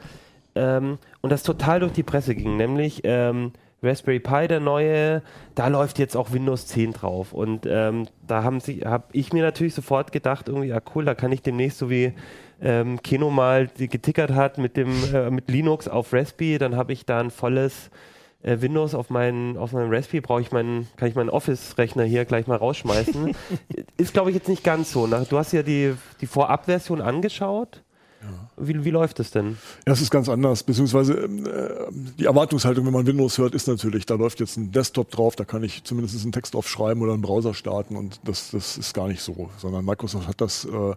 ähm, 0.55 0.97
und 1.21 1.29
das 1.31 1.43
total 1.43 1.81
durch 1.81 1.91
die 1.93 2.03
Presse 2.03 2.33
ging, 2.33 2.57
nämlich 2.57 3.01
ähm, 3.03 3.51
Raspberry 3.81 4.19
Pi, 4.19 4.47
der 4.47 4.59
neue, 4.59 5.21
da 5.55 5.67
läuft 5.67 5.99
jetzt 5.99 6.17
auch 6.17 6.31
Windows 6.31 6.67
10 6.67 6.93
drauf 6.93 7.33
und 7.33 7.65
ähm, 7.65 8.07
da 8.27 8.43
haben 8.43 8.59
sie, 8.59 8.81
habe 8.81 9.05
ich 9.13 9.33
mir 9.33 9.43
natürlich 9.43 9.73
sofort 9.73 10.11
gedacht, 10.11 10.47
irgendwie, 10.47 10.67
ja 10.67 10.79
cool, 10.95 11.05
da 11.05 11.15
kann 11.15 11.31
ich 11.31 11.41
demnächst 11.41 11.77
so 11.77 11.89
wie 11.89 12.13
ähm, 12.61 13.01
Keno 13.01 13.29
mal 13.29 13.67
getickert 13.77 14.31
hat 14.31 14.57
mit 14.57 14.75
dem 14.75 14.91
äh, 15.13 15.29
mit 15.29 15.49
Linux 15.49 15.87
auf 15.87 16.13
Raspberry, 16.13 16.57
dann 16.57 16.75
habe 16.75 16.93
ich 16.93 17.05
da 17.05 17.19
ein 17.19 17.31
volles 17.31 17.89
äh, 18.41 18.61
Windows 18.61 18.95
auf 18.95 19.09
meinen 19.09 19.57
auf 19.57 19.71
meinem 19.71 19.91
Raspberry 19.91 20.21
brauche 20.21 20.41
ich 20.41 20.51
meinen 20.51 20.87
kann 20.95 21.07
ich 21.07 21.15
meinen 21.15 21.29
Office-Rechner 21.29 22.03
hier 22.03 22.25
gleich 22.25 22.47
mal 22.47 22.57
rausschmeißen. 22.57 23.35
Ist 23.97 24.13
glaube 24.13 24.29
ich 24.29 24.35
jetzt 24.35 24.49
nicht 24.49 24.63
ganz 24.63 24.91
so. 24.91 25.07
Ne? 25.07 25.25
Du 25.29 25.37
hast 25.37 25.51
ja 25.51 25.63
die 25.63 25.95
die 26.21 26.27
Vorabversion 26.27 27.01
angeschaut. 27.01 27.83
Wie, 28.57 28.83
wie 28.83 28.89
läuft 28.89 29.19
es 29.19 29.31
denn? 29.31 29.57
Ja, 29.87 29.93
es 29.93 30.01
ist 30.01 30.11
ganz 30.11 30.27
anders, 30.27 30.63
beziehungsweise 30.63 31.13
ähm, 31.13 31.45
äh, 31.45 31.87
die 32.17 32.25
Erwartungshaltung, 32.25 32.85
wenn 32.85 32.93
man 32.93 33.07
Windows 33.07 33.37
hört, 33.37 33.55
ist 33.55 33.67
natürlich, 33.67 34.05
da 34.05 34.15
läuft 34.15 34.39
jetzt 34.39 34.57
ein 34.57 34.71
Desktop 34.71 35.11
drauf, 35.11 35.35
da 35.35 35.45
kann 35.45 35.63
ich 35.63 35.83
zumindest 35.83 36.21
einen 36.21 36.31
Text 36.31 36.55
aufschreiben 36.55 37.01
oder 37.01 37.13
einen 37.13 37.21
Browser 37.21 37.53
starten 37.53 37.95
und 37.95 38.19
das, 38.25 38.51
das 38.51 38.77
ist 38.77 38.93
gar 38.93 39.07
nicht 39.07 39.21
so, 39.21 39.49
sondern 39.57 39.85
Microsoft 39.85 40.27
hat 40.27 40.41
das 40.41 40.65
äh, 40.65 40.95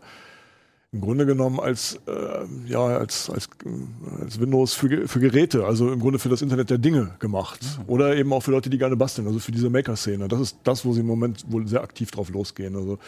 im 0.94 1.00
Grunde 1.00 1.24
genommen 1.24 1.58
als, 1.58 1.98
äh, 2.06 2.70
ja, 2.70 2.84
als, 2.84 3.30
als, 3.30 3.48
äh, 3.64 4.22
als 4.22 4.38
Windows 4.38 4.74
für, 4.74 5.08
für 5.08 5.20
Geräte, 5.20 5.64
also 5.64 5.90
im 5.90 6.00
Grunde 6.00 6.18
für 6.18 6.28
das 6.28 6.42
Internet 6.42 6.68
der 6.68 6.78
Dinge 6.78 7.14
gemacht. 7.18 7.60
Oder 7.86 8.14
eben 8.14 8.30
auch 8.32 8.42
für 8.42 8.50
Leute, 8.50 8.68
die 8.68 8.76
gerne 8.76 8.96
basteln, 8.96 9.26
also 9.26 9.38
für 9.38 9.52
diese 9.52 9.70
Maker-Szene. 9.70 10.28
Das 10.28 10.40
ist 10.40 10.58
das, 10.64 10.84
wo 10.84 10.92
sie 10.92 11.00
im 11.00 11.06
Moment 11.06 11.50
wohl 11.50 11.66
sehr 11.66 11.82
aktiv 11.82 12.10
drauf 12.10 12.28
losgehen. 12.28 12.76
Also 12.76 12.98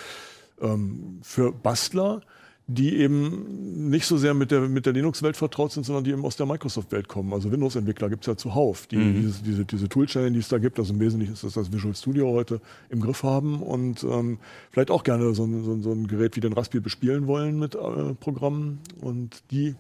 ähm, 0.63 1.19
für 1.23 1.53
Bastler, 1.53 2.23
die 2.67 2.97
eben 2.97 3.91
nicht 3.91 4.07
so 4.07 4.17
sehr 4.17 4.33
mit 4.33 4.51
der, 4.51 4.61
mit 4.63 4.87
der 4.87 4.95
Linux-Welt 4.95 5.37
vertraut 5.37 5.73
sind, 5.73 5.85
sondern 5.85 6.05
die 6.05 6.13
eben 6.13 6.25
aus 6.25 6.37
der 6.37 6.47
Microsoft-Welt 6.47 7.09
kommen. 7.09 7.35
Also 7.35 7.53
Windows-Entwickler 7.53 8.09
gibt 8.09 8.23
es 8.25 8.27
ja 8.27 8.37
zuhauf, 8.37 8.87
die 8.87 8.97
diese, 9.21 9.43
diese, 9.43 9.65
diese 9.67 9.89
Toolchain, 9.89 10.33
die 10.33 10.39
es 10.39 10.49
da 10.49 10.57
gibt, 10.57 10.79
also 10.79 10.95
im 10.95 11.01
Wesentlichen 11.01 11.35
ist 11.35 11.45
das 11.45 11.53
das 11.53 11.71
Visual 11.71 11.95
Studio 11.95 12.33
heute, 12.33 12.63
im 12.89 13.01
Griff 13.01 13.23
haben 13.23 13.63
und 13.63 14.03
ähm, 14.05 14.39
vielleicht 14.71 14.91
auch 14.91 15.05
gerne 15.05 15.35
so 15.35 15.45
ein, 15.45 15.63
so, 15.63 15.73
ein, 15.73 15.83
so 15.83 15.93
ein 15.93 16.07
Gerät 16.07 16.37
wie 16.37 16.41
den 16.41 16.55
Raspberry 16.55 16.81
bespielen 16.81 17.27
wollen 17.27 17.59
mit 17.59 17.75
äh, 17.75 18.15
Programmen 18.19 18.81
und 19.01 19.43
die 19.51 19.75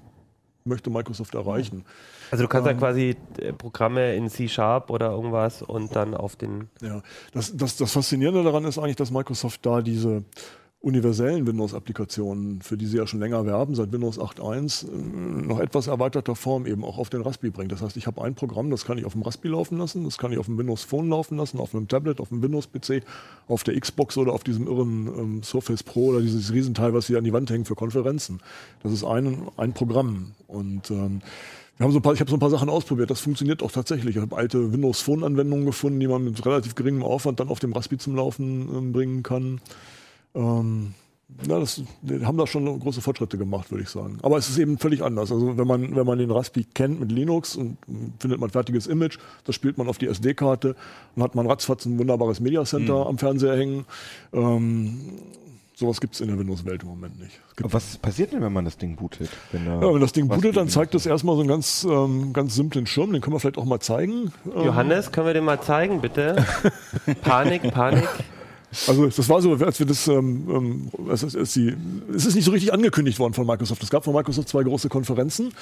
möchte 0.66 0.90
Microsoft 0.90 1.34
erreichen. 1.34 1.84
Also 2.30 2.44
du 2.44 2.48
kannst 2.48 2.66
ja 2.66 2.72
Ähm. 2.72 2.78
quasi 2.78 3.16
äh, 3.38 3.52
Programme 3.52 4.14
in 4.14 4.28
C 4.28 4.48
Sharp 4.48 4.90
oder 4.90 5.10
irgendwas 5.10 5.62
und 5.62 5.94
dann 5.96 6.14
auf 6.14 6.36
den 6.36 6.68
Ja, 6.82 7.02
das, 7.32 7.56
das, 7.56 7.76
das 7.76 7.92
Faszinierende 7.92 8.42
daran 8.42 8.64
ist 8.64 8.78
eigentlich, 8.78 8.96
dass 8.96 9.10
Microsoft 9.10 9.64
da 9.64 9.82
diese 9.82 10.24
universellen 10.84 11.46
Windows-Applikationen, 11.46 12.60
für 12.60 12.76
die 12.76 12.86
sie 12.86 12.98
ja 12.98 13.06
schon 13.06 13.18
länger 13.18 13.46
werben, 13.46 13.74
seit 13.74 13.90
Windows 13.90 14.18
8.1, 14.18 14.86
äh, 14.86 15.46
noch 15.46 15.58
etwas 15.58 15.86
erweiterter 15.86 16.36
Form 16.36 16.66
eben 16.66 16.84
auch 16.84 16.98
auf 16.98 17.08
den 17.08 17.22
Raspberry 17.22 17.50
bringt. 17.50 17.72
Das 17.72 17.80
heißt, 17.80 17.96
ich 17.96 18.06
habe 18.06 18.22
ein 18.22 18.34
Programm, 18.34 18.70
das 18.70 18.84
kann 18.84 18.98
ich 18.98 19.06
auf 19.06 19.14
dem 19.14 19.22
Raspberry 19.22 19.54
laufen 19.54 19.78
lassen, 19.78 20.04
das 20.04 20.18
kann 20.18 20.30
ich 20.30 20.38
auf 20.38 20.46
dem 20.46 20.58
Windows 20.58 20.84
Phone 20.84 21.08
laufen 21.08 21.38
lassen, 21.38 21.58
auf 21.58 21.74
einem 21.74 21.88
Tablet, 21.88 22.20
auf 22.20 22.30
einem 22.30 22.42
Windows-PC, 22.42 23.02
auf 23.48 23.64
der 23.64 23.80
Xbox 23.80 24.18
oder 24.18 24.34
auf 24.34 24.44
diesem 24.44 24.66
irren 24.66 25.06
ähm, 25.06 25.42
Surface 25.42 25.82
Pro 25.82 26.08
oder 26.08 26.20
dieses 26.20 26.52
Riesenteil, 26.52 26.92
was 26.92 27.06
sie 27.06 27.16
an 27.16 27.24
die 27.24 27.32
Wand 27.32 27.50
hängen 27.50 27.64
für 27.64 27.74
Konferenzen. 27.74 28.40
Das 28.82 28.92
ist 28.92 29.04
ein, 29.04 29.48
ein 29.56 29.72
Programm. 29.72 30.32
Und 30.48 30.90
ähm, 30.90 31.22
wir 31.78 31.84
haben 31.84 31.92
so 31.92 31.98
ein 31.98 32.02
paar, 32.02 32.12
ich 32.12 32.20
habe 32.20 32.30
so 32.30 32.36
ein 32.36 32.40
paar 32.40 32.50
Sachen 32.50 32.68
ausprobiert. 32.68 33.10
Das 33.10 33.20
funktioniert 33.20 33.62
auch 33.62 33.72
tatsächlich. 33.72 34.16
Ich 34.16 34.22
habe 34.22 34.36
alte 34.36 34.72
Windows 34.72 35.00
Phone 35.00 35.24
Anwendungen 35.24 35.64
gefunden, 35.64 35.98
die 35.98 36.08
man 36.08 36.22
mit 36.24 36.44
relativ 36.44 36.74
geringem 36.74 37.02
Aufwand 37.02 37.40
dann 37.40 37.48
auf 37.48 37.58
dem 37.58 37.72
Raspberry 37.72 37.98
zum 37.98 38.16
Laufen 38.16 38.68
ähm, 38.68 38.92
bringen 38.92 39.22
kann. 39.22 39.60
Ähm, 40.34 40.94
ja, 41.48 41.58
das, 41.58 41.82
die 42.02 42.24
haben 42.24 42.38
da 42.38 42.46
schon 42.46 42.78
große 42.78 43.00
Fortschritte 43.00 43.36
gemacht, 43.38 43.70
würde 43.70 43.82
ich 43.82 43.88
sagen. 43.88 44.18
Aber 44.22 44.36
es 44.38 44.48
ist 44.48 44.58
eben 44.58 44.78
völlig 44.78 45.02
anders. 45.02 45.32
Also 45.32 45.56
wenn 45.56 45.66
man, 45.66 45.96
wenn 45.96 46.06
man 46.06 46.18
den 46.18 46.30
Raspi 46.30 46.64
kennt 46.64 47.00
mit 47.00 47.10
Linux 47.10 47.56
und 47.56 47.76
findet 48.20 48.38
man 48.40 48.48
ein 48.48 48.52
fertiges 48.52 48.86
Image, 48.86 49.18
das 49.44 49.54
spielt 49.54 49.76
man 49.76 49.88
auf 49.88 49.98
die 49.98 50.06
SD-Karte, 50.06 50.76
dann 51.16 51.24
hat 51.24 51.34
man 51.34 51.46
ratzfatz 51.46 51.86
ein 51.86 51.98
wunderbares 51.98 52.40
Media 52.40 52.64
Center 52.64 53.00
mhm. 53.00 53.06
am 53.08 53.18
Fernseher 53.18 53.56
hängen. 53.56 53.84
Ähm, 54.32 55.00
sowas 55.74 56.00
gibt 56.00 56.14
es 56.14 56.20
in 56.20 56.28
der 56.28 56.38
Windows-Welt 56.38 56.82
im 56.82 56.88
Moment 56.88 57.18
nicht. 57.18 57.40
was 57.58 57.96
passiert 57.96 58.32
denn, 58.32 58.40
wenn 58.40 58.52
man 58.52 58.64
das 58.64 58.78
Ding 58.78 58.94
bootet? 58.94 59.28
Wenn, 59.50 59.66
ja, 59.66 59.80
wenn 59.80 60.00
das 60.00 60.12
Ding 60.12 60.28
bootet, 60.28 60.56
dann 60.56 60.68
zeigt 60.68 60.94
das 60.94 61.04
erstmal 61.04 61.34
so 61.34 61.40
einen 61.40 61.48
ganz, 61.48 61.84
ähm, 61.88 62.32
ganz 62.32 62.54
simplen 62.54 62.86
Schirm, 62.86 63.12
den 63.12 63.20
können 63.20 63.34
wir 63.34 63.40
vielleicht 63.40 63.58
auch 63.58 63.64
mal 63.64 63.80
zeigen. 63.80 64.32
Johannes, 64.54 65.10
können 65.10 65.26
wir 65.26 65.34
den 65.34 65.44
mal 65.44 65.60
zeigen, 65.60 66.00
bitte? 66.00 66.44
Panik, 67.22 67.62
Panik. 67.72 68.08
Also 68.86 69.06
das 69.06 69.28
war 69.28 69.40
so, 69.40 69.52
als 69.54 69.78
wir 69.78 69.86
das, 69.86 70.08
ähm, 70.08 70.48
ähm 70.48 70.90
es, 71.10 71.22
ist, 71.22 71.34
es, 71.34 71.56
es 71.56 72.26
ist 72.26 72.34
nicht 72.34 72.44
so 72.44 72.50
richtig 72.50 72.72
angekündigt 72.72 73.18
worden 73.18 73.34
von 73.34 73.46
Microsoft. 73.46 73.82
Es 73.82 73.90
gab 73.90 74.04
von 74.04 74.14
Microsoft 74.14 74.48
zwei 74.48 74.62
große 74.62 74.88
Konferenzen 74.88 75.52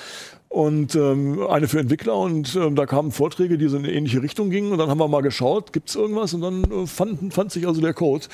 und 0.49 0.95
ähm, 0.95 1.47
eine 1.49 1.69
für 1.69 1.81
Entwickler 1.81 2.17
und 2.17 2.55
ähm, 2.57 2.77
da 2.77 2.87
kamen 2.87 3.13
Vorträge, 3.13 3.59
die 3.59 3.69
so 3.69 3.77
in 3.77 3.85
eine 3.85 3.93
ähnliche 3.93 4.23
Richtung 4.23 4.51
gingen 4.51 4.73
und 4.73 4.79
dann 4.79 4.89
haben 4.89 4.99
wir 4.99 5.09
mal 5.09 5.23
geschaut, 5.23 5.73
gibt 5.73 5.89
es 5.89 5.97
irgendwas 5.97 6.35
und 6.35 6.41
dann 6.41 6.65
äh, 6.65 6.87
fand, 6.87 7.33
fand 7.33 7.53
sich 7.53 7.67
also 7.67 7.81
der 7.81 7.95
Code 7.95 8.27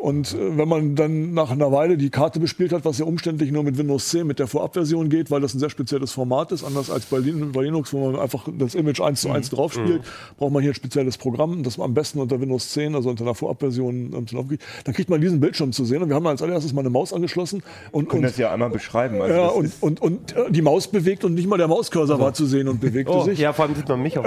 und 0.00 0.32
äh, 0.32 0.56
wenn 0.56 0.68
man 0.68 0.94
dann 0.96 1.34
nach 1.34 1.50
einer 1.50 1.70
Weile 1.72 1.96
die 1.96 2.10
Karte 2.10 2.40
bespielt 2.40 2.72
hat, 2.72 2.84
was 2.84 2.98
ja 2.98 3.04
umständlich 3.04 3.52
nur 3.52 3.62
mit 3.62 3.76
Windows 3.76 4.08
10 4.08 4.26
mit 4.26 4.38
der 4.38 4.46
Vorabversion 4.46 5.10
geht, 5.10 5.30
weil 5.30 5.40
das 5.40 5.54
ein 5.54 5.58
sehr 5.58 5.70
spezielles 5.70 6.12
Format 6.12 6.52
ist, 6.52 6.64
anders 6.64 6.90
als 6.90 7.06
bei, 7.06 7.18
Linux, 7.18 7.92
wo 7.92 8.10
man 8.10 8.20
einfach 8.20 8.48
das 8.58 8.74
Image 8.74 9.00
eins 9.00 9.20
zu 9.20 9.30
eins 9.30 9.52
mhm. 9.52 9.56
drauf 9.56 9.72
spielt, 9.74 10.00
mhm. 10.00 10.36
braucht 10.38 10.52
man 10.52 10.62
hier 10.62 10.72
ein 10.72 10.74
spezielles 10.74 11.18
Programm, 11.18 11.62
das 11.62 11.76
man 11.76 11.86
am 11.86 11.94
besten 11.94 12.18
unter 12.18 12.40
Windows 12.40 12.70
10, 12.70 12.94
also 12.94 13.10
unter 13.10 13.24
einer 13.24 13.34
Vorabversion 13.34 14.12
ähm, 14.14 14.26
zu 14.26 14.36
laufen 14.36 14.48
kriegt. 14.48 14.64
Dann 14.84 14.94
kriegt 14.94 15.10
man 15.10 15.20
diesen 15.20 15.38
Bildschirm 15.40 15.72
zu 15.72 15.84
sehen 15.84 16.02
und 16.02 16.08
wir 16.08 16.16
haben 16.16 16.26
als 16.26 16.42
allererstes 16.42 16.72
mal 16.72 16.80
eine 16.80 16.90
Maus 16.90 17.12
angeschlossen. 17.12 17.62
Und, 17.92 18.08
können 18.08 18.24
und, 18.24 18.30
das 18.30 18.38
ja 18.38 18.52
einmal 18.52 18.70
beschreiben. 18.70 19.20
Also 19.20 19.34
ja, 19.34 19.48
und, 19.48 19.72
und, 19.80 20.00
und, 20.00 20.36
äh, 20.36 20.50
die 20.50 20.62
Maus 20.62 20.88
bewegt 20.88 21.24
und 21.24 21.34
nicht 21.34 21.46
mal 21.46 21.58
der 21.58 21.68
Mauscursor 21.68 22.16
oh. 22.16 22.20
war 22.22 22.32
zu 22.32 22.46
sehen 22.46 22.68
und 22.68 22.80
bewegte 22.80 23.12
oh, 23.12 23.24
sich. 23.24 23.38
Ja, 23.38 23.52
vor 23.52 23.66
allem 23.66 23.74
sieht 23.74 23.88
man 23.88 24.02
mich 24.02 24.18
auch. 24.18 24.24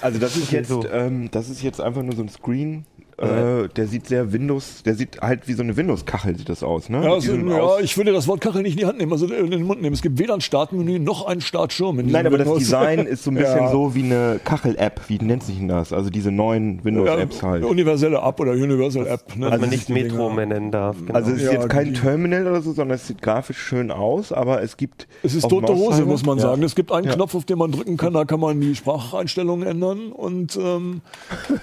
also 0.00 0.18
das 0.18 0.36
ist 0.36 0.52
jetzt, 0.52 0.72
ähm, 0.92 1.30
das 1.30 1.48
ist 1.48 1.62
jetzt 1.62 1.80
einfach 1.80 2.02
nur 2.02 2.14
so 2.14 2.22
ein 2.22 2.28
Screen, 2.28 2.84
äh, 3.20 3.68
der 3.68 3.86
sieht 3.86 4.06
sehr 4.06 4.32
Windows, 4.32 4.82
der 4.82 4.94
sieht 4.94 5.20
halt 5.20 5.46
wie 5.46 5.52
so 5.52 5.62
eine 5.62 5.76
Windows-Kachel 5.76 6.36
sieht 6.36 6.48
das 6.48 6.62
aus, 6.62 6.88
ne? 6.88 7.04
Ja, 7.04 7.12
also, 7.12 7.34
ja 7.34 7.78
ich 7.80 7.96
würde 7.96 8.12
das 8.12 8.26
Wort 8.28 8.40
Kachel 8.40 8.62
nicht 8.62 8.72
in 8.72 8.78
die 8.78 8.86
Hand 8.86 8.98
nehmen, 8.98 9.12
also 9.12 9.26
in 9.26 9.50
den 9.50 9.64
Mund 9.64 9.82
nehmen. 9.82 9.94
Es 9.94 10.02
gibt 10.02 10.18
weder 10.18 10.34
ein 10.34 10.40
Startmenü 10.40 10.98
noch 10.98 11.26
einen 11.26 11.40
Startschirm. 11.40 11.96
Nein, 11.96 12.26
aber 12.26 12.38
Windows. 12.38 12.54
das 12.54 12.58
Design 12.58 13.00
ist 13.00 13.24
so 13.24 13.30
ein 13.30 13.34
bisschen 13.36 13.58
ja. 13.58 13.70
so 13.70 13.94
wie 13.94 14.04
eine 14.04 14.40
Kachel-App. 14.44 15.02
Wie 15.08 15.18
nennt 15.18 15.42
sich 15.42 15.58
denn 15.58 15.68
das? 15.68 15.92
Also 15.92 16.08
diese 16.10 16.30
neuen 16.30 16.82
Windows-Apps 16.84 17.42
halt. 17.42 17.64
Universelle 17.64 18.18
App 18.18 18.40
oder 18.40 18.52
Universal 18.52 19.06
App. 19.06 19.36
Ne? 19.36 19.46
Also 19.46 19.60
man 19.60 19.70
nicht 19.70 19.90
Metro 19.90 20.30
mehr 20.30 20.46
nennen 20.46 20.70
darf. 20.70 20.96
Genau. 20.98 21.14
Also 21.14 21.32
es 21.32 21.42
ist 21.42 21.52
jetzt 21.52 21.68
kein 21.68 21.94
Terminal 21.94 22.46
oder 22.46 22.62
so, 22.62 22.72
sondern 22.72 22.96
es 22.96 23.06
sieht 23.06 23.20
grafisch 23.20 23.58
schön 23.58 23.90
aus, 23.90 24.32
aber 24.32 24.62
es 24.62 24.76
gibt. 24.76 25.08
Es 25.22 25.34
ist 25.34 25.48
tote 25.48 25.74
Hose, 25.74 26.04
muss 26.04 26.24
man 26.24 26.38
sagen. 26.38 26.62
Es 26.62 26.74
gibt 26.74 26.90
einen 26.92 27.08
Knopf, 27.08 27.34
auf 27.34 27.44
den 27.44 27.58
man 27.58 27.70
drücken 27.70 27.96
kann, 27.96 28.14
da 28.14 28.24
kann 28.24 28.40
man 28.40 28.60
die 28.60 28.74
Spracheinstellungen 28.74 29.66
ändern 29.66 30.12
und 30.12 30.56
ähm, 30.56 31.02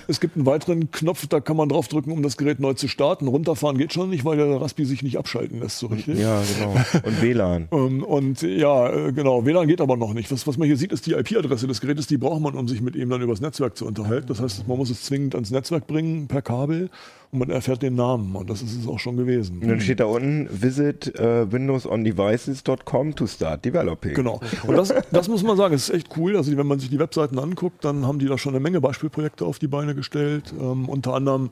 es 0.07 0.19
gibt 0.19 0.35
einen 0.35 0.45
weiteren 0.45 0.91
Knopf, 0.91 1.25
da 1.27 1.39
kann 1.47 1.57
man 1.57 1.69
drauf 1.69 1.87
drücken, 1.87 2.11
um 2.11 2.21
das 2.21 2.35
Gerät 2.35 2.59
neu 2.59 2.73
zu 2.73 2.89
starten. 2.89 3.25
Runterfahren 3.27 3.77
geht 3.77 3.93
schon 3.93 4.09
nicht, 4.09 4.25
weil 4.25 4.35
der 4.35 4.59
Raspi 4.59 4.83
sich 4.83 5.01
nicht 5.01 5.17
abschalten 5.17 5.61
lässt 5.61 5.79
so 5.79 5.87
richtig. 5.87 6.19
Ja, 6.19 6.41
genau. 6.41 6.75
Und 7.03 7.21
WLAN. 7.21 7.67
und, 7.69 8.03
und 8.03 8.41
ja, 8.41 8.89
äh, 8.89 9.13
genau, 9.13 9.45
WLAN 9.45 9.67
geht 9.67 9.79
aber 9.79 9.95
noch 9.95 10.13
nicht. 10.13 10.29
Was, 10.29 10.45
was 10.45 10.57
man 10.57 10.67
hier 10.67 10.75
sieht, 10.75 10.91
ist 10.91 11.05
die 11.05 11.13
IP-Adresse 11.13 11.65
des 11.65 11.79
Gerätes, 11.79 12.05
die 12.05 12.17
braucht 12.17 12.41
man, 12.41 12.53
um 12.55 12.67
sich 12.67 12.81
mit 12.81 12.97
ihm 12.97 13.09
dann 13.09 13.21
übers 13.21 13.39
Netzwerk 13.39 13.77
zu 13.77 13.85
unterhalten. 13.85 14.27
Das 14.27 14.41
heißt, 14.41 14.67
man 14.67 14.77
muss 14.77 14.89
es 14.89 15.03
zwingend 15.03 15.35
ans 15.35 15.49
Netzwerk 15.49 15.87
bringen 15.87 16.27
per 16.27 16.41
Kabel 16.41 16.89
man 17.37 17.49
erfährt 17.49 17.81
den 17.81 17.95
Namen 17.95 18.35
und 18.35 18.49
das 18.49 18.61
ist 18.61 18.77
es 18.77 18.87
auch 18.87 18.99
schon 18.99 19.17
gewesen. 19.17 19.59
Und 19.61 19.67
dann 19.67 19.81
steht 19.81 19.99
da 19.99 20.05
unten 20.05 20.49
visit 20.51 21.13
uh, 21.19 21.51
windowsondevices.com 21.51 23.15
to 23.15 23.27
start 23.27 23.65
developing. 23.65 24.13
Genau. 24.13 24.39
Und 24.65 24.75
das, 24.75 24.93
das 25.11 25.27
muss 25.27 25.43
man 25.43 25.57
sagen, 25.57 25.73
ist 25.73 25.89
echt 25.89 26.15
cool. 26.17 26.35
Also 26.35 26.55
wenn 26.55 26.67
man 26.67 26.79
sich 26.79 26.89
die 26.89 26.99
Webseiten 26.99 27.39
anguckt, 27.39 27.85
dann 27.85 28.05
haben 28.05 28.19
die 28.19 28.27
da 28.27 28.37
schon 28.37 28.53
eine 28.53 28.59
Menge 28.59 28.81
Beispielprojekte 28.81 29.45
auf 29.45 29.59
die 29.59 29.67
Beine 29.67 29.95
gestellt. 29.95 30.53
Ähm, 30.59 30.89
unter 30.89 31.13
anderem 31.13 31.51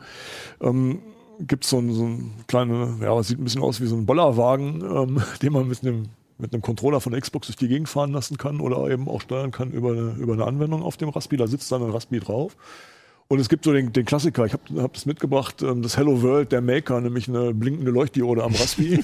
ähm, 0.61 0.99
gibt 1.39 1.65
so 1.65 1.79
es 1.79 1.95
so 1.95 2.05
ein 2.05 2.31
kleine, 2.47 2.97
ja, 3.01 3.21
sieht 3.23 3.39
ein 3.39 3.43
bisschen 3.43 3.61
aus 3.61 3.81
wie 3.81 3.87
so 3.87 3.95
ein 3.95 4.05
Bollerwagen, 4.05 4.81
ähm, 4.81 5.21
den 5.41 5.53
man 5.53 5.67
mit 5.67 5.83
einem 5.83 6.05
mit 6.37 6.53
einem 6.53 6.61
Controller 6.61 6.99
von 6.99 7.17
Xbox 7.17 7.47
durch 7.47 7.55
die 7.55 7.69
Gegend 7.69 7.87
fahren 7.87 8.11
lassen 8.11 8.37
kann 8.37 8.59
oder 8.59 8.89
eben 8.89 9.07
auch 9.07 9.21
steuern 9.21 9.51
kann 9.51 9.71
über 9.71 9.91
eine, 9.91 10.15
über 10.19 10.33
eine 10.33 10.45
Anwendung 10.45 10.83
auf 10.83 10.97
dem 10.97 11.07
Raspi. 11.07 11.37
Da 11.37 11.47
sitzt 11.47 11.71
dann 11.71 11.81
ein 11.81 11.91
Raspi 11.91 12.19
drauf. 12.19 12.57
Und 13.27 13.39
es 13.39 13.49
gibt 13.49 13.65
so 13.65 13.73
den, 13.73 13.91
den 13.91 14.05
Klassiker, 14.05 14.45
ich 14.45 14.53
habe 14.53 14.83
hab 14.83 14.93
das 14.93 15.07
mitgebracht, 15.07 15.63
ähm, 15.63 15.81
das 15.81 15.97
Hello 15.97 16.21
World 16.21 16.51
der 16.51 16.61
Maker, 16.61 17.01
nämlich 17.01 17.27
eine 17.27 17.55
blinkende 17.55 17.89
Leuchtdiode 17.89 18.43
am 18.43 18.53
Raspi. 18.53 19.03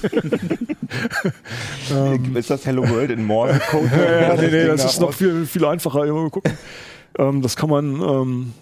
ähm, 1.92 2.36
ist 2.36 2.48
das 2.48 2.64
Hello 2.64 2.88
World 2.88 3.10
in 3.10 3.24
Morse-Code? 3.26 3.90
ja, 3.92 4.20
ja, 4.20 4.34
nee, 4.36 4.48
nee, 4.48 4.66
das 4.66 4.84
ist 4.84 5.00
noch 5.00 5.12
viel, 5.12 5.44
viel 5.44 5.64
einfacher. 5.64 6.06
Mal 6.06 6.30
gucken. 6.30 6.52
Ähm, 7.18 7.42
das 7.42 7.56
kann 7.56 7.68
man, 7.68 8.52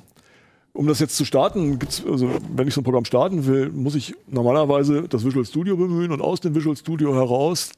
um 0.73 0.87
das 0.87 0.99
jetzt 0.99 1.17
zu 1.17 1.27
starten, 1.27 1.79
gibt's, 1.79 2.03
also 2.09 2.31
wenn 2.57 2.67
ich 2.67 2.73
so 2.73 2.81
ein 2.81 2.85
Programm 2.85 3.05
starten 3.05 3.47
will, 3.47 3.69
muss 3.69 3.95
ich 3.95 4.15
normalerweise 4.29 5.09
das 5.09 5.27
Visual 5.27 5.45
Studio 5.45 5.77
bemühen 5.77 6.11
und 6.11 6.23
aus 6.23 6.41
dem 6.41 6.55
Visual 6.55 6.77
Studio 6.77 7.15
heraus 7.15 7.73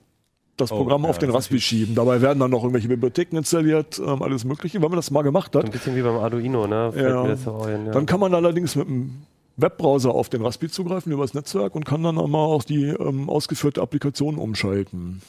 das 0.57 0.71
oh, 0.71 0.77
Programm 0.77 1.05
ja, 1.05 1.11
auf 1.11 1.19
den 1.19 1.31
Raspi 1.31 1.61
schieben. 1.61 1.95
Dabei 1.95 2.21
werden 2.21 2.39
dann 2.39 2.51
noch 2.51 2.63
irgendwelche 2.63 2.89
Bibliotheken 2.89 3.39
installiert, 3.39 3.99
ähm, 3.99 4.23
alles 4.23 4.45
Mögliche. 4.45 4.83
Wenn 4.83 4.91
man 4.91 4.97
das 4.97 5.11
mal 5.11 5.23
gemacht 5.23 5.55
hat. 5.57 5.65
Ein 5.65 5.71
bisschen 5.71 5.97
wie 5.97 6.03
beim 6.03 6.17
Arduino, 6.17 6.67
ne? 6.67 6.93
Ja. 6.97 7.23
Ein, 7.23 7.87
ja. 7.87 7.93
Dann 7.93 8.07
kann 8.07 8.21
man 8.21 8.35
allerdings 8.35 8.77
mit 8.77 8.87
einem 8.87 9.23
Webbrowser 9.57 10.15
auf 10.15 10.29
den 10.29 10.43
Raspi 10.43 10.69
zugreifen 10.69 11.13
über 11.13 11.23
das 11.23 11.35
Netzwerk 11.35 11.75
und 11.75 11.85
kann 11.85 12.03
dann 12.03 12.19
auch 12.19 12.29
mal 12.29 12.45
auf 12.45 12.65
die 12.65 12.85
ähm, 12.87 13.29
ausgeführte 13.29 13.81
Applikation 13.81 14.37
umschalten. 14.37 15.23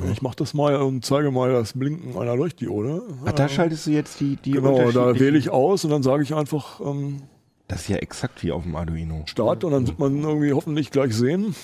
Mhm. 0.00 0.12
Ich 0.12 0.22
mache 0.22 0.36
das 0.36 0.54
mal 0.54 0.76
und 0.76 1.04
zeige 1.04 1.30
mal 1.30 1.52
das 1.52 1.72
Blinken 1.72 2.16
einer 2.16 2.36
Leuchtdiode. 2.36 3.02
Ach, 3.24 3.32
da 3.32 3.48
schaltest 3.48 3.86
du 3.86 3.90
jetzt 3.90 4.20
die, 4.20 4.36
die 4.36 4.52
Genau, 4.52 4.90
da 4.90 5.18
wähle 5.18 5.38
ich 5.38 5.50
aus 5.50 5.84
und 5.84 5.90
dann 5.90 6.02
sage 6.02 6.22
ich 6.22 6.34
einfach. 6.34 6.80
Ähm, 6.80 7.22
das 7.68 7.82
ist 7.82 7.88
ja 7.88 7.96
exakt 7.96 8.42
wie 8.42 8.52
auf 8.52 8.64
dem 8.64 8.76
Arduino. 8.76 9.22
Start 9.26 9.64
und 9.64 9.72
dann 9.72 9.86
wird 9.86 9.98
man 9.98 10.22
irgendwie 10.22 10.52
hoffentlich 10.52 10.90
gleich 10.90 11.14
sehen, 11.14 11.54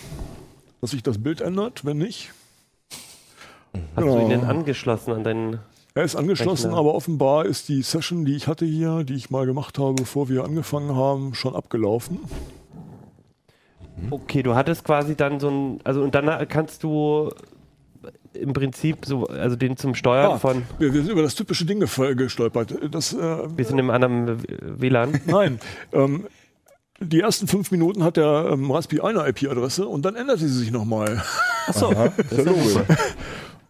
dass 0.81 0.93
sich 0.93 1.03
das 1.03 1.19
Bild 1.19 1.41
ändert. 1.41 1.85
Wenn 1.85 1.99
nicht, 1.99 2.33
Hast 3.95 4.05
ja. 4.05 4.13
du 4.13 4.21
ihn 4.21 4.29
denn 4.29 4.45
angeschlossen 4.45 5.13
an 5.13 5.25
deinen. 5.25 5.61
Er 5.95 6.05
ist 6.05 6.17
angeschlossen, 6.17 6.67
Rechner? 6.67 6.79
aber 6.79 6.95
offenbar 6.95 7.47
ist 7.47 7.69
die 7.69 7.83
Session, 7.83 8.25
die 8.25 8.37
ich 8.37 8.47
hatte 8.47 8.65
hier, 8.65 9.05
die 9.05 9.15
ich 9.15 9.31
mal 9.31 9.47
gemacht 9.47 9.79
habe, 9.79 9.95
bevor 9.95 10.29
wir 10.29 10.45
angefangen 10.45 10.95
haben, 10.95 11.35
schon 11.35 11.57
abgelaufen. 11.57 12.21
Okay, 14.11 14.43
du 14.43 14.55
hattest 14.55 14.85
quasi 14.85 15.17
dann 15.17 15.41
so 15.41 15.51
ein, 15.51 15.81
also 15.83 16.03
und 16.03 16.15
dann 16.15 16.47
kannst 16.49 16.85
du 16.85 17.31
im 18.33 18.53
Prinzip 18.53 19.05
so, 19.05 19.27
also 19.27 19.57
den 19.57 19.77
zum 19.77 19.95
Steuern 19.95 20.33
ah, 20.33 20.39
von. 20.39 20.63
Wir, 20.79 20.93
wir, 20.93 21.03
sind 21.03 21.13
über 21.13 21.23
das 21.23 21.35
typische 21.35 21.65
Ding 21.65 21.81
gestolpert. 21.81 22.75
Das, 22.91 23.13
äh, 23.13 23.19
wir 23.19 23.65
sind 23.65 23.79
im 23.79 23.91
anderen 23.91 24.43
WLAN. 24.61 25.21
Nein. 25.27 25.59
Ähm, 25.93 26.27
die 27.01 27.21
ersten 27.21 27.47
fünf 27.47 27.71
Minuten 27.71 28.03
hat 28.03 28.17
der 28.17 28.51
ähm, 28.53 28.71
Raspi 28.71 29.01
eine 29.01 29.27
IP-Adresse 29.29 29.87
und 29.87 30.05
dann 30.05 30.17
änderte 30.17 30.41
sie 30.41 30.59
sich 30.59 30.71
nochmal. 30.71 31.23
Achso, 31.67 31.93
das 31.93 32.33
ist 32.33 32.39
ja 32.39 32.45
logisch. 32.45 32.77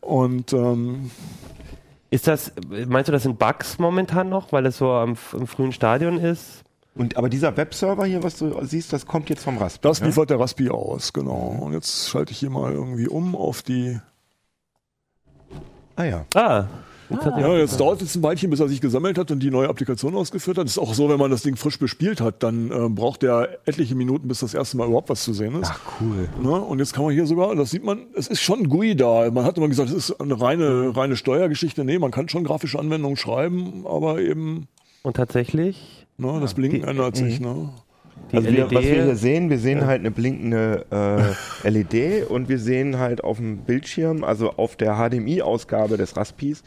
Und 0.08 0.54
ähm, 0.54 1.10
ist 2.08 2.28
das, 2.28 2.52
meinst 2.86 3.08
du, 3.08 3.12
das 3.12 3.24
sind 3.24 3.38
Bugs 3.38 3.78
momentan 3.78 4.30
noch, 4.30 4.52
weil 4.52 4.64
es 4.64 4.78
so 4.78 4.90
am, 4.90 5.18
im 5.34 5.46
frühen 5.46 5.72
Stadion 5.72 6.18
ist? 6.18 6.64
Und, 6.94 7.18
aber 7.18 7.28
dieser 7.28 7.54
Webserver 7.58 8.06
hier, 8.06 8.22
was 8.22 8.38
du 8.38 8.58
siehst, 8.64 8.90
das 8.94 9.04
kommt 9.04 9.28
jetzt 9.28 9.44
vom 9.44 9.58
Raspi. 9.58 9.80
Das 9.82 10.00
liefert 10.00 10.30
ja? 10.30 10.36
der 10.36 10.40
Raspi 10.40 10.70
aus, 10.70 11.12
genau. 11.12 11.58
Und 11.60 11.74
jetzt 11.74 12.08
schalte 12.08 12.32
ich 12.32 12.38
hier 12.38 12.48
mal 12.48 12.72
irgendwie 12.72 13.06
um 13.06 13.36
auf 13.36 13.60
die. 13.60 14.00
Ah 15.94 16.04
ja. 16.04 16.24
Ah, 16.34 16.64
Jetzt, 17.10 17.26
ah. 17.26 17.40
ja, 17.40 17.56
jetzt 17.56 17.80
dauert 17.80 18.02
es 18.02 18.14
ein 18.14 18.22
Weilchen, 18.22 18.50
bis 18.50 18.60
er 18.60 18.68
sich 18.68 18.80
gesammelt 18.80 19.16
hat 19.16 19.30
und 19.30 19.40
die 19.40 19.50
neue 19.50 19.68
Applikation 19.68 20.14
ausgeführt 20.14 20.58
hat. 20.58 20.66
Das 20.66 20.72
ist 20.72 20.78
auch 20.78 20.92
so, 20.92 21.08
wenn 21.08 21.18
man 21.18 21.30
das 21.30 21.42
Ding 21.42 21.56
frisch 21.56 21.78
bespielt 21.78 22.20
hat, 22.20 22.42
dann 22.42 22.70
äh, 22.70 22.88
braucht 22.88 23.22
er 23.22 23.58
etliche 23.64 23.94
Minuten, 23.94 24.28
bis 24.28 24.40
das 24.40 24.52
erste 24.52 24.76
Mal 24.76 24.86
überhaupt 24.86 25.08
was 25.08 25.24
zu 25.24 25.32
sehen 25.32 25.60
ist. 25.60 25.70
Ach, 25.72 25.80
cool. 26.00 26.28
Ne? 26.42 26.50
Und 26.50 26.78
jetzt 26.80 26.92
kann 26.92 27.04
man 27.04 27.14
hier 27.14 27.26
sogar, 27.26 27.54
das 27.54 27.70
sieht 27.70 27.84
man, 27.84 28.06
es 28.14 28.28
ist 28.28 28.40
schon 28.40 28.68
GUI 28.68 28.94
da. 28.94 29.30
Man 29.30 29.44
hat 29.44 29.56
immer 29.56 29.68
gesagt, 29.68 29.88
es 29.90 30.10
ist 30.10 30.20
eine 30.20 30.38
reine, 30.40 30.94
reine 30.94 31.16
Steuergeschichte. 31.16 31.84
Nee, 31.84 31.98
man 31.98 32.10
kann 32.10 32.28
schon 32.28 32.44
grafische 32.44 32.78
Anwendungen 32.78 33.16
schreiben, 33.16 33.86
aber 33.86 34.20
eben. 34.20 34.68
Und 35.02 35.16
tatsächlich? 35.16 36.06
Ne, 36.18 36.38
das 36.40 36.54
Blinken 36.54 36.82
die, 36.82 36.86
ändert 36.86 37.16
sich. 37.16 37.40
Ne? 37.40 37.70
also 38.32 38.50
wir, 38.50 38.70
was 38.70 38.84
wir 38.84 39.04
hier 39.04 39.16
sehen, 39.16 39.50
wir 39.50 39.58
sehen 39.58 39.78
ja. 39.78 39.86
halt 39.86 40.00
eine 40.00 40.10
blinkende 40.10 40.84
äh, 41.64 41.68
LED 41.68 42.28
und 42.28 42.48
wir 42.48 42.58
sehen 42.58 42.98
halt 42.98 43.24
auf 43.24 43.38
dem 43.38 43.58
Bildschirm, 43.58 44.24
also 44.24 44.50
auf 44.50 44.76
der 44.76 44.96
HDMI-Ausgabe 44.96 45.96
des 45.96 46.16
Raspis, 46.16 46.62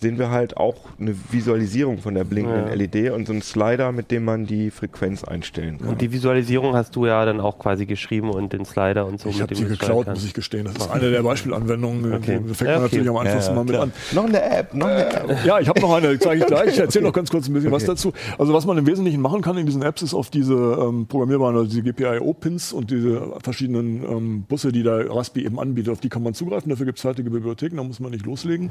sehen 0.00 0.16
wir 0.16 0.30
halt 0.30 0.56
auch 0.56 0.76
eine 1.00 1.12
Visualisierung 1.32 1.98
von 1.98 2.14
der 2.14 2.22
blinkenden 2.22 2.68
Ja. 2.68 2.74
LED 2.74 3.10
und 3.10 3.26
so 3.26 3.32
einen 3.32 3.42
Slider, 3.42 3.90
mit 3.90 4.12
dem 4.12 4.24
man 4.24 4.46
die 4.46 4.70
Frequenz 4.70 5.24
einstellen 5.24 5.78
kann. 5.78 5.88
Und 5.88 6.00
die 6.00 6.12
Visualisierung 6.12 6.76
hast 6.76 6.94
du 6.94 7.06
ja 7.06 7.24
dann 7.24 7.40
auch 7.40 7.58
quasi 7.58 7.84
geschrieben 7.84 8.30
und 8.30 8.52
den 8.52 8.64
Slider 8.64 9.06
und 9.06 9.20
so. 9.20 9.28
Ich 9.28 9.42
habe 9.42 9.56
die 9.56 9.64
geklaut, 9.64 10.06
muss 10.06 10.24
ich 10.24 10.34
gestehen. 10.34 10.66
Das 10.66 10.76
ist 10.76 10.88
eine 10.88 11.10
der 11.10 11.24
Beispielanwendungen. 11.24 12.14
Okay. 12.14 12.38
Da 12.46 12.54
fängt 12.54 12.60
man 12.70 12.70
okay. 12.74 12.82
natürlich 12.82 13.08
am 13.08 13.16
einfachsten 13.16 13.50
Ja, 13.50 13.56
mal 13.56 13.64
mit 13.64 13.72
klar. 13.72 13.82
an. 13.82 13.92
noch 14.12 14.24
eine 14.26 14.42
App, 14.42 14.74
noch 14.74 14.86
eine 14.86 15.06
App. 15.06 15.44
Ja, 15.44 15.58
ich 15.58 15.68
habe 15.68 15.80
noch 15.80 15.92
eine, 15.92 16.16
zeige 16.20 16.42
ich 16.42 16.46
gleich. 16.46 16.68
Ich 16.74 16.78
erzähle 16.78 17.06
noch 17.06 17.12
ganz 17.12 17.28
kurz 17.30 17.48
ein 17.48 17.54
bisschen 17.54 17.72
was 17.72 17.84
dazu. 17.84 18.12
Also 18.38 18.54
was 18.54 18.66
man 18.66 18.78
im 18.78 18.86
Wesentlichen 18.86 19.20
machen 19.20 19.42
kann 19.42 19.58
in 19.58 19.66
diesen 19.66 19.82
Apps 19.82 20.02
ist 20.02 20.14
auf 20.14 20.30
diese 20.30 20.54
ähm, 20.54 21.06
programmierbaren, 21.08 21.56
also 21.56 21.68
diese 21.68 21.82
GPIO-Pins 21.82 22.72
und 22.72 22.92
diese 22.92 23.32
verschiedenen 23.42 24.04
ähm, 24.04 24.42
Busse, 24.48 24.70
die 24.70 24.84
der 24.84 25.10
Raspi 25.10 25.44
eben 25.44 25.58
anbietet, 25.58 25.92
auf 25.92 25.98
die 25.98 26.08
kann 26.08 26.22
man 26.22 26.34
zugreifen. 26.34 26.70
Dafür 26.70 26.86
gibt 26.86 26.98
es 26.98 27.02
fertige 27.02 27.30
Bibliotheken, 27.30 27.74
da 27.78 27.82
muss 27.82 27.98
man 27.98 28.12
nicht 28.12 28.24
loslegen. 28.24 28.70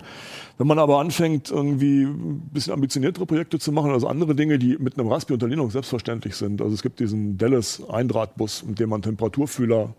Wenn 0.58 0.68
man 0.68 0.80
aber 0.80 1.00
anfängt, 1.00 1.17
irgendwie 1.20 2.04
ein 2.04 2.50
bisschen 2.52 2.74
ambitioniertere 2.74 3.26
Projekte 3.26 3.60
zu 3.60 3.72
machen, 3.72 3.92
also 3.92 4.08
andere 4.08 4.36
Dinge, 4.36 4.60
die 4.60 4.78
mit 4.78 4.98
einem 4.98 5.08
Raspi 5.08 5.34
unter 5.34 5.48
Linux 5.48 5.74
selbstverständlich 5.74 6.36
sind. 6.36 6.62
Also 6.62 6.74
es 6.74 6.82
gibt 6.82 7.00
diesen 7.00 7.38
Dallas 7.38 7.82
Eindrahtbus, 7.90 8.64
mit 8.66 8.80
dem 8.80 8.90
man 8.90 9.02
Temperaturfühler 9.02 9.94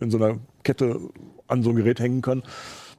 in 0.00 0.10
so 0.10 0.18
einer 0.18 0.38
Kette 0.62 0.98
an 1.46 1.62
so 1.62 1.70
ein 1.70 1.76
Gerät 1.76 2.00
hängen 2.00 2.22
kann. 2.22 2.42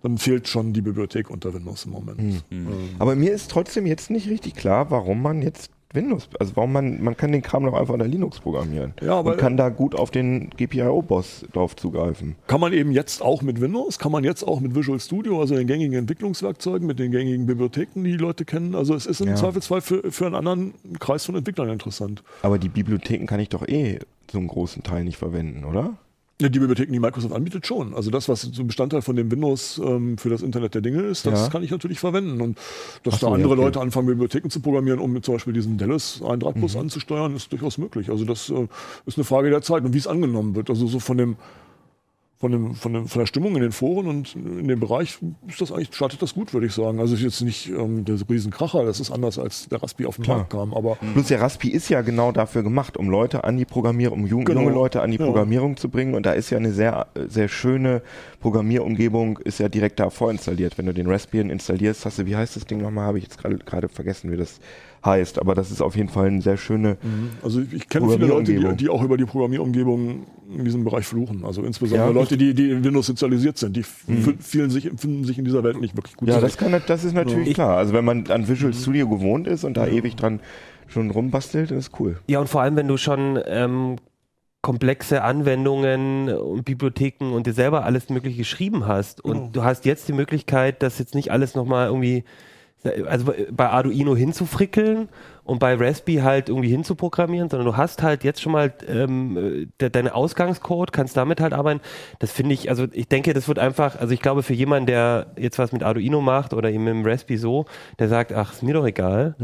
Dann 0.03 0.17
fehlt 0.17 0.47
schon 0.47 0.71
die 0.73 0.81
Bibliothek 0.81 1.29
unter 1.29 1.53
Windows 1.53 1.85
im 1.85 1.91
Moment. 1.91 2.43
Ähm, 2.51 2.67
Aber 2.99 3.15
mir 3.15 3.33
ist 3.33 3.49
trotzdem 3.49 3.85
jetzt 3.87 4.11
nicht 4.11 4.29
richtig 4.29 4.53
klar, 4.53 4.91
warum 4.91 5.21
man 5.21 5.41
jetzt 5.41 5.71
Windows, 5.95 6.29
also 6.39 6.55
warum 6.55 6.73
man, 6.73 7.01
man 7.03 7.15
kann 7.17 7.31
den 7.31 7.41
Kram 7.41 7.63
doch 7.65 7.73
einfach 7.73 7.93
unter 7.93 8.07
Linux 8.07 8.39
programmieren. 8.39 8.93
Ja, 9.01 9.13
aber- 9.19 9.31
und 9.33 9.37
kann 9.37 9.57
da 9.57 9.69
gut 9.69 9.95
auf 9.95 10.11
den 10.11 10.49
GPIO-Boss 10.57 11.45
drauf 11.53 11.75
zugreifen. 11.75 12.35
Kann 12.47 12.59
man 12.61 12.73
eben 12.73 12.91
jetzt 12.91 13.21
auch 13.21 13.41
mit 13.41 13.61
Windows, 13.61 13.97
kann 13.99 14.11
man 14.11 14.23
jetzt 14.23 14.43
auch 14.43 14.59
mit 14.59 14.75
Visual 14.75 14.99
Studio, 14.99 15.39
also 15.39 15.55
den 15.55 15.67
gängigen 15.67 15.93
Entwicklungswerkzeugen, 15.97 16.85
mit 16.87 16.99
den 16.99 17.11
gängigen 17.11 17.45
Bibliotheken, 17.45 18.03
die 18.03 18.11
die 18.11 18.17
Leute 18.17 18.45
kennen. 18.45 18.75
Also 18.75 18.93
es 18.93 19.05
ist 19.05 19.21
im 19.21 19.29
Ja. 19.29 19.35
Zweifelsfall 19.35 19.81
für, 19.81 20.11
für 20.11 20.25
einen 20.25 20.35
anderen 20.35 20.73
Kreis 20.99 21.25
von 21.25 21.35
Entwicklern 21.35 21.69
interessant. 21.69 22.23
Aber 22.41 22.59
die 22.59 22.69
Bibliotheken 22.69 23.25
kann 23.25 23.39
ich 23.39 23.49
doch 23.49 23.67
eh 23.67 23.99
zum 24.27 24.47
großen 24.47 24.83
Teil 24.83 25.03
nicht 25.03 25.17
verwenden, 25.17 25.63
oder? 25.65 25.93
Ja, 26.41 26.49
die 26.49 26.59
Bibliotheken, 26.59 26.91
die 26.91 26.99
Microsoft 26.99 27.33
anbietet, 27.33 27.65
schon. 27.65 27.93
Also 27.95 28.11
das, 28.11 28.27
was 28.27 28.41
so 28.41 28.65
Bestandteil 28.65 29.01
von 29.01 29.15
dem 29.15 29.31
Windows 29.31 29.79
ähm, 29.81 30.17
für 30.17 30.29
das 30.29 30.41
Internet 30.41 30.73
der 30.75 30.81
Dinge 30.81 31.01
ist, 31.03 31.25
das 31.25 31.43
Ja. 31.45 31.49
kann 31.49 31.63
ich 31.63 31.71
natürlich 31.71 31.99
verwenden. 31.99 32.41
Und 32.41 32.57
dass 33.03 33.21
so, 33.21 33.27
da 33.27 33.33
andere 33.33 33.53
okay. 33.53 33.61
Leute 33.61 33.79
anfangen, 33.79 34.07
Bibliotheken 34.07 34.49
zu 34.49 34.59
programmieren, 34.59 34.99
um 34.99 35.23
zum 35.23 35.35
Beispiel 35.35 35.53
diesen 35.53 35.77
Dallas 35.77 36.21
Eindrahtbus 36.21 36.75
anzusteuern, 36.75 37.37
ist 37.37 37.53
durchaus 37.53 37.77
möglich. 37.77 38.09
Also 38.09 38.25
das 38.25 38.49
äh, 38.49 38.67
ist 39.05 39.17
eine 39.17 39.23
Frage 39.23 39.49
der 39.49 39.61
Zeit 39.61 39.85
und 39.85 39.93
wie 39.93 39.97
es 39.97 40.07
angenommen 40.07 40.55
wird. 40.55 40.69
Also 40.69 40.87
so 40.87 40.99
von 40.99 41.17
dem 41.17 41.37
von, 42.37 42.51
dem, 42.51 42.75
von, 42.75 42.93
dem, 42.93 43.07
von 43.07 43.19
der 43.21 43.25
Stimmung 43.27 43.55
in 43.55 43.61
den 43.61 43.71
Foren 43.71 44.07
und 44.07 44.35
in 44.35 44.67
dem 44.67 44.79
Bereich 44.79 45.17
ist 45.47 45.61
das 45.61 45.71
eigentlich, 45.71 45.95
startet 45.95 46.21
das 46.21 46.33
gut, 46.33 46.53
würde 46.53 46.67
ich 46.67 46.73
sagen. 46.73 46.99
Also 46.99 47.15
ist 47.15 47.21
jetzt 47.21 47.41
nicht 47.41 47.69
ähm, 47.69 48.03
der 48.03 48.17
Riesenkracher, 48.29 48.83
das 48.85 48.99
ist 48.99 49.09
anders 49.11 49.39
als 49.39 49.69
der 49.69 49.81
Raspi 49.81 50.05
auf 50.05 50.17
den 50.17 50.23
Klar. 50.25 50.37
Markt 50.37 50.51
kam, 50.51 50.73
aber 50.73 50.97
Plus 51.13 51.27
der 51.27 51.39
Raspi 51.41 51.69
ist 51.69 51.87
ja 51.89 52.01
genau 52.01 52.31
dafür 52.33 52.61
gemacht, 52.63 52.97
um 52.97 53.09
Leute 53.09 53.45
an 53.45 53.57
die 53.57 53.65
Programmierung, 53.65 54.21
um 54.21 54.27
jung, 54.27 54.43
Genau. 54.45 54.61
junge 54.61 54.73
Leute 54.73 55.01
an 55.01 55.11
die 55.11 55.17
Ja. 55.17 55.25
Programmierung 55.25 55.77
zu 55.77 55.89
bringen. 55.89 56.13
Und 56.13 56.25
da 56.25 56.33
ist 56.33 56.49
ja 56.49 56.57
eine 56.57 56.71
sehr, 56.73 57.07
sehr 57.27 57.47
schöne 57.47 58.01
Programmierumgebung, 58.45 59.39
ist 59.39 59.59
ja 59.59 59.69
direkt 59.69 59.99
da 59.99 60.11
vorinstalliert. 60.11 60.77
Wenn 60.77 60.85
du 60.85 60.93
den 60.93 61.07
Raspbian 61.07 61.49
installierst, 61.49 62.05
hast 62.05 62.19
du, 62.19 62.27
wie 62.27 62.35
heißt 62.35 62.55
das 62.55 62.65
Ding 62.65 62.79
nochmal? 62.79 63.07
Habe 63.07 63.17
ich 63.17 63.23
jetzt 63.23 63.39
gerade 63.41 63.89
vergessen, 63.89 64.31
wie 64.31 64.37
das 64.37 64.59
heißt. 65.03 65.39
Aber 65.39 65.55
das 65.55 65.71
ist 65.71 65.81
auf 65.81 65.95
jeden 65.95 66.09
Fall 66.09 66.27
eine 66.27 66.41
sehr 66.43 66.55
schöne. 66.57 66.97
Also 67.41 67.61
ich 67.71 67.89
kenne 67.89 68.07
viele 68.07 68.27
Leute, 68.27 68.53
die, 68.53 68.75
die 68.77 68.89
auch 68.89 69.01
über 69.01 69.17
die 69.17 69.25
Programmierumgebung 69.25 70.27
in 70.55 70.63
diesem 70.63 70.83
Bereich 70.83 71.07
fluchen. 71.07 71.43
Also 71.43 71.63
insbesondere 71.63 72.07
Ja. 72.07 72.11
Mhm. 72.13 72.17
Leute, 72.19 72.37
die, 72.37 72.53
die 72.53 72.69
in 72.69 72.83
Windows 72.83 73.07
sozialisiert 73.07 73.57
sind. 73.57 73.75
Die 73.75 73.79
f- 73.81 74.05
fühlen 74.39 74.69
sich, 74.69 74.91
finden 74.95 75.23
sich 75.23 75.39
in 75.39 75.45
dieser 75.45 75.63
Welt 75.63 75.81
nicht 75.81 75.95
wirklich 75.97 76.15
gut 76.15 76.29
Ja, 76.29 76.39
das, 76.39 76.55
kann, 76.55 76.79
das 76.85 77.03
ist 77.03 77.13
natürlich 77.13 77.55
klar. 77.55 77.77
Also 77.77 77.93
wenn 77.93 78.05
man 78.05 78.27
an 78.29 78.47
Visual 78.47 78.71
Mhm. 78.73 78.77
Studio 78.77 79.09
gewohnt 79.09 79.47
ist 79.47 79.63
und 79.63 79.75
da 79.75 79.87
ewig 79.87 80.15
dran 80.17 80.39
schon 80.87 81.09
rumbastelt, 81.09 81.71
dann 81.71 81.79
ist 81.79 81.99
cool. 81.99 82.19
Ja, 82.27 82.39
und 82.41 82.47
vor 82.47 82.61
allem, 82.61 82.75
wenn 82.75 82.87
du 82.87 82.97
schon 82.97 83.39
ähm, 83.47 83.95
komplexe 84.65 85.21
Anwendungen 85.21 86.27
und 86.27 86.65
Bibliotheken 86.65 87.33
und 87.35 87.45
dir 87.45 87.53
selber 87.53 87.85
alles 87.85 88.09
Mögliche 88.09 88.39
geschrieben 88.39 88.87
hast 88.87 89.23
und 89.23 89.33
Genau. 89.37 89.49
du 89.51 89.63
hast 89.63 89.85
jetzt 89.85 90.07
die 90.07 90.13
Möglichkeit, 90.13 90.81
das 90.81 90.97
jetzt 90.97 91.13
nicht 91.13 91.31
alles 91.31 91.53
nochmal 91.53 91.85
irgendwie, 91.85 92.23
also 93.07 93.31
bei 93.51 93.69
Arduino 93.69 94.15
hinzufrickeln 94.15 95.07
und 95.43 95.59
bei 95.59 95.75
Raspberry 95.75 96.17
halt 96.21 96.49
irgendwie 96.49 96.69
hinzuprogrammieren, 96.69 97.47
sondern 97.47 97.67
du 97.67 97.77
hast 97.77 98.01
halt 98.01 98.23
jetzt 98.23 98.41
schon 98.41 98.53
mal 98.53 98.73
ähm, 98.87 99.37
äh, 99.37 99.67
de 99.79 99.91
deine 99.91 100.15
Ausgangscode, 100.15 100.91
kannst 100.91 101.15
damit 101.15 101.41
halt 101.41 101.53
arbeiten. 101.53 101.81
Das 102.17 102.31
finde 102.31 102.55
ich, 102.55 102.67
also 102.67 102.87
ich 102.91 103.07
denke, 103.07 103.35
das 103.35 103.47
wird 103.47 103.59
einfach, 103.59 103.99
also 103.99 104.15
ich 104.15 104.19
glaube 104.19 104.41
für 104.41 104.55
jemanden, 104.55 104.87
der 104.87 105.27
jetzt 105.37 105.59
was 105.59 105.73
mit 105.73 105.83
Arduino 105.83 106.21
macht 106.21 106.55
oder 106.55 106.71
eben 106.71 106.85
mit 106.85 106.93
dem 106.95 107.05
Raspberry 107.05 107.37
so, 107.37 107.65
der 107.99 108.07
sagt, 108.07 108.33
ach, 108.33 108.53
ist 108.53 108.63
mir 108.63 108.73
doch 108.73 108.87
egal. 108.87 109.35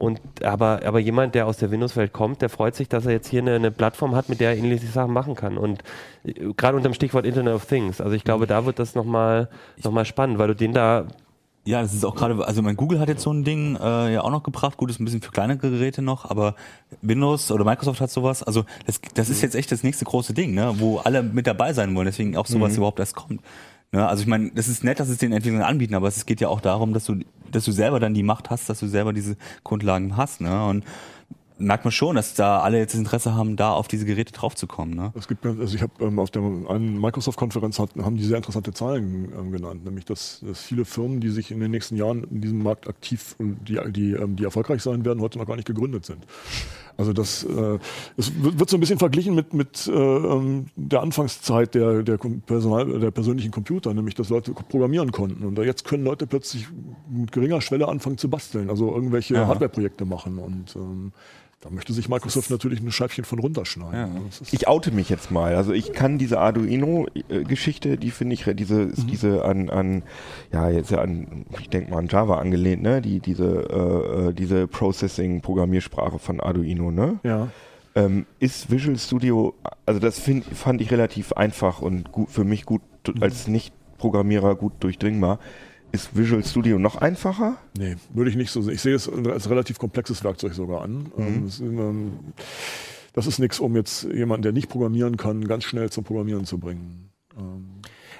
Und 0.00 0.20
aber, 0.42 0.80
aber 0.84 0.98
jemand, 0.98 1.34
der 1.34 1.46
aus 1.46 1.58
der 1.58 1.70
Windows-Welt 1.70 2.12
kommt, 2.12 2.40
der 2.40 2.48
freut 2.48 2.74
sich, 2.74 2.88
dass 2.88 3.04
er 3.04 3.12
jetzt 3.12 3.28
hier 3.28 3.42
eine, 3.42 3.54
eine 3.54 3.70
Plattform 3.70 4.16
hat, 4.16 4.30
mit 4.30 4.40
der 4.40 4.50
er 4.50 4.56
ähnliche 4.56 4.86
Sachen 4.86 5.12
machen 5.12 5.34
kann. 5.34 5.58
Und 5.58 5.82
äh, 6.24 6.32
gerade 6.56 6.76
unter 6.76 6.88
dem 6.88 6.94
Stichwort 6.94 7.26
Internet 7.26 7.54
of 7.54 7.66
Things. 7.66 8.00
Also 8.00 8.16
ich 8.16 8.24
glaube, 8.24 8.46
da 8.46 8.64
wird 8.64 8.78
das 8.78 8.94
nochmal 8.94 9.48
noch 9.84 9.92
mal 9.92 10.06
spannend, 10.06 10.38
weil 10.38 10.48
du 10.48 10.54
den 10.56 10.72
da 10.72 11.06
Ja, 11.66 11.82
das 11.82 11.92
ist 11.92 12.04
auch 12.06 12.14
gerade, 12.14 12.42
also 12.46 12.62
mein 12.62 12.76
Google 12.76 12.98
hat 12.98 13.08
jetzt 13.08 13.22
so 13.22 13.30
ein 13.30 13.44
Ding 13.44 13.76
äh, 13.76 14.14
ja 14.14 14.22
auch 14.22 14.30
noch 14.30 14.42
gebracht. 14.42 14.78
Gut, 14.78 14.88
ist 14.88 14.98
ein 14.98 15.04
bisschen 15.04 15.20
für 15.20 15.30
kleinere 15.30 15.58
Geräte 15.58 16.00
noch, 16.00 16.24
aber 16.30 16.54
Windows 17.02 17.52
oder 17.52 17.64
Microsoft 17.64 18.00
hat 18.00 18.10
sowas. 18.10 18.42
Also 18.42 18.64
das, 18.86 19.00
das 19.14 19.28
ist 19.28 19.42
jetzt 19.42 19.54
echt 19.54 19.70
das 19.70 19.82
nächste 19.82 20.06
große 20.06 20.32
Ding, 20.32 20.54
ne, 20.54 20.72
wo 20.78 20.96
alle 20.96 21.22
mit 21.22 21.46
dabei 21.46 21.74
sein 21.74 21.94
wollen. 21.94 22.06
Deswegen 22.06 22.36
auch 22.36 22.46
sowas 22.46 22.76
überhaupt 22.78 22.98
erst 22.98 23.14
kommt. 23.14 23.42
Ne, 23.92 24.06
also 24.06 24.22
ich 24.22 24.28
meine, 24.28 24.50
das 24.52 24.68
ist 24.68 24.84
nett, 24.84 25.00
dass 25.00 25.08
es 25.08 25.18
den 25.18 25.32
Entwicklern 25.32 25.62
anbieten, 25.62 25.94
aber 25.94 26.08
es 26.08 26.24
geht 26.24 26.40
ja 26.40 26.48
auch 26.48 26.60
darum, 26.60 26.92
dass 26.92 27.04
du, 27.04 27.20
dass 27.50 27.64
du 27.64 27.72
selber 27.72 27.98
dann 27.98 28.14
die 28.14 28.22
Macht 28.22 28.50
hast, 28.50 28.68
dass 28.68 28.78
du 28.78 28.86
selber 28.86 29.12
diese 29.12 29.36
Grundlagen 29.64 30.16
hast. 30.16 30.40
Ne, 30.40 30.64
und 30.66 30.84
merkt 31.60 31.84
man 31.84 31.92
schon, 31.92 32.16
dass 32.16 32.34
da 32.34 32.60
alle 32.60 32.78
jetzt 32.78 32.94
das 32.94 32.98
Interesse 32.98 33.34
haben, 33.34 33.56
da 33.56 33.72
auf 33.72 33.86
diese 33.86 34.06
Geräte 34.06 34.32
draufzukommen. 34.32 34.94
Ne? 34.94 35.12
Es 35.14 35.28
gibt, 35.28 35.44
also 35.44 35.74
ich 35.74 35.82
habe 35.82 35.92
ähm, 36.00 36.18
auf 36.18 36.30
der 36.30 36.42
einen 36.42 37.00
Microsoft-Konferenz 37.00 37.78
haben 37.78 38.16
die 38.16 38.24
sehr 38.24 38.38
interessante 38.38 38.72
Zahlen 38.72 39.30
ähm, 39.38 39.52
genannt, 39.52 39.84
nämlich 39.84 40.04
dass, 40.04 40.40
dass 40.46 40.62
viele 40.62 40.84
Firmen, 40.84 41.20
die 41.20 41.28
sich 41.28 41.50
in 41.50 41.60
den 41.60 41.70
nächsten 41.70 41.96
Jahren 41.96 42.24
in 42.24 42.40
diesem 42.40 42.62
Markt 42.62 42.88
aktiv 42.88 43.34
und 43.38 43.68
die, 43.68 43.78
die, 43.92 44.12
ähm, 44.12 44.36
die 44.36 44.44
erfolgreich 44.44 44.82
sein 44.82 45.04
werden, 45.04 45.20
heute 45.20 45.38
noch 45.38 45.46
gar 45.46 45.56
nicht 45.56 45.66
gegründet 45.66 46.06
sind. 46.06 46.24
Also 47.00 47.14
das 47.14 47.44
äh, 47.44 47.78
es 48.18 48.30
wird, 48.42 48.68
so 48.68 48.76
ein 48.76 48.80
bisschen 48.80 48.98
verglichen 48.98 49.34
mit, 49.34 49.54
mit 49.54 49.86
äh, 49.88 49.92
ähm, 49.92 50.66
der 50.76 51.00
Anfangszeit 51.00 51.74
der, 51.74 52.02
der, 52.02 52.18
Personal, 52.18 53.00
der 53.00 53.10
persönlichen 53.10 53.50
Computer, 53.50 53.94
nämlich 53.94 54.14
dass 54.14 54.28
Leute 54.28 54.52
programmieren 54.52 55.10
konnten. 55.10 55.44
Und 55.44 55.58
jetzt 55.58 55.84
können 55.84 56.04
Leute 56.04 56.26
plötzlich 56.26 56.68
mit 57.08 57.32
geringer 57.32 57.62
Schwelle 57.62 57.88
anfangen 57.88 58.18
zu 58.18 58.28
basteln, 58.28 58.68
also 58.68 58.94
irgendwelche. 58.94 59.46
Hardware-Projekte 59.46 60.04
machen. 60.04 60.38
Und 60.38 60.76
ähm, 60.76 61.12
da 61.60 61.68
möchte 61.68 61.92
sich 61.92 62.08
Microsoft 62.08 62.50
natürlich 62.50 62.80
ein 62.80 62.90
Scheibchen 62.90 63.24
von 63.24 63.38
runterschneiden. 63.38 63.94
Ja. 63.94 64.08
Ich 64.50 64.66
oute 64.66 64.92
mich 64.92 65.10
jetzt 65.10 65.30
mal. 65.30 65.54
Also 65.56 65.72
ich 65.74 65.92
kann 65.92 66.16
diese 66.16 66.40
Arduino-Geschichte, 66.40 67.96
die 67.98 68.10
finde 68.10 68.34
ich, 68.34 68.44
diese, 68.54 68.74
Mhm. 68.86 68.94
diese 69.10 69.44
an, 69.44 69.68
an, 69.68 70.02
ja, 70.52 70.70
jetzt 70.70 70.90
ja 70.90 71.00
an, 71.02 71.44
ich 71.60 71.68
denke 71.68 71.90
mal 71.90 71.98
an 71.98 72.08
Java 72.08 72.38
angelehnt, 72.38 72.82
ne? 72.82 73.02
Die, 73.02 73.20
diese, 73.20 73.44
äh, 73.70 74.28
äh, 74.28 74.32
diese 74.32 74.66
Processing-Programmiersprache 74.68 76.18
von 76.18 76.40
Arduino, 76.40 76.90
ne? 76.90 77.20
Ja. 77.22 77.48
Ähm, 77.94 78.24
ist 78.38 78.70
Visual 78.70 78.96
Studio, 78.98 79.54
also 79.84 80.00
das 80.00 80.18
find, 80.18 80.44
fand 80.44 80.80
ich 80.80 80.90
relativ 80.90 81.32
einfach 81.32 81.82
und 81.82 82.12
gut, 82.12 82.30
für 82.30 82.44
mich 82.44 82.64
gut, 82.64 82.82
Mhm. 83.06 83.22
als 83.22 83.48
Nicht-Programmierer 83.48 84.54
gut 84.54 84.72
durchdringbar. 84.80 85.38
Ist 85.92 86.16
Visual 86.16 86.44
Studio 86.44 86.78
noch 86.78 86.96
einfacher? 86.96 87.56
Nee, 87.76 87.96
würde 88.14 88.30
ich 88.30 88.36
nicht 88.36 88.50
so 88.50 88.62
sehen. 88.62 88.74
Ich 88.74 88.80
sehe 88.80 88.94
es 88.94 89.08
als 89.08 89.50
relativ 89.50 89.78
komplexes 89.78 90.22
Werkzeug 90.22 90.54
sogar 90.54 90.82
an. 90.82 91.10
Ist, 91.46 91.60
ähm, 91.60 92.12
Das 93.12 93.26
ist 93.26 93.38
nichts, 93.40 93.58
um 93.58 93.74
jetzt 93.74 94.04
jemanden, 94.04 94.42
der 94.42 94.52
nicht 94.52 94.68
programmieren 94.68 95.16
kann, 95.16 95.44
ganz 95.48 95.64
schnell 95.64 95.90
zum 95.90 96.04
Programmieren 96.04 96.44
zu 96.44 96.58
bringen. 96.58 97.10
Ähm, 97.36 97.66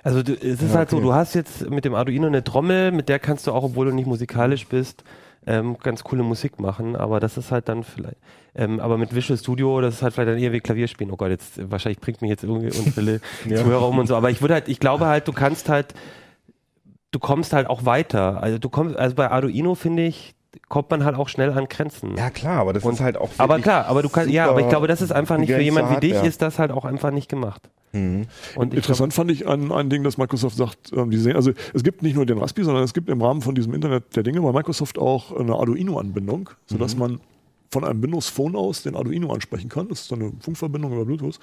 Also 0.02 0.22
du, 0.24 0.32
es 0.32 0.60
ist 0.62 0.72
Ja, 0.72 0.78
halt 0.78 0.90
so, 0.90 1.00
du 1.00 1.12
hast 1.14 1.34
jetzt 1.34 1.70
mit 1.70 1.84
dem 1.84 1.94
Arduino 1.94 2.26
eine 2.26 2.42
Trommel, 2.42 2.90
mit 2.90 3.08
der 3.08 3.20
kannst 3.20 3.46
du 3.46 3.52
auch, 3.52 3.62
obwohl 3.62 3.86
du 3.86 3.92
nicht 3.92 4.06
musikalisch 4.06 4.66
bist, 4.66 5.04
ähm, 5.46 5.76
ganz 5.82 6.02
coole 6.04 6.22
Musik 6.24 6.58
machen, 6.60 6.96
aber 6.96 7.20
das 7.20 7.36
ist 7.38 7.50
halt 7.52 7.68
dann 7.68 7.82
vielleicht, 7.84 8.16
ähm, 8.54 8.78
aber 8.80 8.98
mit 8.98 9.14
Visual 9.14 9.38
Studio, 9.38 9.80
das 9.80 9.94
ist 9.96 10.02
halt 10.02 10.12
vielleicht 10.12 10.28
dann 10.28 10.38
eher 10.38 10.52
wie 10.52 10.60
Klavierspielen. 10.60 11.12
Oh 11.12 11.16
Gott, 11.16 11.30
jetzt 11.30 11.70
wahrscheinlich 11.70 11.98
bringt 12.00 12.20
mich 12.20 12.28
jetzt 12.30 12.42
irgendwie 12.44 12.76
unsere 12.76 13.20
Zuhörer 13.44 13.88
um 13.88 13.98
und 13.98 14.06
so, 14.06 14.16
aber 14.16 14.30
ich 14.30 14.40
würde 14.42 14.54
halt, 14.54 14.68
ich 14.68 14.80
glaube 14.80 15.06
halt, 15.06 15.28
du 15.28 15.32
kannst 15.32 15.68
halt, 15.70 15.94
du 17.10 17.18
kommst 17.18 17.52
halt 17.52 17.66
auch 17.68 17.84
weiter. 17.84 18.42
Also 18.42 18.58
du 18.58 18.68
kommst, 18.68 18.96
also 18.96 19.14
bei 19.14 19.30
Arduino 19.30 19.74
finde 19.74 20.04
ich, 20.06 20.34
kommt 20.68 20.90
man 20.90 21.04
halt 21.04 21.16
auch 21.16 21.28
schnell 21.28 21.50
an 21.52 21.68
Grenzen. 21.68 22.16
Ja 22.16 22.30
klar, 22.30 22.60
aber 22.60 22.72
das 22.72 22.84
Und- 22.84 22.94
ist 22.94 23.00
halt 23.00 23.16
auch. 23.16 23.30
aber 23.38 23.58
klar, 23.60 23.86
aber 23.86 24.02
du 24.02 24.08
kannst, 24.08 24.30
ja, 24.30 24.48
aber 24.48 24.60
ich 24.60 24.68
glaube, 24.68 24.86
das 24.88 25.00
ist 25.00 25.12
einfach 25.12 25.36
nicht 25.38 25.48
für 25.48 25.56
begrenzte 25.58 25.80
jemand 25.80 25.96
wie 25.96 26.00
dich, 26.00 26.12
Hardware. 26.14 26.28
ist 26.28 26.42
das 26.42 26.58
halt 26.58 26.70
auch 26.72 26.84
einfach 26.84 27.10
nicht 27.12 27.28
gemacht. 27.28 27.70
Mhm. 27.92 28.26
Und 28.56 28.72
ich 28.72 28.78
Interessant 28.78 29.12
fand 29.14 29.30
ich 29.32 29.46
ein, 29.48 29.72
ein 29.72 29.90
Ding, 29.90 30.04
dass 30.04 30.16
Microsoft 30.18 30.56
sagt, 30.56 30.92
ähm, 30.92 31.10
die 31.10 31.18
sehen, 31.18 31.34
also 31.36 31.52
es 31.74 31.82
gibt 31.82 32.02
nicht 32.02 32.14
nur 32.14 32.26
den 32.26 32.38
Raspi, 32.38 32.62
sondern 32.64 32.84
es 32.84 32.94
gibt 32.94 33.08
im 33.08 33.20
Rahmen 33.22 33.42
von 33.42 33.54
diesem 33.54 33.74
Internet 33.74 34.14
der 34.16 34.22
Dinge 34.22 34.40
bei 34.40 34.52
Microsoft 34.52 34.98
auch 34.98 35.36
eine 35.36 35.54
Arduino-Anbindung, 35.54 36.50
sodass 36.66 36.96
man 36.96 37.20
von 37.72 37.84
einem 37.84 38.02
Windows 38.02 38.28
Phone 38.28 38.54
aus 38.56 38.82
den 38.82 38.96
Arduino 38.96 39.32
ansprechen 39.32 39.68
kann. 39.68 39.88
Das 39.88 40.02
ist 40.02 40.12
dann 40.12 40.20
eine 40.20 40.32
Funkverbindung 40.40 40.92
über 40.92 41.04
Bluetooth. 41.04 41.38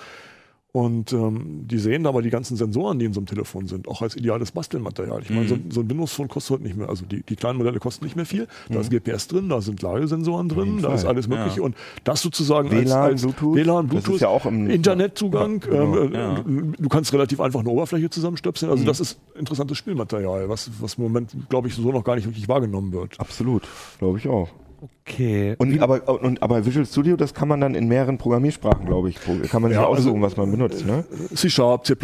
Und 0.73 1.12
ähm, 1.13 1.65
die 1.65 1.80
sehen 1.80 2.06
aber 2.06 2.21
die 2.21 2.30
ganzen 2.30 2.56
Sensoren, 2.56 2.99
die 2.99 3.06
in 3.06 3.13
so 3.13 3.19
einem 3.19 3.25
Telefon 3.25 3.67
sind, 3.67 3.88
auch 3.88 4.01
als 4.03 4.15
ideales 4.15 4.51
Bastelmaterial. 4.51 5.21
Ich 5.23 5.30
meine, 5.30 5.47
so, 5.47 5.57
so 5.70 5.82
ein 5.82 5.89
Windows-Phone 5.89 6.28
kostet 6.28 6.51
heute 6.55 6.63
nicht 6.63 6.76
mehr, 6.78 6.88
also 6.89 7.05
die, 7.05 7.24
die 7.24 7.36
kleinen 7.36 7.57
Modelle 7.57 7.80
kosten 7.80 8.03
nicht 8.05 8.15
mehr 8.15 8.26
viel. 8.28 8.47
Da 8.70 8.82
ist 8.82 8.91
GPS 8.91 9.28
drin, 9.28 9.49
da 9.49 9.59
sind 9.61 9.82
Ladesensoren 9.82 10.49
drin, 10.49 10.80
da 10.82 10.93
ist 10.93 11.05
alles 11.05 11.28
Mögliche. 11.28 11.61
Ja. 11.61 11.65
Und 11.65 11.76
das 12.03 12.22
sozusagen 12.22 12.70
WLAN, 12.70 12.91
als, 12.91 12.93
als 12.93 13.22
Bluetooth, 13.24 13.55
WLAN, 13.55 13.88
das 13.88 13.97
ist 13.97 14.03
Bluetooth, 14.03 14.22
ja 14.22 14.28
auch 14.28 14.45
im- 14.45 14.70
Internetzugang. 14.70 15.61
Ja, 15.63 15.70
genau. 15.70 15.97
ähm, 16.45 16.74
äh. 16.74 16.82
Du 16.82 16.89
kannst 16.89 17.11
relativ 17.13 17.39
einfach 17.39 17.61
eine 17.61 17.70
Oberfläche 17.70 18.09
zusammenstöpseln. 18.09 18.70
Also 18.70 18.84
das 18.84 18.99
ist 18.99 19.20
interessantes 19.36 19.78
Spielmaterial, 19.78 20.47
was, 20.49 20.70
was 20.80 20.95
im 20.95 21.03
Moment, 21.05 21.32
glaube 21.49 21.70
ich, 21.70 21.76
so 21.76 21.91
noch 21.91 22.03
gar 22.03 22.15
nicht 22.15 22.26
wirklich 22.28 22.47
wahrgenommen 22.49 22.91
wird. 22.91 23.20
Absolut, 23.20 23.63
glaube 23.99 24.20
ich 24.20 24.28
auch. 24.28 24.49
Okay. 24.80 25.55
Und 25.57 25.80
aber, 25.82 26.07
und 26.21 26.41
aber 26.43 26.65
Visual 26.65 26.86
Studio, 26.86 27.15
das 27.17 27.34
kann 27.34 27.47
man 27.47 27.61
dann 27.61 27.73
in 27.75 27.88
mehreren 27.88 28.17
Programmiersprachen, 28.17 28.86
glaube 28.86 29.09
ich. 29.09 29.15
Kann 29.19 29.61
man 29.61 29.71
sich 29.71 29.80
Ja, 29.80 29.86
aussuchen, 29.86 30.15
also- 30.15 30.21
was 30.21 30.38
man 30.38 30.51
benutzt, 30.51 30.86
ne? 30.86 31.03
C-Sharp, 31.34 31.86
C++, 31.86 31.93
äh, 31.93 31.97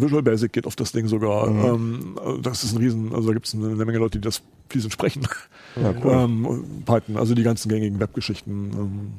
Visual 0.00 0.22
Basic 0.22 0.52
geht 0.52 0.66
auf 0.66 0.74
das 0.76 0.92
Ding 0.92 1.06
sogar. 1.06 1.48
Mhm. 1.48 1.64
Ähm, 1.64 2.18
äh, 2.38 2.40
das 2.42 2.64
ist 2.64 2.72
ein 2.74 2.78
Riesen, 2.78 3.14
also 3.14 3.28
da 3.28 3.34
gibt 3.34 3.46
es 3.46 3.54
eine, 3.54 3.68
eine 3.68 3.84
Menge 3.84 3.98
Leute, 3.98 4.18
die 4.18 4.22
das 4.24 4.42
fließend 4.68 4.92
sprechen. 4.92 5.26
Ja, 5.80 5.94
cool. 6.04 6.12
ähm, 6.12 6.64
Python, 6.84 7.16
also 7.16 7.34
die 7.34 7.42
ganzen 7.42 7.68
gängigen 7.68 8.00
Webgeschichten. 8.00 8.70
Ähm, 8.72 9.12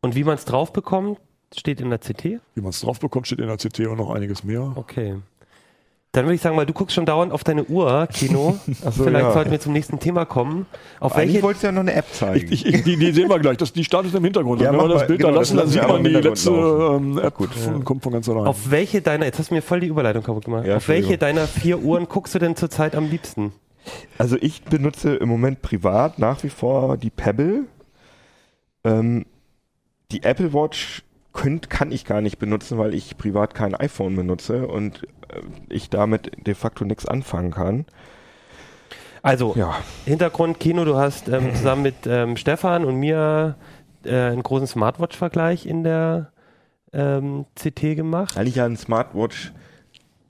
Und 0.00 0.14
wie 0.14 0.24
man 0.24 0.34
es 0.34 0.44
drauf 0.44 0.72
bekommt, 0.72 1.18
steht 1.56 1.80
in 1.80 1.90
der 1.90 1.98
CT? 1.98 2.40
wie 2.54 2.60
man 2.60 2.70
es 2.70 2.80
drauf 2.80 2.98
bekommt, 2.98 3.26
steht 3.26 3.38
in 3.38 3.46
der 3.46 3.56
CT 3.58 3.86
und 3.86 3.98
noch 3.98 4.10
einiges 4.10 4.42
mehr. 4.44 4.72
Okay. 4.74 5.16
Dann 6.16 6.24
würde 6.24 6.36
ich 6.36 6.40
sagen, 6.40 6.56
weil 6.56 6.64
du 6.64 6.72
guckst 6.72 6.94
schon 6.94 7.04
dauernd 7.04 7.30
auf 7.30 7.44
deine 7.44 7.64
Uhr, 7.64 8.06
Kino. 8.06 8.58
so, 8.66 9.04
Vielleicht 9.04 9.26
ja. 9.26 9.32
sollten 9.32 9.50
wir 9.50 9.60
zum 9.60 9.74
nächsten 9.74 10.00
Thema 10.00 10.24
kommen. 10.24 10.64
Auf 10.98 11.14
Eigentlich 11.14 11.34
welche, 11.34 11.42
wolltest 11.42 11.62
du 11.64 11.66
ja 11.66 11.72
noch 11.72 11.80
eine 11.82 11.92
App 11.92 12.10
zeigen. 12.10 12.50
Ich, 12.50 12.64
ich, 12.64 12.84
die, 12.84 12.96
die 12.96 13.12
sehen 13.12 13.28
wir 13.28 13.38
gleich, 13.38 13.58
das, 13.58 13.74
die 13.74 13.84
startet 13.84 14.14
im 14.14 14.24
Hintergrund. 14.24 14.62
Ja, 14.62 14.72
wenn 14.72 14.80
wir 14.80 14.88
das 14.88 15.06
Bild 15.06 15.18
genau, 15.18 15.32
da 15.32 15.40
lassen, 15.40 15.58
dann 15.58 15.68
sieht 15.68 15.86
man 15.86 16.02
die 16.02 16.08
letzte 16.08 16.50
ähm, 16.52 17.18
App, 17.18 17.34
Gut. 17.34 17.52
von, 17.52 17.84
kommt 17.84 18.02
von 18.02 18.14
ganz 18.14 18.26
allein. 18.30 18.46
auf 18.46 18.70
welche 18.70 19.02
deiner, 19.02 19.26
jetzt 19.26 19.38
hast 19.38 19.50
du 19.50 19.56
mir 19.56 19.60
voll 19.60 19.80
die 19.80 19.88
Überleitung 19.88 20.22
kaputt 20.22 20.46
gemacht. 20.46 20.64
Ja, 20.66 20.78
auf 20.78 20.88
welche 20.88 21.18
deiner 21.18 21.46
vier 21.46 21.80
Uhren 21.80 22.08
guckst 22.08 22.34
du 22.34 22.38
denn 22.38 22.56
zurzeit 22.56 22.96
am 22.96 23.10
liebsten? 23.10 23.52
Also 24.16 24.38
ich 24.40 24.62
benutze 24.62 25.16
im 25.16 25.28
Moment 25.28 25.60
privat 25.60 26.18
nach 26.18 26.42
wie 26.44 26.48
vor 26.48 26.96
die 26.96 27.10
Pebble. 27.10 27.64
Ähm, 28.84 29.26
die 30.12 30.22
Apple 30.22 30.54
Watch 30.54 31.02
könnt, 31.34 31.68
kann 31.68 31.92
ich 31.92 32.06
gar 32.06 32.22
nicht 32.22 32.38
benutzen, 32.38 32.78
weil 32.78 32.94
ich 32.94 33.18
privat 33.18 33.54
kein 33.54 33.74
iPhone 33.74 34.16
benutze 34.16 34.66
und 34.66 35.06
ich 35.68 35.90
damit 35.90 36.30
de 36.46 36.54
facto 36.54 36.84
nichts 36.84 37.06
anfangen 37.06 37.50
kann. 37.50 37.86
Also, 39.22 39.54
Ja, 39.56 39.74
Hintergrund, 40.04 40.60
Kino, 40.60 40.84
du 40.84 40.96
hast 40.96 41.28
ähm, 41.28 41.54
zusammen 41.54 41.82
mit 41.82 41.94
ähm, 42.06 42.36
Stefan 42.36 42.84
und 42.84 42.96
mir 42.96 43.56
äh, 44.04 44.14
einen 44.14 44.42
großen 44.42 44.66
Smartwatch-Vergleich 44.68 45.66
in 45.66 45.82
der 45.84 46.30
ähm, 46.92 47.44
CT 47.56 47.96
gemacht. 47.96 48.36
eigentlich 48.38 48.54
ja 48.56 48.64
ein 48.66 48.76
Smartwatch 48.76 49.52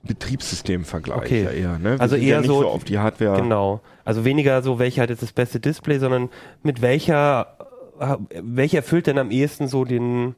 Betriebssystem-Vergleich 0.03 1.17
Okay. 1.17 1.43
ja 1.43 1.49
eher. 1.51 1.79
Ne? 1.79 1.93
Wir 1.95 2.01
Also 2.01 2.15
eher 2.15 2.37
ja 2.41 2.43
so- 2.43 2.61
so 2.61 2.67
auf 2.69 2.83
die 2.83 2.97
Hardware. 2.97 3.41
Genau. 3.41 3.81
Also 4.05 4.25
weniger 4.25 4.61
so, 4.61 4.79
welcher 4.79 5.03
hat 5.03 5.09
jetzt 5.09 5.21
das 5.21 5.33
beste 5.33 5.59
Display, 5.59 5.99
sondern 5.99 6.29
mit 6.63 6.81
welcher, 6.81 7.57
äh, 7.99 8.15
welcher 8.41 8.77
erfüllt 8.77 9.07
denn 9.07 9.17
am 9.17 9.31
ehesten 9.31 9.67
so 9.67 9.83
den, 9.85 10.35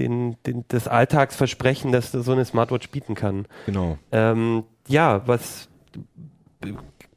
den, 0.00 0.36
den, 0.46 0.64
das 0.68 0.88
Alltagsversprechen, 0.88 1.92
das 1.92 2.10
so 2.10 2.32
eine 2.32 2.44
Smartwatch 2.44 2.88
bieten 2.90 3.14
kann. 3.14 3.46
Genau. 3.66 3.98
Ähm, 4.10 4.64
ja, 4.88 5.22
was 5.26 5.68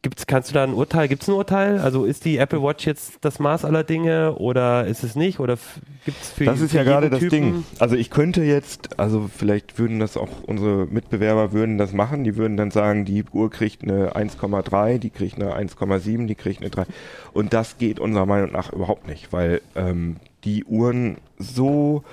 gibt's, 0.04 0.28
kannst 0.28 0.50
du 0.50 0.54
da 0.54 0.64
ein 0.64 0.74
Urteil, 0.74 1.08
gibt 1.08 1.24
es 1.24 1.30
ein 1.30 1.34
Urteil? 1.34 1.80
Also 1.80 2.06
ist 2.06 2.26
die 2.26 2.38
Apple 2.38 2.62
Watch 2.62 2.86
jetzt 2.86 3.20
das 3.22 3.40
Maß 3.40 3.66
aller 3.66 3.84
Dinge 3.84 4.36
oder 4.36 4.86
ist 4.86 5.04
es 5.04 5.16
nicht? 5.16 5.40
Oder 5.40 5.58
gibt 6.06 6.22
es 6.22 6.32
für 6.32 6.46
Das 6.46 6.60
ist 6.60 6.72
für 6.72 6.78
ja 6.78 6.84
gerade 6.84 7.10
das 7.10 7.22
Ding. 7.22 7.64
Also 7.80 7.96
ich 7.96 8.10
könnte 8.10 8.44
jetzt, 8.44 9.00
also 9.00 9.30
vielleicht 9.36 9.80
würden 9.80 10.00
das 10.00 10.18
auch 10.18 10.30
unsere 10.46 10.86
Mitbewerber 10.86 11.54
würden 11.54 11.78
das 11.78 11.94
machen. 11.94 12.24
Die 12.24 12.36
würden 12.36 12.58
dann 12.58 12.70
sagen, 12.70 13.06
die 13.06 13.24
Uhr 13.32 13.50
kriegt 13.50 13.84
eine 13.84 14.12
1,3, 14.12 15.00
die 15.00 15.10
kriegt 15.10 15.36
eine 15.42 15.56
1,7, 15.56 16.28
die 16.28 16.36
kriegt 16.36 16.62
eine 16.62 16.70
3. 16.70 16.86
Und 17.32 17.54
das 17.54 17.78
geht 17.78 18.00
unserer 18.00 18.26
Meinung 18.26 18.52
nach 18.52 18.72
überhaupt 18.72 19.08
nicht, 19.08 19.32
weil 19.32 19.62
ähm, 19.76 20.18
die 20.44 20.66
Uhren 20.66 21.18
so 21.38 22.04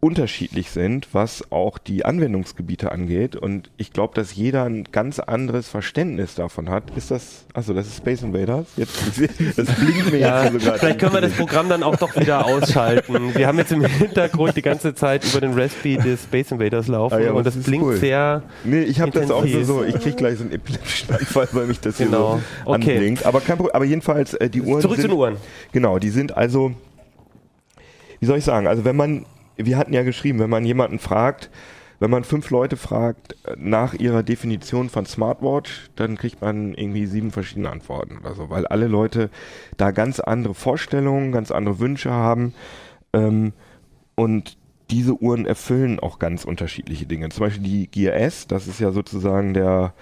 unterschiedlich 0.00 0.70
sind, 0.70 1.08
was 1.12 1.50
auch 1.50 1.78
die 1.78 2.04
Anwendungsgebiete 2.04 2.92
angeht. 2.92 3.36
Und 3.36 3.70
ich 3.78 3.90
glaube, 3.90 4.14
dass 4.14 4.34
jeder 4.34 4.64
ein 4.64 4.84
ganz 4.92 5.18
anderes 5.18 5.68
Verständnis 5.70 6.34
davon 6.34 6.68
hat. 6.68 6.94
Ist 6.94 7.10
das, 7.10 7.46
also 7.54 7.72
das 7.72 7.86
ist 7.86 7.96
Space 7.98 8.20
Invaders? 8.22 8.66
Jetzt, 8.76 8.98
das 9.56 9.66
blinkt 9.76 10.12
mir 10.12 10.18
Ja, 10.18 10.42
jetzt 10.44 10.50
hier 10.50 10.60
so 10.60 10.66
gerade. 10.66 10.78
vielleicht 10.78 10.98
können 11.00 11.14
wir 11.14 11.20
das 11.22 11.32
Programm 11.32 11.70
dann 11.70 11.82
auch 11.82 11.96
doch 11.96 12.14
wieder 12.16 12.44
ausschalten. 12.44 13.34
Wir 13.34 13.46
haben 13.46 13.56
jetzt 13.56 13.72
im 13.72 13.82
Hintergrund 13.82 14.54
die 14.56 14.62
ganze 14.62 14.94
Zeit 14.94 15.24
über 15.24 15.40
den 15.40 15.54
Raspberry 15.58 15.96
des 15.96 16.24
Space 16.24 16.50
Invaders 16.50 16.86
laufen 16.86 17.14
Ah 17.14 17.20
ja, 17.20 17.32
und 17.32 17.46
das 17.46 17.56
blinkt 17.56 17.86
cool. 17.86 17.96
sehr. 17.96 18.42
Nee, 18.64 18.82
ich 18.82 19.00
habe 19.00 19.10
das 19.10 19.30
auch 19.30 19.42
Intensiv. 19.42 19.66
so. 19.66 19.84
Ich 19.84 19.94
krieg 20.00 20.18
gleich 20.18 20.36
so 20.36 20.42
einen 20.44 20.52
epileptischen 20.52 21.14
Anfall, 21.14 21.48
weil 21.52 21.66
mich 21.66 21.80
das 21.80 21.96
hier 21.96 22.06
Genau. 22.06 22.40
so 22.66 22.70
Okay. 22.72 22.92
anblinkt. 22.92 23.24
Aber 23.24 23.40
kein 23.40 23.56
Problem. 23.56 23.74
Aber 23.74 23.86
jedenfalls, 23.86 24.34
äh, 24.34 24.50
die 24.50 24.60
Uhren 24.60 24.82
Zurück 24.82 24.96
zu 24.96 25.00
sind, 25.02 25.12
den 25.12 25.18
Uhren. 25.18 25.36
Genau, 25.72 25.98
die 25.98 26.10
sind 26.10 26.36
also, 26.36 26.72
wie 28.20 28.26
soll 28.26 28.36
ich 28.36 28.44
sagen, 28.44 28.66
also 28.66 28.84
wenn 28.84 28.96
man, 28.96 29.24
wir 29.56 29.76
hatten 29.76 29.92
ja 29.92 30.02
geschrieben, 30.02 30.38
wenn 30.38 30.50
man 30.50 30.64
jemanden 30.64 30.98
fragt, 30.98 31.50
wenn 32.00 32.10
man 32.10 32.24
fünf 32.24 32.50
Leute 32.50 32.76
fragt 32.76 33.36
äh, 33.46 33.54
nach 33.56 33.94
ihrer 33.94 34.22
Definition 34.22 34.90
von 34.90 35.06
Smartwatch, 35.06 35.90
dann 35.96 36.16
kriegt 36.16 36.40
man 36.40 36.74
irgendwie 36.74 37.06
sieben 37.06 37.30
verschiedene 37.30 37.70
Antworten 37.70 38.18
oder 38.18 38.34
so, 38.34 38.50
weil 38.50 38.66
alle 38.66 38.88
Leute 38.88 39.30
da 39.76 39.90
ganz 39.90 40.20
andere 40.20 40.54
Vorstellungen, 40.54 41.32
ganz 41.32 41.50
andere 41.50 41.78
Wünsche 41.78 42.10
haben 42.10 42.54
ähm, 43.12 43.52
und 44.16 44.58
diese 44.90 45.14
Uhren 45.14 45.46
erfüllen 45.46 45.98
auch 45.98 46.18
ganz 46.18 46.44
unterschiedliche 46.44 47.06
Dinge. 47.06 47.30
Zum 47.30 47.46
Beispiel 47.46 47.62
die 47.62 47.86
Gear 47.88 48.16
S, 48.16 48.46
das 48.46 48.68
ist 48.68 48.80
ja 48.80 48.90
sozusagen 48.90 49.54
der 49.54 49.94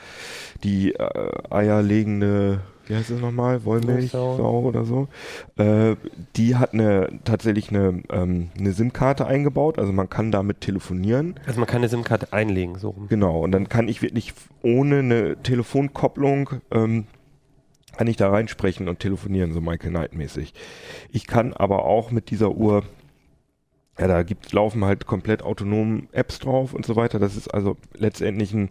die 0.64 0.94
äh, 0.94 1.30
eierlegende, 1.50 2.60
wie 2.86 2.96
heißt 2.96 3.10
es 3.10 3.20
nochmal, 3.20 3.64
Wollmilchsau 3.64 4.36
Sau. 4.36 4.60
oder 4.60 4.84
so. 4.84 5.08
Äh, 5.56 5.96
die 6.36 6.56
hat 6.56 6.72
eine 6.72 7.20
tatsächlich 7.24 7.70
eine, 7.70 8.02
ähm, 8.10 8.50
eine 8.58 8.72
SIM-Karte 8.72 9.26
eingebaut, 9.26 9.78
also 9.78 9.92
man 9.92 10.08
kann 10.08 10.30
damit 10.30 10.60
telefonieren. 10.60 11.34
Also 11.46 11.60
man 11.60 11.68
kann 11.68 11.78
eine 11.78 11.88
SIM-Karte 11.88 12.32
einlegen, 12.32 12.78
so 12.78 12.90
rum. 12.90 13.08
Genau, 13.08 13.40
und 13.40 13.52
dann 13.52 13.68
kann 13.68 13.88
ich 13.88 14.02
wirklich 14.02 14.34
ohne 14.62 14.98
eine 14.98 15.36
Telefonkopplung 15.42 16.50
ähm, 16.70 17.06
kann 17.96 18.06
ich 18.06 18.16
da 18.16 18.30
reinsprechen 18.30 18.88
und 18.88 19.00
telefonieren, 19.00 19.52
so 19.52 19.60
Michael 19.60 19.90
Knight 19.90 20.14
mäßig. 20.14 20.54
Ich 21.10 21.26
kann 21.26 21.52
aber 21.52 21.84
auch 21.84 22.10
mit 22.10 22.30
dieser 22.30 22.52
Uhr, 22.52 22.84
ja, 23.98 24.06
da 24.06 24.22
gibt, 24.22 24.52
laufen 24.52 24.84
halt 24.84 25.06
komplett 25.06 25.42
autonom 25.42 26.08
Apps 26.12 26.38
drauf 26.38 26.72
und 26.72 26.86
so 26.86 26.96
weiter. 26.96 27.18
Das 27.18 27.36
ist 27.36 27.52
also 27.52 27.76
letztendlich 27.94 28.54
ein 28.54 28.70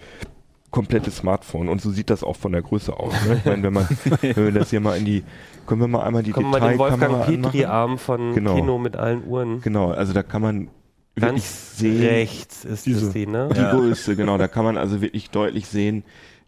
komplettes 0.71 1.17
Smartphone 1.17 1.69
und 1.69 1.81
so 1.81 1.91
sieht 1.91 2.09
das 2.09 2.23
auch 2.23 2.35
von 2.37 2.53
der 2.53 2.61
Größe 2.61 2.97
aus. 2.97 3.13
Ne? 3.25 3.35
Ich 3.37 3.45
meine, 3.45 3.63
wenn 3.63 3.73
man, 3.73 3.87
wenn 4.21 4.35
wir 4.35 4.51
das 4.51 4.69
hier 4.69 4.79
mal 4.79 4.97
in 4.97 5.05
die, 5.05 5.23
können 5.67 5.81
wir 5.81 5.87
mal 5.87 6.03
einmal 6.03 6.23
die 6.23 6.31
Kommen 6.31 6.51
wir 6.51 6.59
mal 6.59 6.69
den 6.71 6.79
Wolfgang? 6.79 7.25
Petri-Arm 7.25 7.97
von 7.97 8.33
Genau. 8.33 8.55
Kino 8.55 8.77
mit 8.77 8.95
allen 8.95 9.25
Uhren. 9.25 9.61
Genau, 9.61 9.91
also 9.91 10.13
da 10.13 10.23
kann 10.23 10.41
man 10.41 10.69
wirklich 11.15 11.43
Ganz 11.43 11.77
sehen, 11.77 12.01
rechts 12.01 12.63
ist 12.65 12.85
Diese. 12.85 13.05
das 13.05 13.13
die, 13.13 13.27
ne? 13.27 13.49
die 13.53 13.59
Größe, 13.77 14.15
genau. 14.15 14.37
Da 14.37 14.47
kann 14.47 14.63
man 14.63 14.77
also 14.77 15.01
wirklich 15.01 15.29
deutlich 15.29 15.67
sehen, 15.67 16.03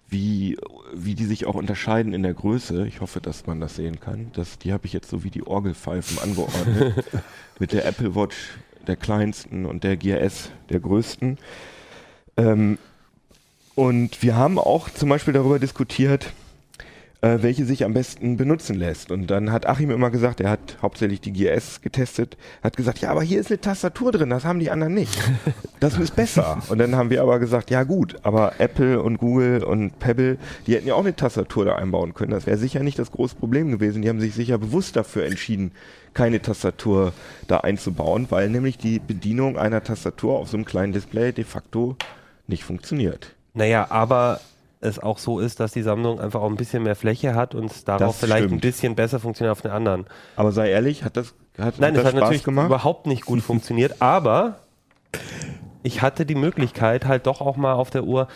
wie, 0.07 0.57
wie 0.93 1.15
die 1.15 1.25
sich 1.25 1.45
auch 1.45 1.55
unterscheiden 1.55 2.13
in 2.13 2.23
der 2.23 2.33
Größe. 2.33 2.87
Ich 2.87 3.01
hoffe, 3.01 3.19
dass 3.19 3.45
man 3.45 3.59
das 3.59 3.75
sehen 3.75 3.99
kann. 3.99 4.31
Das, 4.33 4.57
die 4.57 4.71
habe 4.71 4.85
ich 4.85 4.93
jetzt 4.93 5.09
so 5.09 5.23
wie 5.23 5.31
die 5.31 5.45
Orgelpfeifen 5.45 6.19
angeordnet. 6.19 7.03
Mit 7.59 7.73
der 7.73 7.85
Apple 7.85 8.15
Watch 8.15 8.35
der 8.87 8.95
kleinsten 8.95 9.65
und 9.65 9.83
der 9.83 9.97
Gear 9.97 10.21
S 10.21 10.49
der 10.69 10.79
größten. 10.79 11.37
Ähm, 12.37 12.77
und 13.75 14.21
wir 14.21 14.35
haben 14.35 14.59
auch 14.59 14.89
zum 14.89 15.09
Beispiel 15.09 15.33
darüber 15.33 15.59
diskutiert, 15.59 16.31
äh, 17.23 17.41
welche 17.41 17.63
sich 17.63 17.85
am 17.85 17.93
besten 17.93 18.35
benutzen 18.35 18.75
lässt. 18.75 19.09
Und 19.09 19.27
dann 19.27 19.51
hat 19.51 19.65
Achim 19.65 19.89
immer 19.91 20.11
gesagt, 20.11 20.41
er 20.41 20.49
hat 20.49 20.77
hauptsächlich 20.81 21.21
die 21.21 21.31
GS 21.31 21.81
getestet, 21.81 22.37
hat 22.61 22.75
gesagt, 22.75 22.99
ja, 22.99 23.09
aber 23.09 23.23
hier 23.23 23.39
ist 23.39 23.49
eine 23.49 23.61
Tastatur 23.61 24.11
drin, 24.11 24.29
das 24.29 24.43
haben 24.43 24.59
die 24.59 24.69
anderen 24.69 24.93
nicht. 24.93 25.17
Das 25.79 25.97
ist 25.97 26.15
besser. 26.15 26.61
Und 26.69 26.79
dann 26.79 26.95
haben 26.95 27.09
wir 27.09 27.21
aber 27.21 27.39
gesagt, 27.39 27.69
ja 27.71 27.83
gut, 27.83 28.17
aber 28.23 28.59
Apple 28.59 29.01
und 29.01 29.17
Google 29.17 29.63
und 29.63 29.99
Pebble, 29.99 30.37
die 30.65 30.75
hätten 30.75 30.87
ja 30.87 30.95
auch 30.95 31.01
eine 31.01 31.15
Tastatur 31.15 31.65
da 31.65 31.75
einbauen 31.75 32.13
können. 32.13 32.31
Das 32.31 32.45
wäre 32.45 32.57
sicher 32.57 32.83
nicht 32.83 32.99
das 32.99 33.11
große 33.11 33.35
Problem 33.35 33.71
gewesen. 33.71 34.01
Die 34.01 34.09
haben 34.09 34.19
sich 34.19 34.33
sicher 34.33 34.57
bewusst 34.57 34.95
dafür 34.95 35.25
entschieden, 35.25 35.71
keine 36.13 36.41
Tastatur 36.41 37.13
da 37.47 37.57
einzubauen, 37.59 38.27
weil 38.29 38.49
nämlich 38.49 38.77
die 38.77 38.99
Bedienung 38.99 39.57
einer 39.57 39.83
Tastatur 39.83 40.39
auf 40.39 40.49
so 40.49 40.57
einem 40.57 40.65
kleinen 40.65 40.93
Display 40.93 41.31
de 41.31 41.43
facto 41.43 41.97
nicht 42.47 42.63
funktioniert. 42.63 43.35
Naja, 43.53 43.87
aber 43.89 44.39
es 44.81 44.99
auch 44.99 45.17
so 45.17 45.39
ist, 45.39 45.59
dass 45.59 45.71
die 45.71 45.81
Sammlung 45.81 46.19
einfach 46.19 46.41
auch 46.41 46.49
ein 46.49 46.55
bisschen 46.57 46.83
mehr 46.83 46.95
Fläche 46.95 47.35
hat 47.35 47.55
und 47.55 47.71
es 47.71 47.85
darauf 47.85 48.01
Das 48.07 48.19
vielleicht 48.19 48.43
ein 48.43 48.47
stimmt. 48.49 48.61
bisschen 48.61 48.95
besser 48.95 49.19
funktioniert 49.19 49.51
auf 49.53 49.61
den 49.61 49.71
anderen. 49.71 50.05
Aber 50.35 50.51
sei 50.51 50.69
ehrlich, 50.71 51.03
hat 51.03 51.15
das, 51.15 51.33
hat, 51.57 51.79
Nein, 51.79 51.93
das 51.93 52.03
das 52.03 52.05
hat 52.05 52.11
Spaß 52.11 52.21
natürlich 52.21 52.43
gemacht? 52.43 52.65
überhaupt 52.65 53.07
nicht 53.07 53.25
gut 53.25 53.41
funktioniert, 53.41 53.95
aber 54.01 54.59
ich 55.83 56.01
hatte 56.01 56.25
die 56.25 56.35
Möglichkeit, 56.35 57.05
halt 57.05 57.27
doch 57.27 57.39
auch 57.41 57.55
mal 57.55 57.73
auf 57.73 57.89
der 57.91 58.03
Uhr 58.03 58.27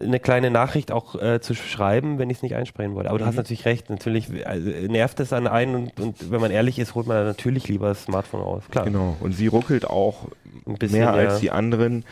eine 0.00 0.20
kleine 0.20 0.50
Nachricht 0.52 0.92
auch 0.92 1.16
äh, 1.20 1.40
zu 1.40 1.54
schreiben, 1.54 2.18
wenn 2.20 2.30
ich 2.30 2.36
es 2.38 2.42
nicht 2.44 2.54
einsprechen 2.54 2.94
wollte. 2.94 3.10
Aber 3.10 3.18
du 3.18 3.26
hast 3.26 3.32
Mhm. 3.34 3.38
natürlich 3.38 3.64
recht, 3.64 3.90
natürlich 3.90 4.46
also, 4.46 4.70
nervt 4.70 5.18
es 5.18 5.32
an 5.32 5.48
einen 5.48 5.74
und, 5.74 6.00
und 6.00 6.30
wenn 6.30 6.40
man 6.40 6.52
ehrlich 6.52 6.78
ist, 6.78 6.94
holt 6.94 7.08
man 7.08 7.24
natürlich 7.24 7.66
lieber 7.66 7.88
das 7.88 8.04
Smartphone 8.04 8.40
raus. 8.40 8.62
Klar. 8.70 8.84
Genau. 8.84 9.16
Und 9.18 9.32
sie 9.32 9.48
ruckelt 9.48 9.88
auch 9.90 10.26
Ein 10.66 10.74
bisschen, 10.74 11.00
mehr 11.00 11.08
ja. 11.08 11.12
als 11.14 11.40
die 11.40 11.50
anderen. 11.50 12.04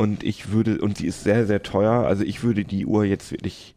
Und 0.00 0.24
ich 0.24 0.50
würde, 0.50 0.80
und 0.80 0.96
sie 0.96 1.06
ist 1.06 1.24
sehr, 1.24 1.44
sehr 1.44 1.62
teuer, 1.62 2.06
also 2.06 2.24
ich 2.24 2.42
würde 2.42 2.64
die 2.64 2.86
Uhr 2.86 3.04
jetzt 3.04 3.32
wirklich 3.32 3.74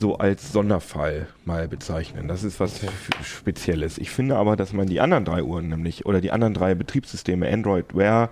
so 0.00 0.16
als 0.16 0.52
Sonderfall 0.52 1.28
mal 1.44 1.68
bezeichnen. 1.68 2.26
Das 2.26 2.42
ist 2.42 2.58
was 2.58 2.82
okay. 2.82 2.92
Spezielles. 3.22 3.96
Ich 3.98 4.10
finde 4.10 4.34
aber, 4.34 4.56
dass 4.56 4.72
man 4.72 4.88
die 4.88 4.98
anderen 4.98 5.24
drei 5.24 5.44
Uhren 5.44 5.68
nämlich, 5.68 6.06
oder 6.06 6.20
die 6.20 6.32
anderen 6.32 6.54
drei 6.54 6.74
Betriebssysteme, 6.74 7.48
Android 7.48 7.94
Wear, 7.94 8.30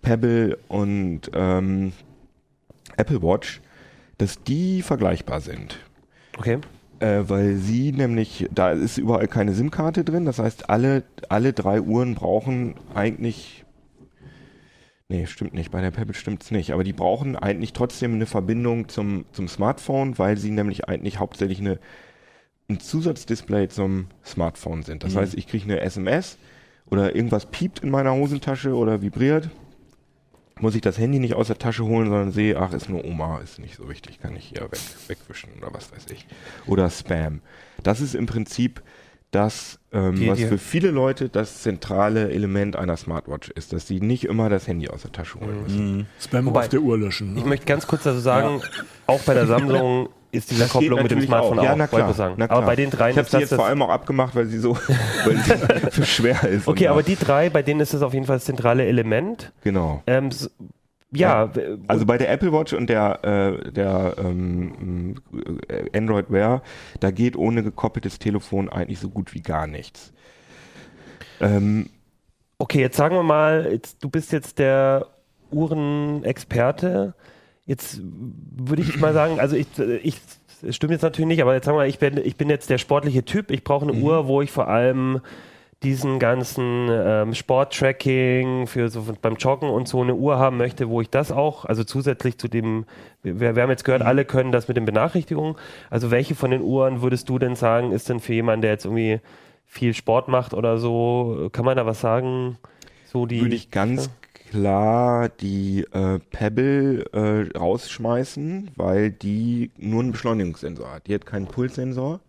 Pebble 0.00 0.56
und 0.68 1.30
ähm, 1.34 1.92
Apple 2.96 3.20
Watch, 3.20 3.60
dass 4.16 4.42
die 4.42 4.80
vergleichbar 4.80 5.42
sind. 5.42 5.80
Okay. 6.38 6.60
Äh, 7.00 7.24
weil 7.28 7.56
sie 7.56 7.92
nämlich, 7.92 8.48
da 8.54 8.70
ist 8.70 8.96
überall 8.96 9.28
keine 9.28 9.52
SIM-Karte 9.52 10.02
drin, 10.02 10.24
das 10.24 10.38
heißt, 10.38 10.70
alle, 10.70 11.02
alle 11.28 11.52
drei 11.52 11.82
Uhren 11.82 12.14
brauchen 12.14 12.76
eigentlich, 12.94 13.66
nee, 15.10 15.26
stimmt 15.26 15.54
nicht, 15.54 15.70
bei 15.70 15.80
der 15.80 15.90
Pebble 15.90 16.14
stimmt's 16.14 16.50
nicht, 16.50 16.72
aber 16.72 16.84
die 16.84 16.92
brauchen 16.92 17.36
eigentlich 17.36 17.72
trotzdem 17.72 18.14
eine 18.14 18.26
Verbindung 18.26 18.88
zum, 18.88 19.24
zum 19.32 19.48
Smartphone, 19.48 20.18
weil 20.18 20.36
sie 20.38 20.50
nämlich 20.50 20.88
eigentlich 20.88 21.18
hauptsächlich 21.18 21.58
eine, 21.60 21.78
ein 22.68 22.80
Zusatzdisplay 22.80 23.68
zum 23.68 24.06
Smartphone 24.24 24.82
sind. 24.82 25.02
Das 25.02 25.14
mhm. 25.14 25.18
heißt, 25.18 25.34
ich 25.34 25.46
kriege 25.46 25.64
eine 25.64 25.80
SMS 25.80 26.38
oder 26.88 27.14
irgendwas 27.14 27.46
piept 27.46 27.80
in 27.80 27.90
meiner 27.90 28.14
Hosentasche 28.14 28.74
oder 28.74 29.02
vibriert 29.02 29.50
muss 30.62 30.74
ich 30.74 30.80
das 30.80 30.98
Handy 30.98 31.18
nicht 31.18 31.34
aus 31.34 31.48
der 31.48 31.58
Tasche 31.58 31.84
holen, 31.84 32.08
sondern 32.08 32.32
sehe, 32.32 32.58
ach, 32.58 32.72
ist 32.72 32.88
nur 32.88 33.04
Oma, 33.04 33.38
ist 33.38 33.58
nicht 33.58 33.76
so 33.76 33.88
wichtig, 33.88 34.20
kann 34.20 34.36
ich 34.36 34.46
hier 34.46 34.62
weg, 34.62 34.80
wegwischen 35.08 35.50
oder 35.58 35.72
was 35.72 35.92
weiß 35.92 36.06
ich. 36.12 36.26
Oder 36.66 36.90
Spam. 36.90 37.40
Das 37.82 38.00
ist 38.00 38.14
im 38.14 38.26
Prinzip 38.26 38.82
das, 39.30 39.78
ähm, 39.92 40.16
die, 40.16 40.28
was 40.28 40.38
die, 40.38 40.46
für 40.46 40.58
viele 40.58 40.90
Leute 40.90 41.28
das 41.28 41.62
zentrale 41.62 42.30
Element 42.30 42.76
einer 42.76 42.96
Smartwatch 42.96 43.50
ist, 43.50 43.72
dass 43.72 43.86
sie 43.86 44.00
nicht 44.00 44.24
immer 44.24 44.48
das 44.48 44.66
Handy 44.66 44.88
aus 44.88 45.02
der 45.02 45.12
Tasche 45.12 45.38
holen 45.40 45.62
müssen. 45.62 45.96
Mhm. 45.96 46.06
Spam 46.20 46.46
Wobei, 46.46 46.60
auf 46.60 46.68
der 46.68 46.80
Uhr 46.80 46.98
löschen. 46.98 47.34
Ne? 47.34 47.40
Ich 47.40 47.46
möchte 47.46 47.66
ganz 47.66 47.86
kurz 47.86 48.02
dazu 48.02 48.18
sagen, 48.18 48.60
ja. 48.60 48.82
auch 49.06 49.20
bei 49.20 49.34
der 49.34 49.46
Sammlung 49.46 50.08
ist 50.32 50.50
diese 50.50 50.66
Kopplung 50.66 51.02
mit 51.02 51.10
dem 51.10 51.20
Smartphone 51.20 51.58
auch. 51.60 51.64
Ja, 51.64 51.76
na 51.76 51.86
klar, 51.86 52.12
sagen. 52.14 52.34
na 52.38 52.46
klar. 52.46 52.58
Aber 52.58 52.66
bei 52.66 52.76
den 52.76 52.90
drei 52.90 53.10
ich 53.10 53.18
habe 53.18 53.28
sie 53.28 53.38
jetzt 53.38 53.54
vor 53.54 53.66
allem 53.66 53.82
auch 53.82 53.88
abgemacht, 53.88 54.34
weil 54.34 54.46
sie 54.46 54.58
so 54.58 54.76
weil 55.24 55.90
sie 55.92 56.04
schwer 56.06 56.42
ist. 56.44 56.66
Okay, 56.66 56.88
aber 56.88 57.02
die 57.02 57.16
drei, 57.16 57.50
bei 57.50 57.62
denen 57.62 57.80
ist 57.80 57.94
es 57.94 58.02
auf 58.02 58.14
jeden 58.14 58.26
Fall 58.26 58.36
das 58.36 58.44
zentrale 58.44 58.86
Element. 58.86 59.52
Genau. 59.62 60.02
Ähm, 60.06 60.30
ja, 61.12 61.50
ja, 61.56 61.76
also 61.88 62.06
bei 62.06 62.18
der 62.18 62.30
Apple 62.30 62.52
Watch 62.52 62.72
und 62.72 62.88
der, 62.88 63.24
äh, 63.24 63.72
der 63.72 64.14
ähm, 64.18 65.16
äh, 65.68 65.96
Android 65.96 66.30
Wear, 66.30 66.62
da 67.00 67.10
geht 67.10 67.36
ohne 67.36 67.62
gekoppeltes 67.62 68.18
Telefon 68.18 68.68
eigentlich 68.68 69.00
so 69.00 69.08
gut 69.08 69.34
wie 69.34 69.42
gar 69.42 69.66
nichts. 69.66 70.12
Ähm, 71.40 71.88
okay, 72.58 72.80
jetzt 72.80 72.96
sagen 72.96 73.16
wir 73.16 73.22
mal, 73.22 73.68
jetzt, 73.72 74.04
du 74.04 74.08
bist 74.08 74.30
jetzt 74.32 74.58
der 74.58 75.06
Uhrenexperte. 75.50 77.14
Jetzt 77.66 78.00
würde 78.02 78.82
ich 78.82 78.98
mal 78.98 79.12
sagen, 79.12 79.40
also 79.40 79.56
ich, 79.56 79.66
ich 80.02 80.20
stimmt 80.70 80.92
jetzt 80.92 81.02
natürlich 81.02 81.28
nicht, 81.28 81.42
aber 81.42 81.54
jetzt 81.54 81.66
sagen 81.66 81.76
wir 81.76 81.82
mal, 81.82 81.88
ich 81.88 81.98
bin, 81.98 82.18
ich 82.18 82.36
bin 82.36 82.48
jetzt 82.48 82.70
der 82.70 82.78
sportliche 82.78 83.24
Typ. 83.24 83.50
Ich 83.50 83.64
brauche 83.64 83.84
eine 83.84 83.96
mhm. 83.96 84.02
Uhr, 84.02 84.26
wo 84.26 84.42
ich 84.42 84.50
vor 84.50 84.68
allem 84.68 85.20
diesen 85.82 86.18
ganzen 86.18 86.88
ähm, 86.90 87.34
Sporttracking 87.34 88.66
für 88.66 88.90
so 88.90 89.06
beim 89.20 89.36
Joggen 89.36 89.70
und 89.70 89.88
so 89.88 90.02
eine 90.02 90.14
Uhr 90.14 90.38
haben 90.38 90.58
möchte, 90.58 90.90
wo 90.90 91.00
ich 91.00 91.08
das 91.08 91.32
auch, 91.32 91.64
also 91.64 91.84
zusätzlich 91.84 92.36
zu 92.36 92.48
dem, 92.48 92.84
wir, 93.22 93.56
wir 93.56 93.62
haben 93.62 93.70
jetzt 93.70 93.84
gehört, 93.84 94.02
mhm. 94.02 94.08
alle 94.08 94.24
können 94.26 94.52
das 94.52 94.68
mit 94.68 94.76
den 94.76 94.84
Benachrichtigungen. 94.84 95.56
Also 95.88 96.10
welche 96.10 96.34
von 96.34 96.50
den 96.50 96.60
Uhren 96.60 97.00
würdest 97.00 97.30
du 97.30 97.38
denn 97.38 97.56
sagen, 97.56 97.92
ist 97.92 98.10
denn 98.10 98.20
für 98.20 98.34
jemanden, 98.34 98.62
der 98.62 98.72
jetzt 98.72 98.84
irgendwie 98.84 99.20
viel 99.64 99.94
Sport 99.94 100.28
macht 100.28 100.52
oder 100.52 100.76
so, 100.76 101.48
kann 101.52 101.64
man 101.64 101.76
da 101.76 101.86
was 101.86 102.00
sagen? 102.00 102.58
So 103.06 103.24
die 103.24 103.40
Würde 103.40 103.54
ich 103.54 103.70
ganz 103.70 104.06
ja? 104.06 104.12
klar 104.50 105.28
die 105.28 105.86
äh, 105.92 106.18
Pebble 106.30 107.06
äh, 107.12 107.56
rausschmeißen, 107.56 108.72
weil 108.76 109.10
die 109.10 109.70
nur 109.78 110.00
einen 110.02 110.12
Beschleunigungssensor 110.12 110.92
hat. 110.92 111.06
Die 111.06 111.14
hat 111.14 111.24
keinen 111.24 111.46
Pulssensor. 111.46 112.20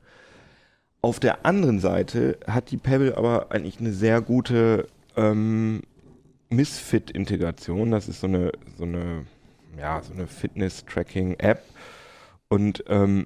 Auf 1.04 1.20
der 1.20 1.45
anderen 1.45 1.80
Seite 1.80 2.38
hat 2.45 2.70
die 2.70 2.78
Pebble 2.78 3.18
aber 3.18 3.52
eigentlich 3.52 3.80
eine 3.80 3.91
sehr 3.91 4.22
gute 4.22 4.88
ähm, 5.18 5.82
Misfit-Integration. 6.49 7.89
Das 7.89 8.08
ist 8.08 8.22
so 8.22 8.28
eine, 8.28 8.52
so 8.78 8.84
eine, 8.84 9.26
ja, 9.80 10.02
so 10.04 10.14
eine 10.14 10.28
Fitness-Tracking-App. 10.28 11.64
Und 12.49 12.84
ähm, 12.88 13.26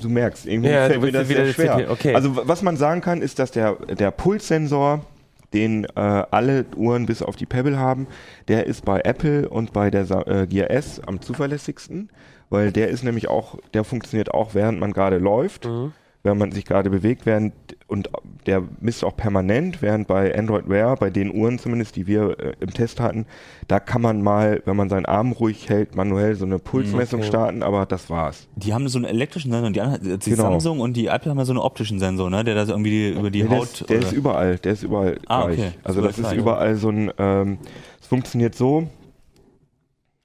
du 0.00 0.08
merkst, 0.08 0.46
irgendwie 0.46 0.70
ja, 0.70 0.86
fällt 0.86 1.02
mir 1.02 1.12
das 1.12 1.28
sehr 1.28 1.52
schwer. 1.52 1.90
Okay. 1.90 2.14
Also 2.14 2.48
was 2.48 2.62
man 2.62 2.76
sagen 2.76 3.00
kann, 3.00 3.22
ist, 3.22 3.38
dass 3.38 3.52
der, 3.52 3.74
der 3.74 4.10
Pulssensor, 4.10 5.04
den 5.52 5.84
äh, 5.84 6.00
alle 6.00 6.64
Uhren 6.74 7.06
bis 7.06 7.22
auf 7.22 7.36
die 7.36 7.46
Pebble 7.46 7.78
haben, 7.78 8.08
der 8.48 8.66
ist 8.66 8.84
bei 8.84 9.00
Apple 9.02 9.48
und 9.48 9.72
bei 9.72 9.90
der 9.90 10.10
äh, 10.26 10.46
Gear 10.48 10.70
S 10.70 11.00
am 11.06 11.20
zuverlässigsten 11.20 12.10
weil 12.50 12.72
der 12.72 12.88
ist 12.88 13.04
nämlich 13.04 13.28
auch, 13.28 13.58
der 13.74 13.84
funktioniert 13.84 14.32
auch, 14.32 14.54
während 14.54 14.78
man 14.78 14.92
gerade 14.92 15.18
läuft, 15.18 15.66
mhm. 15.66 15.92
während 16.22 16.40
man 16.40 16.52
sich 16.52 16.64
gerade 16.64 16.90
bewegt, 16.90 17.26
während 17.26 17.54
und 17.88 18.10
der 18.46 18.62
misst 18.80 19.04
auch 19.04 19.16
permanent, 19.16 19.82
während 19.82 20.08
bei 20.08 20.36
Android 20.36 20.68
Wear, 20.68 20.96
bei 20.96 21.10
den 21.10 21.34
Uhren 21.34 21.58
zumindest, 21.58 21.96
die 21.96 22.06
wir 22.06 22.38
äh, 22.38 22.52
im 22.60 22.72
Test 22.72 23.00
hatten, 23.00 23.26
da 23.68 23.80
kann 23.80 24.02
man 24.02 24.22
mal, 24.22 24.62
wenn 24.64 24.76
man 24.76 24.88
seinen 24.88 25.06
Arm 25.06 25.32
ruhig 25.32 25.68
hält, 25.68 25.94
manuell 25.96 26.34
so 26.34 26.44
eine 26.44 26.58
Pulsmessung 26.58 27.20
okay. 27.20 27.28
starten, 27.28 27.62
aber 27.62 27.86
das 27.86 28.10
war's. 28.10 28.48
Die 28.56 28.74
haben 28.74 28.88
so 28.88 28.98
einen 28.98 29.06
elektrischen 29.06 29.50
Sensor, 29.50 29.70
die, 29.70 29.80
anderen, 29.80 30.18
die 30.18 30.30
genau. 30.30 30.42
Samsung 30.42 30.80
und 30.80 30.96
die 30.96 31.06
Apple 31.06 31.30
haben 31.30 31.38
ja 31.38 31.44
so 31.44 31.52
einen 31.52 31.60
optischen 31.60 31.98
Sensor, 31.98 32.30
ne, 32.30 32.44
der 32.44 32.54
da 32.54 32.66
so 32.66 32.72
irgendwie 32.72 33.10
über 33.10 33.30
die 33.30 33.42
nee, 33.42 33.48
Haut. 33.48 33.56
Der 33.56 33.60
ist, 33.62 33.90
der 33.90 33.98
ist 33.98 34.12
überall, 34.12 34.58
der 34.58 34.72
ist 34.72 34.82
überall 34.82 35.18
ah, 35.26 35.46
gleich. 35.46 35.58
Okay. 35.58 35.72
Also 35.82 36.00
das, 36.00 36.16
das 36.16 36.32
ist 36.32 36.38
überall 36.38 36.76
so 36.76 36.90
ein, 36.90 37.12
ähm, 37.18 37.58
es 38.00 38.06
funktioniert 38.06 38.54
so, 38.54 38.88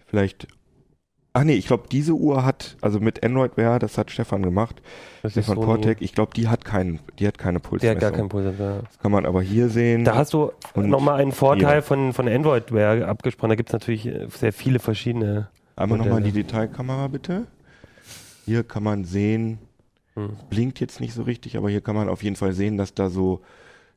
vielleicht 0.05 0.47
Ach 1.33 1.45
nee, 1.45 1.53
ich 1.53 1.67
glaube, 1.67 1.85
diese 1.89 2.13
Uhr 2.13 2.43
hat, 2.43 2.75
also 2.81 2.99
mit 2.99 3.23
Android 3.23 3.55
Wear, 3.55 3.79
das 3.79 3.97
hat 3.97 4.11
Stefan 4.11 4.43
gemacht, 4.43 4.81
das 5.23 5.31
Stefan 5.31 5.55
Portek, 5.55 6.01
ich 6.01 6.13
glaube, 6.13 6.33
die 6.35 6.49
hat 6.49 6.65
keinen, 6.65 6.99
die 7.19 7.27
hat 7.27 7.37
keine 7.37 7.61
Pulsmessung. 7.61 7.99
Die 7.99 8.05
hat 8.05 8.11
gar 8.11 8.17
keinen 8.17 8.27
Pulsmessung. 8.27 8.81
Das 8.83 8.99
kann 8.99 9.13
man 9.13 9.25
aber 9.25 9.41
hier 9.41 9.69
sehen. 9.69 10.03
Da 10.03 10.15
hast 10.15 10.33
du 10.33 10.51
nochmal 10.75 11.21
einen 11.21 11.31
Vorteil 11.31 11.81
von, 11.81 12.11
von 12.11 12.27
Android 12.27 12.73
Wear 12.73 13.07
abgesprochen. 13.07 13.49
Da 13.49 13.55
gibt 13.55 13.69
es 13.69 13.73
natürlich 13.73 14.07
äh, 14.07 14.27
sehr 14.29 14.51
viele 14.51 14.79
verschiedene. 14.79 15.47
Einmal 15.77 15.99
nochmal 15.99 16.21
die 16.21 16.33
Detailkamera 16.33 17.07
bitte. 17.07 17.47
Hier 18.45 18.63
kann 18.63 18.83
man 18.83 19.05
sehen, 19.05 19.59
hm. 20.15 20.31
blinkt 20.49 20.81
jetzt 20.81 20.99
nicht 20.99 21.13
so 21.13 21.23
richtig, 21.23 21.55
aber 21.55 21.69
hier 21.69 21.79
kann 21.79 21.95
man 21.95 22.09
auf 22.09 22.23
jeden 22.23 22.35
Fall 22.35 22.51
sehen, 22.51 22.75
dass 22.75 22.93
da 22.93 23.09
so, 23.09 23.39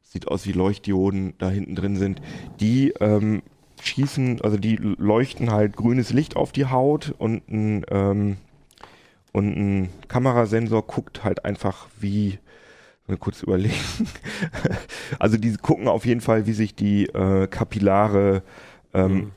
sieht 0.03 0.28
aus 0.28 0.47
wie 0.47 0.53
Leuchtdioden 0.53 1.35
da 1.39 1.51
hinten 1.51 1.74
drin 1.74 1.97
sind, 1.97 2.22
die 2.61 2.91
ähm, 3.01 3.43
schießen, 3.87 4.41
also 4.43 4.57
die 4.57 4.76
leuchten 4.76 5.51
halt 5.51 5.76
grünes 5.76 6.12
Licht 6.12 6.37
auf 6.37 6.53
die 6.53 6.66
Haut 6.66 7.14
und 7.18 7.49
ein, 7.49 7.85
ähm, 7.91 8.37
und 9.32 9.57
ein 9.57 9.89
Kamerasensor 10.09 10.87
guckt 10.87 11.24
halt 11.24 11.45
einfach 11.45 11.89
wie, 11.99 12.39
mal 13.07 13.16
kurz 13.16 13.43
überlegen. 13.43 13.74
also 15.18 15.37
die 15.37 15.57
gucken 15.57 15.89
auf 15.89 16.07
jeden 16.07 16.20
Fall, 16.20 16.47
wie 16.47 16.53
sich 16.53 16.74
die 16.74 17.07
äh, 17.07 17.47
Kapillare 17.49 18.43
ähm, 18.93 19.12
mhm 19.12 19.32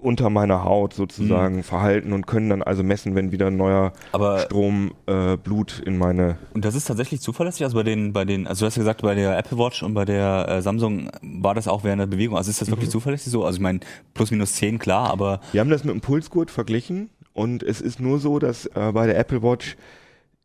unter 0.00 0.30
meiner 0.30 0.64
Haut 0.64 0.94
sozusagen 0.94 1.56
mhm. 1.56 1.62
verhalten 1.62 2.12
und 2.12 2.26
können 2.26 2.50
dann 2.50 2.62
also 2.62 2.82
messen, 2.82 3.14
wenn 3.14 3.32
wieder 3.32 3.48
ein 3.48 3.56
neuer 3.56 3.92
Aber 4.12 4.38
Strom 4.40 4.92
äh, 5.06 5.36
Blut 5.36 5.82
in 5.84 5.98
meine. 5.98 6.38
Und 6.54 6.64
das 6.64 6.74
ist 6.74 6.86
tatsächlich 6.86 7.20
zuverlässig. 7.20 7.64
Also 7.64 7.76
bei 7.76 7.82
den, 7.82 8.12
bei 8.12 8.24
den, 8.24 8.46
also 8.46 8.64
du 8.64 8.66
hast 8.66 8.76
ja 8.76 8.80
gesagt, 8.80 9.02
bei 9.02 9.14
der 9.14 9.36
Apple 9.38 9.58
Watch 9.58 9.82
und 9.82 9.94
bei 9.94 10.04
der 10.04 10.48
äh, 10.48 10.62
Samsung 10.62 11.10
war 11.22 11.54
das 11.54 11.68
auch 11.68 11.84
während 11.84 12.00
der 12.00 12.06
Bewegung. 12.06 12.36
Also 12.36 12.50
ist 12.50 12.60
das 12.60 12.70
wirklich 12.70 12.88
mhm. 12.88 12.92
zuverlässig 12.92 13.32
so? 13.32 13.44
Also 13.44 13.56
ich 13.56 13.62
meine, 13.62 13.80
plus 14.14 14.30
minus 14.30 14.54
zehn, 14.54 14.78
klar, 14.78 15.10
aber. 15.10 15.40
Wir 15.52 15.60
haben 15.60 15.70
das 15.70 15.84
mit 15.84 15.94
dem 15.94 16.00
Pulsgurt 16.00 16.50
verglichen 16.50 17.10
und 17.32 17.62
es 17.62 17.80
ist 17.80 18.00
nur 18.00 18.18
so, 18.18 18.38
dass 18.38 18.66
äh, 18.66 18.92
bei 18.92 19.06
der 19.06 19.18
Apple 19.18 19.42
Watch 19.42 19.76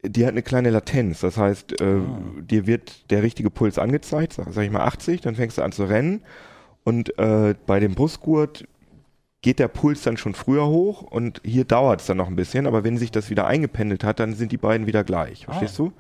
die 0.08 0.26
hat 0.26 0.34
eine 0.34 0.43
kleine 0.43 0.70
Latenz. 0.70 1.22
Das 1.22 1.38
heißt, 1.38 1.82
äh, 1.82 1.84
ah. 1.84 2.01
dir 2.39 2.68
wird 2.68 3.10
der 3.10 3.24
richtige 3.24 3.49
Puls 3.49 3.80
angezeigt, 3.80 4.34
sag, 4.34 4.51
sag 4.51 4.64
ich 4.64 4.72
mal 4.72 4.84
80, 4.84 5.22
dann 5.22 5.36
fängst 5.36 5.58
du 5.58 5.64
an 5.64 5.72
zu 5.72 5.86
rennen. 5.86 6.22
Und 6.84 7.18
äh, 7.18 7.56
bei 7.66 7.80
dem 7.80 7.95
Brustgurt 7.95 8.66
geht 9.45 9.59
der 9.59 9.67
Puls 9.67 10.01
dann 10.01 10.17
schon 10.17 10.33
früher 10.33 10.65
hoch 10.65 11.03
und 11.03 11.39
hier 11.45 11.65
dauert 11.65 12.01
es 12.01 12.07
dann 12.07 12.17
noch 12.17 12.29
ein 12.29 12.35
bisschen, 12.35 12.65
aber 12.65 12.83
wenn 12.83 12.97
sich 12.97 13.11
das 13.11 13.29
wieder 13.29 13.45
eingependelt 13.45 14.03
hat, 14.03 14.19
dann 14.19 14.33
sind 14.33 14.51
die 14.51 14.57
beiden 14.57 14.87
wieder 14.87 15.03
gleich. 15.03 15.45
Verstehst 15.45 15.75
ah. 15.79 15.83
du? 15.83 15.93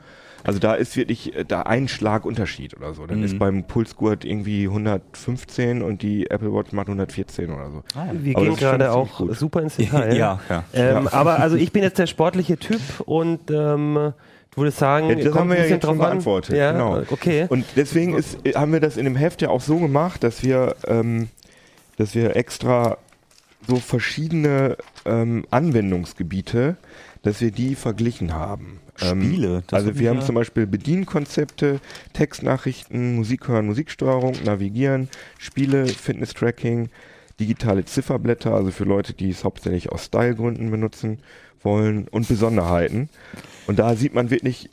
Also 0.43 0.57
da 0.57 0.73
ist 0.73 0.97
wirklich 0.97 1.35
äh, 1.35 1.45
da 1.45 1.61
ein 1.61 1.87
Schlagunterschied 1.87 2.75
oder 2.75 2.95
so. 2.95 3.05
Dann 3.05 3.19
mhm. 3.19 3.23
ist 3.25 3.37
beim 3.37 3.63
Pulsgurt 3.65 4.25
irgendwie 4.25 4.63
115 4.63 5.83
und 5.83 6.01
die 6.01 6.27
Apple 6.31 6.51
Watch 6.51 6.71
macht 6.71 6.87
114 6.87 7.51
oder 7.51 7.69
so. 7.69 7.83
Ah, 7.93 8.07
Wir 8.13 8.35
aber 8.35 8.45
gehen 8.47 8.55
gerade 8.55 8.91
auch 8.91 9.21
super 9.35 9.61
ins 9.61 9.75
Detail. 9.75 10.17
ja, 10.17 10.39
ja. 10.49 10.63
Ähm, 10.73 11.03
ja. 11.03 11.11
Aber 11.13 11.39
also 11.39 11.55
ich 11.55 11.71
bin 11.71 11.83
jetzt 11.83 11.99
der 11.99 12.07
sportliche 12.07 12.57
Typ 12.57 12.81
und 13.05 13.51
ähm, 13.51 14.13
Du 14.51 14.61
würdest 14.61 14.79
sagen, 14.79 15.09
ja, 15.09 15.15
das 15.15 15.35
haben 15.35 15.49
wir 15.49 15.57
ja 15.57 15.65
jetzt 15.65 15.85
schon 15.85 15.97
beantwortet. 15.97 16.55
Ja, 16.55 16.71
genau. 16.71 17.03
okay. 17.11 17.45
Und 17.49 17.65
deswegen 17.75 18.15
ist, 18.15 18.39
haben 18.55 18.71
wir 18.71 18.79
das 18.79 18.95
in 18.95 19.03
dem 19.03 19.17
Heft 19.17 19.41
ja 19.41 19.49
auch 19.49 19.59
so 19.59 19.77
gemacht, 19.79 20.23
dass 20.23 20.43
wir, 20.43 20.77
ähm, 20.87 21.27
dass 21.97 22.15
wir 22.15 22.37
extra 22.37 22.97
so 23.67 23.77
verschiedene 23.77 24.77
ähm, 25.05 25.45
Anwendungsgebiete, 25.51 26.77
dass 27.21 27.41
wir 27.41 27.51
die 27.51 27.75
verglichen 27.75 28.33
haben. 28.33 28.79
Ähm, 29.01 29.21
Spiele. 29.21 29.63
also 29.71 29.99
wir 29.99 30.09
haben 30.09 30.21
zum 30.21 30.35
Beispiel 30.35 30.65
Bedienkonzepte, 30.67 31.81
Textnachrichten, 32.13 33.15
Musik 33.15 33.47
hören, 33.47 33.65
Musiksteuerung, 33.65 34.35
Navigieren, 34.45 35.09
Spiele, 35.37 35.85
Fitness-Tracking, 35.87 36.89
digitale 37.39 37.83
Zifferblätter, 37.83 38.53
also 38.53 38.71
für 38.71 38.85
Leute, 38.85 39.13
die 39.13 39.29
es 39.29 39.43
hauptsächlich 39.43 39.91
aus 39.91 40.05
Stylegründen 40.05 40.71
benutzen 40.71 41.19
wollen 41.61 42.07
und 42.07 42.27
Besonderheiten. 42.27 43.09
Und 43.67 43.79
da 43.79 43.95
sieht 43.95 44.13
man 44.13 44.29
wirklich, 44.29 44.69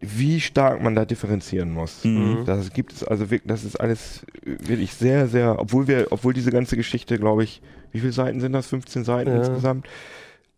wie 0.00 0.40
stark 0.40 0.82
man 0.82 0.94
da 0.94 1.04
differenzieren 1.04 1.72
muss. 1.72 2.04
Mhm. 2.04 2.44
Das 2.44 2.72
gibt 2.72 2.92
es 2.92 3.02
also 3.04 3.30
wirklich, 3.30 3.48
das 3.48 3.64
ist 3.64 3.76
alles 3.80 4.26
wirklich 4.44 4.92
sehr, 4.92 5.26
sehr, 5.26 5.58
obwohl 5.58 5.88
wir, 5.88 6.08
obwohl 6.10 6.34
diese 6.34 6.50
ganze 6.50 6.76
Geschichte, 6.76 7.18
glaube 7.18 7.44
ich, 7.44 7.62
wie 7.92 8.00
viele 8.00 8.12
Seiten 8.12 8.40
sind 8.40 8.52
das? 8.52 8.66
15 8.66 9.04
Seiten 9.04 9.30
Ja. 9.30 9.38
insgesamt? 9.38 9.86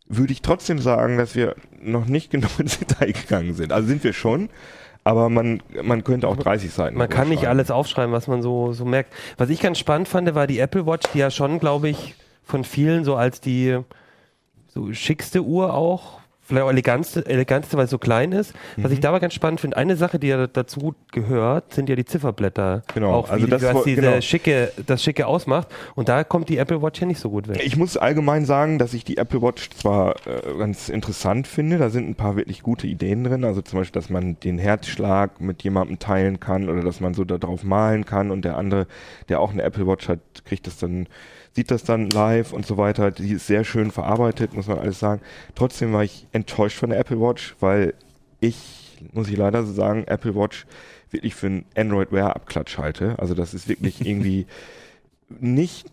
Würde 0.08 0.32
ich 0.32 0.42
trotzdem 0.42 0.78
sagen, 0.80 1.18
dass 1.18 1.34
wir 1.36 1.54
noch 1.80 2.06
nicht 2.06 2.30
genau 2.32 2.48
ins 2.58 2.78
Detail 2.78 3.12
gegangen 3.12 3.54
sind. 3.54 3.72
Also 3.72 3.86
sind 3.88 4.02
wir 4.02 4.12
schon, 4.12 4.48
aber 5.04 5.28
man, 5.28 5.62
man 5.82 6.02
könnte 6.02 6.26
auch 6.28 6.36
30 6.36 6.72
Seiten. 6.72 6.96
Man 6.98 7.08
kann 7.08 7.28
nicht 7.28 7.46
alles 7.46 7.70
aufschreiben, 7.70 8.12
was 8.12 8.26
man 8.26 8.42
so, 8.42 8.72
so 8.72 8.84
merkt. 8.84 9.12
Was 9.36 9.50
ich 9.50 9.60
ganz 9.60 9.78
spannend 9.78 10.08
fand, 10.08 10.34
war 10.34 10.46
die 10.46 10.58
Apple 10.58 10.84
Watch, 10.86 11.10
die 11.12 11.18
ja 11.18 11.30
schon, 11.30 11.60
glaube 11.60 11.88
ich, 11.88 12.14
von 12.42 12.64
vielen 12.64 13.04
so 13.04 13.14
als 13.14 13.40
die 13.40 13.78
so 14.66 14.92
schickste 14.92 15.42
Uhr 15.44 15.74
auch, 15.74 16.20
vielleicht 16.48 16.64
auch 16.66 16.70
elegantste, 16.70 17.24
elegantste, 17.26 17.76
weil 17.76 17.84
es 17.84 17.90
so 17.90 17.98
klein 17.98 18.32
ist. 18.32 18.54
Was 18.76 18.86
Mhm. 18.90 18.92
ich 18.94 19.00
dabei 19.00 19.18
ganz 19.18 19.34
spannend 19.34 19.60
finde, 19.60 19.76
eine 19.76 19.96
Sache, 19.96 20.18
die 20.18 20.28
ja 20.28 20.46
dazu 20.46 20.94
gehört, 21.12 21.74
sind 21.74 21.88
ja 21.88 21.94
die 21.96 22.04
Zifferblätter. 22.04 22.82
Genau, 22.94 23.12
Auch 23.12 23.30
also 23.30 23.46
wie, 23.46 23.50
das 23.50 23.62
was 23.62 23.84
diese 23.84 24.00
genau. 24.00 24.20
schicke, 24.20 24.72
das 24.86 25.02
Schicke 25.02 25.26
ausmacht. 25.26 25.68
Und 25.94 26.08
da 26.08 26.24
kommt 26.24 26.48
die 26.48 26.56
Apple 26.56 26.82
Watch 26.82 27.00
ja 27.00 27.06
nicht 27.06 27.20
so 27.20 27.30
gut 27.30 27.48
weg. 27.48 27.60
Ich 27.64 27.76
muss 27.76 27.96
allgemein 27.96 28.44
sagen, 28.46 28.78
dass 28.78 28.94
ich 28.94 29.04
die 29.04 29.18
Apple 29.18 29.42
Watch 29.42 29.70
zwar 29.70 30.16
äh, 30.26 30.58
ganz 30.58 30.88
interessant 30.88 31.46
finde, 31.46 31.78
da 31.78 31.90
sind 31.90 32.08
ein 32.08 32.14
paar 32.14 32.36
wirklich 32.36 32.62
gute 32.62 32.86
Ideen 32.86 33.24
drin, 33.24 33.44
also 33.44 33.60
zum 33.62 33.80
Beispiel, 33.80 34.00
dass 34.00 34.08
man 34.10 34.40
den 34.40 34.58
Herzschlag 34.58 35.40
mit 35.40 35.62
jemandem 35.62 35.98
teilen 35.98 36.40
kann 36.40 36.68
oder 36.70 36.82
dass 36.82 37.00
man 37.00 37.14
so 37.14 37.24
da 37.24 37.38
drauf 37.38 37.62
malen 37.64 38.04
kann 38.06 38.30
und 38.30 38.44
der 38.44 38.56
andere, 38.56 38.86
der 39.28 39.40
auch 39.40 39.52
eine 39.52 39.62
Apple 39.62 39.86
Watch 39.86 40.08
hat, 40.08 40.20
kriegt 40.46 40.66
das 40.66 40.78
dann, 40.78 41.06
sieht 41.58 41.72
das 41.72 41.82
dann 41.82 42.08
live 42.10 42.52
und 42.52 42.64
so 42.64 42.76
weiter. 42.76 43.10
Die 43.10 43.32
ist 43.32 43.48
sehr 43.48 43.64
schön 43.64 43.90
verarbeitet, 43.90 44.54
muss 44.54 44.68
man 44.68 44.78
alles 44.78 45.00
sagen. 45.00 45.20
Trotzdem 45.56 45.92
war 45.92 46.04
ich 46.04 46.28
enttäuscht 46.30 46.78
von 46.78 46.90
der 46.90 47.00
Apple 47.00 47.20
Watch, 47.20 47.56
weil 47.58 47.94
ich, 48.38 48.96
muss 49.12 49.28
ich 49.28 49.36
leider 49.36 49.64
so 49.64 49.72
sagen, 49.72 50.04
Apple 50.06 50.36
Watch 50.36 50.66
wirklich 51.10 51.34
für 51.34 51.48
einen 51.48 51.64
Android 51.76 52.12
Wear 52.12 52.36
Abklatsch 52.36 52.78
halte. 52.78 53.18
Also 53.18 53.34
das 53.34 53.54
ist 53.54 53.68
wirklich 53.68 54.06
irgendwie 54.06 54.46
nicht, 55.40 55.90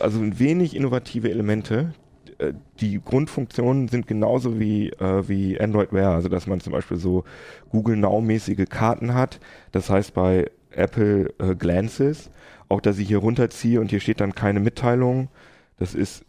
also 0.00 0.20
wenig 0.38 0.76
innovative 0.76 1.30
Elemente. 1.30 1.94
Äh, 2.36 2.52
Die 2.82 3.00
Grundfunktionen 3.02 3.88
sind 3.88 4.06
genauso 4.06 4.60
wie, 4.60 4.90
äh, 4.90 5.26
wie 5.26 5.58
Android 5.58 5.94
Wear, 5.94 6.10
also 6.10 6.28
dass 6.28 6.46
man 6.46 6.60
zum 6.60 6.74
Beispiel 6.74 6.98
so 6.98 7.24
Google 7.70 7.96
Now-mäßige 7.96 8.68
Karten 8.68 9.14
hat. 9.14 9.40
Das 9.72 9.88
heißt 9.88 10.12
bei 10.12 10.50
Apple 10.72 11.32
äh, 11.38 11.54
Glances, 11.54 12.30
auch 12.68 12.80
dass 12.80 12.98
ich 12.98 13.08
hier 13.08 13.18
runterziehe 13.18 13.80
und 13.80 13.90
hier 13.90 14.00
steht 14.00 14.20
dann 14.20 14.34
keine 14.34 14.60
Mitteilung. 14.60 15.28
Das 15.76 15.94
ist, 15.94 16.24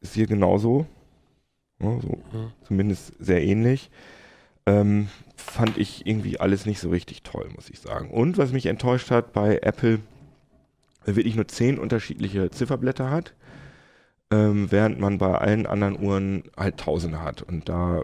ist 0.00 0.14
hier 0.14 0.26
genauso. 0.26 0.86
Ja, 1.80 2.00
so, 2.00 2.18
Mhm. 2.32 2.52
Zumindest 2.66 3.12
sehr 3.18 3.42
ähnlich. 3.42 3.90
Ähm, 4.66 5.08
fand 5.36 5.78
ich 5.78 6.06
irgendwie 6.06 6.40
alles 6.40 6.66
nicht 6.66 6.80
so 6.80 6.88
richtig 6.90 7.22
toll, 7.22 7.48
muss 7.54 7.70
ich 7.70 7.78
sagen. 7.78 8.10
Und 8.10 8.38
was 8.38 8.52
mich 8.52 8.66
enttäuscht 8.66 9.10
hat 9.10 9.32
bei 9.32 9.58
Apple, 9.62 10.00
wirklich 11.04 11.36
nur 11.36 11.46
zehn 11.46 11.78
unterschiedliche 11.78 12.50
Zifferblätter 12.50 13.10
hat, 13.10 13.34
ähm, 14.32 14.72
während 14.72 14.98
man 14.98 15.18
bei 15.18 15.38
allen 15.38 15.66
anderen 15.66 16.02
Uhren 16.02 16.44
halt 16.56 16.78
Tausende 16.78 17.22
hat. 17.22 17.42
Und 17.42 17.68
da, 17.68 18.02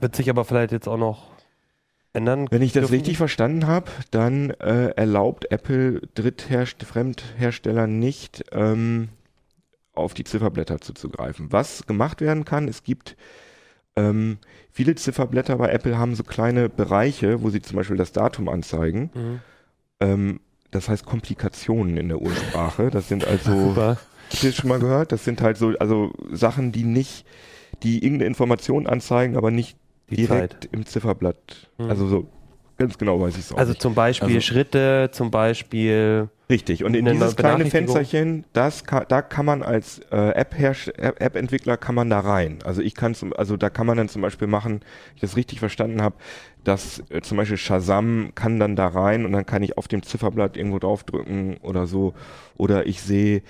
Wird 0.00 0.16
sich 0.16 0.28
aber 0.28 0.44
vielleicht 0.44 0.72
jetzt 0.72 0.88
auch 0.88 0.98
noch 0.98 1.31
ändern. 2.12 2.46
wenn 2.50 2.62
ich 2.62 2.72
das 2.72 2.90
richtig 2.90 3.16
verstanden 3.16 3.66
habe, 3.66 3.90
dann 4.10 4.50
äh, 4.50 4.88
erlaubt 4.90 5.50
Apple 5.50 6.02
Drittherst 6.14 6.82
Fremdherstellern 6.82 7.98
nicht 7.98 8.44
ähm, 8.52 9.08
auf 9.94 10.14
die 10.14 10.24
Zifferblätter 10.24 10.80
zuzugreifen. 10.80 11.52
Was 11.52 11.86
gemacht 11.86 12.20
werden 12.20 12.44
kann, 12.44 12.68
es 12.68 12.82
gibt 12.82 13.16
ähm, 13.94 14.38
viele 14.70 14.94
Zifferblätter 14.94 15.56
bei 15.56 15.68
Apple 15.68 15.98
haben 15.98 16.14
so 16.14 16.24
kleine 16.24 16.68
Bereiche, 16.68 17.42
wo 17.42 17.50
sie 17.50 17.60
zum 17.60 17.76
Beispiel 17.76 17.96
das 17.96 18.12
Datum 18.12 18.48
anzeigen. 18.48 19.10
Mhm. 19.14 19.40
Ähm, 20.00 20.40
das 20.70 20.88
heißt 20.88 21.04
Komplikationen 21.04 21.98
in 21.98 22.08
der 22.08 22.20
Ursprache. 22.20 22.90
Das 22.90 23.08
sind 23.08 23.26
also. 23.26 23.76
Habt 24.32 24.44
ihr 24.44 24.50
das 24.50 24.56
schon 24.56 24.68
mal 24.70 24.78
gehört? 24.78 25.12
Das 25.12 25.24
sind 25.24 25.42
halt 25.42 25.58
so, 25.58 25.74
also 25.78 26.12
Sachen, 26.30 26.72
die 26.72 26.84
nicht, 26.84 27.26
die 27.82 28.02
irgendeine 28.02 28.28
Information 28.28 28.86
anzeigen, 28.86 29.36
aber 29.36 29.50
nicht 29.50 29.76
Die 30.16 30.26
direkt 30.26 30.64
Zeit. 30.64 30.68
im 30.72 30.86
Zifferblatt. 30.86 31.68
Mhm. 31.78 31.90
Also 31.90 32.06
so 32.06 32.26
ganz 32.78 32.98
genau 32.98 33.20
weiß 33.20 33.34
ich 33.34 33.40
es 33.40 33.52
auch 33.52 33.58
Also 33.58 33.70
nicht. 33.72 33.82
zum 33.82 33.94
Beispiel 33.94 34.28
Also- 34.28 34.40
Schritte, 34.40 35.10
zum 35.12 35.30
Beispiel. 35.30 36.28
Richtig. 36.50 36.84
Und 36.84 36.94
in 36.94 37.06
dieses 37.06 37.36
kleine. 37.36 37.64
Fensterchen, 37.66 38.44
das 38.52 38.84
kann, 38.84 39.04
da 39.08 39.22
kann 39.22 39.46
man 39.46 39.62
als 39.62 40.00
äh, 40.10 40.16
App-Herst- 40.34 40.88
App- 40.98 41.18
App-Entwickler 41.20 41.76
kann 41.78 41.94
man 41.94 42.10
da 42.10 42.20
rein. 42.20 42.58
Also 42.64 42.82
ich 42.82 42.94
kann 42.94 43.14
zum, 43.14 43.32
also 43.32 43.56
da 43.56 43.70
kann 43.70 43.86
man 43.86 43.96
dann 43.96 44.08
zum 44.10 44.20
Beispiel 44.20 44.48
machen, 44.48 44.80
ich 45.14 45.20
das 45.22 45.36
richtig 45.36 45.60
verstanden 45.60 46.02
habe, 46.02 46.16
dass 46.64 47.02
äh, 47.08 47.22
zum 47.22 47.38
Beispiel 47.38 47.56
Shazam 47.56 48.32
kann 48.34 48.58
dann 48.58 48.76
da 48.76 48.88
rein 48.88 49.24
und 49.24 49.32
dann 49.32 49.46
kann 49.46 49.62
ich 49.62 49.78
auf 49.78 49.88
dem 49.88 50.02
Zifferblatt 50.02 50.56
irgendwo 50.58 50.78
draufdrücken 50.78 51.56
oder 51.62 51.86
so. 51.86 52.12
Oder 52.58 52.86
ich 52.86 53.00
sehe 53.00 53.42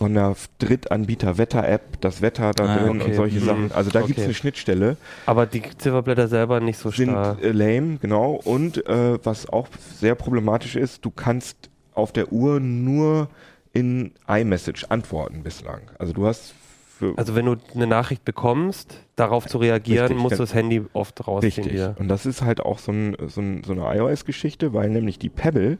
von 0.00 0.14
der 0.14 0.34
Drittanbieter 0.58 1.36
Wetter-App 1.36 2.00
das 2.00 2.22
Wetter 2.22 2.52
da 2.52 2.64
Ah, 2.64 2.78
drin 2.78 3.00
okay. 3.02 3.10
und 3.10 3.14
solche 3.16 3.38
Mhm. 3.40 3.44
Sachen. 3.44 3.72
Also 3.72 3.90
da 3.90 4.00
gibt's 4.00 4.12
Okay. 4.14 4.24
eine 4.24 4.34
Schnittstelle. 4.34 4.96
Aber 5.26 5.44
die 5.44 5.60
Zifferblätter 5.76 6.26
selber 6.26 6.58
nicht 6.60 6.78
so 6.78 6.90
sind 6.90 7.10
stark. 7.10 7.42
äh, 7.42 7.50
lame, 7.52 7.98
genau. 8.00 8.40
Und 8.42 8.86
äh, 8.86 9.18
was 9.22 9.46
auch 9.50 9.68
sehr 9.98 10.14
problematisch 10.14 10.74
ist, 10.74 11.04
du 11.04 11.10
kannst 11.10 11.68
auf 11.92 12.12
der 12.12 12.32
Uhr 12.32 12.60
nur 12.60 13.28
in 13.74 14.12
iMessage 14.26 14.86
antworten 14.88 15.42
bislang. 15.42 15.82
Also 15.98 16.14
du 16.14 16.26
hast 16.26 16.54
für 16.98 17.12
Also 17.18 17.34
wenn 17.34 17.44
du 17.44 17.56
eine 17.74 17.86
Nachricht 17.86 18.24
bekommst, 18.24 18.94
darauf 19.16 19.46
zu 19.48 19.58
reagieren, 19.58 20.06
Richtig, 20.06 20.22
musst 20.22 20.36
du 20.36 20.42
das 20.42 20.54
Handy 20.54 20.82
oft 20.94 21.26
rausziehen 21.28 21.52
richtig. 21.56 21.72
wieder. 21.74 21.94
Und 21.98 22.08
das 22.08 22.24
ist 22.24 22.40
halt 22.40 22.60
auch 22.60 22.78
so, 22.78 22.90
ein, 22.90 23.16
so, 23.28 23.42
ein, 23.42 23.64
so 23.66 23.72
eine 23.72 23.82
iOS-Geschichte, 23.98 24.72
weil 24.72 24.88
nämlich 24.88 25.18
die 25.18 25.28
Pebble, 25.28 25.76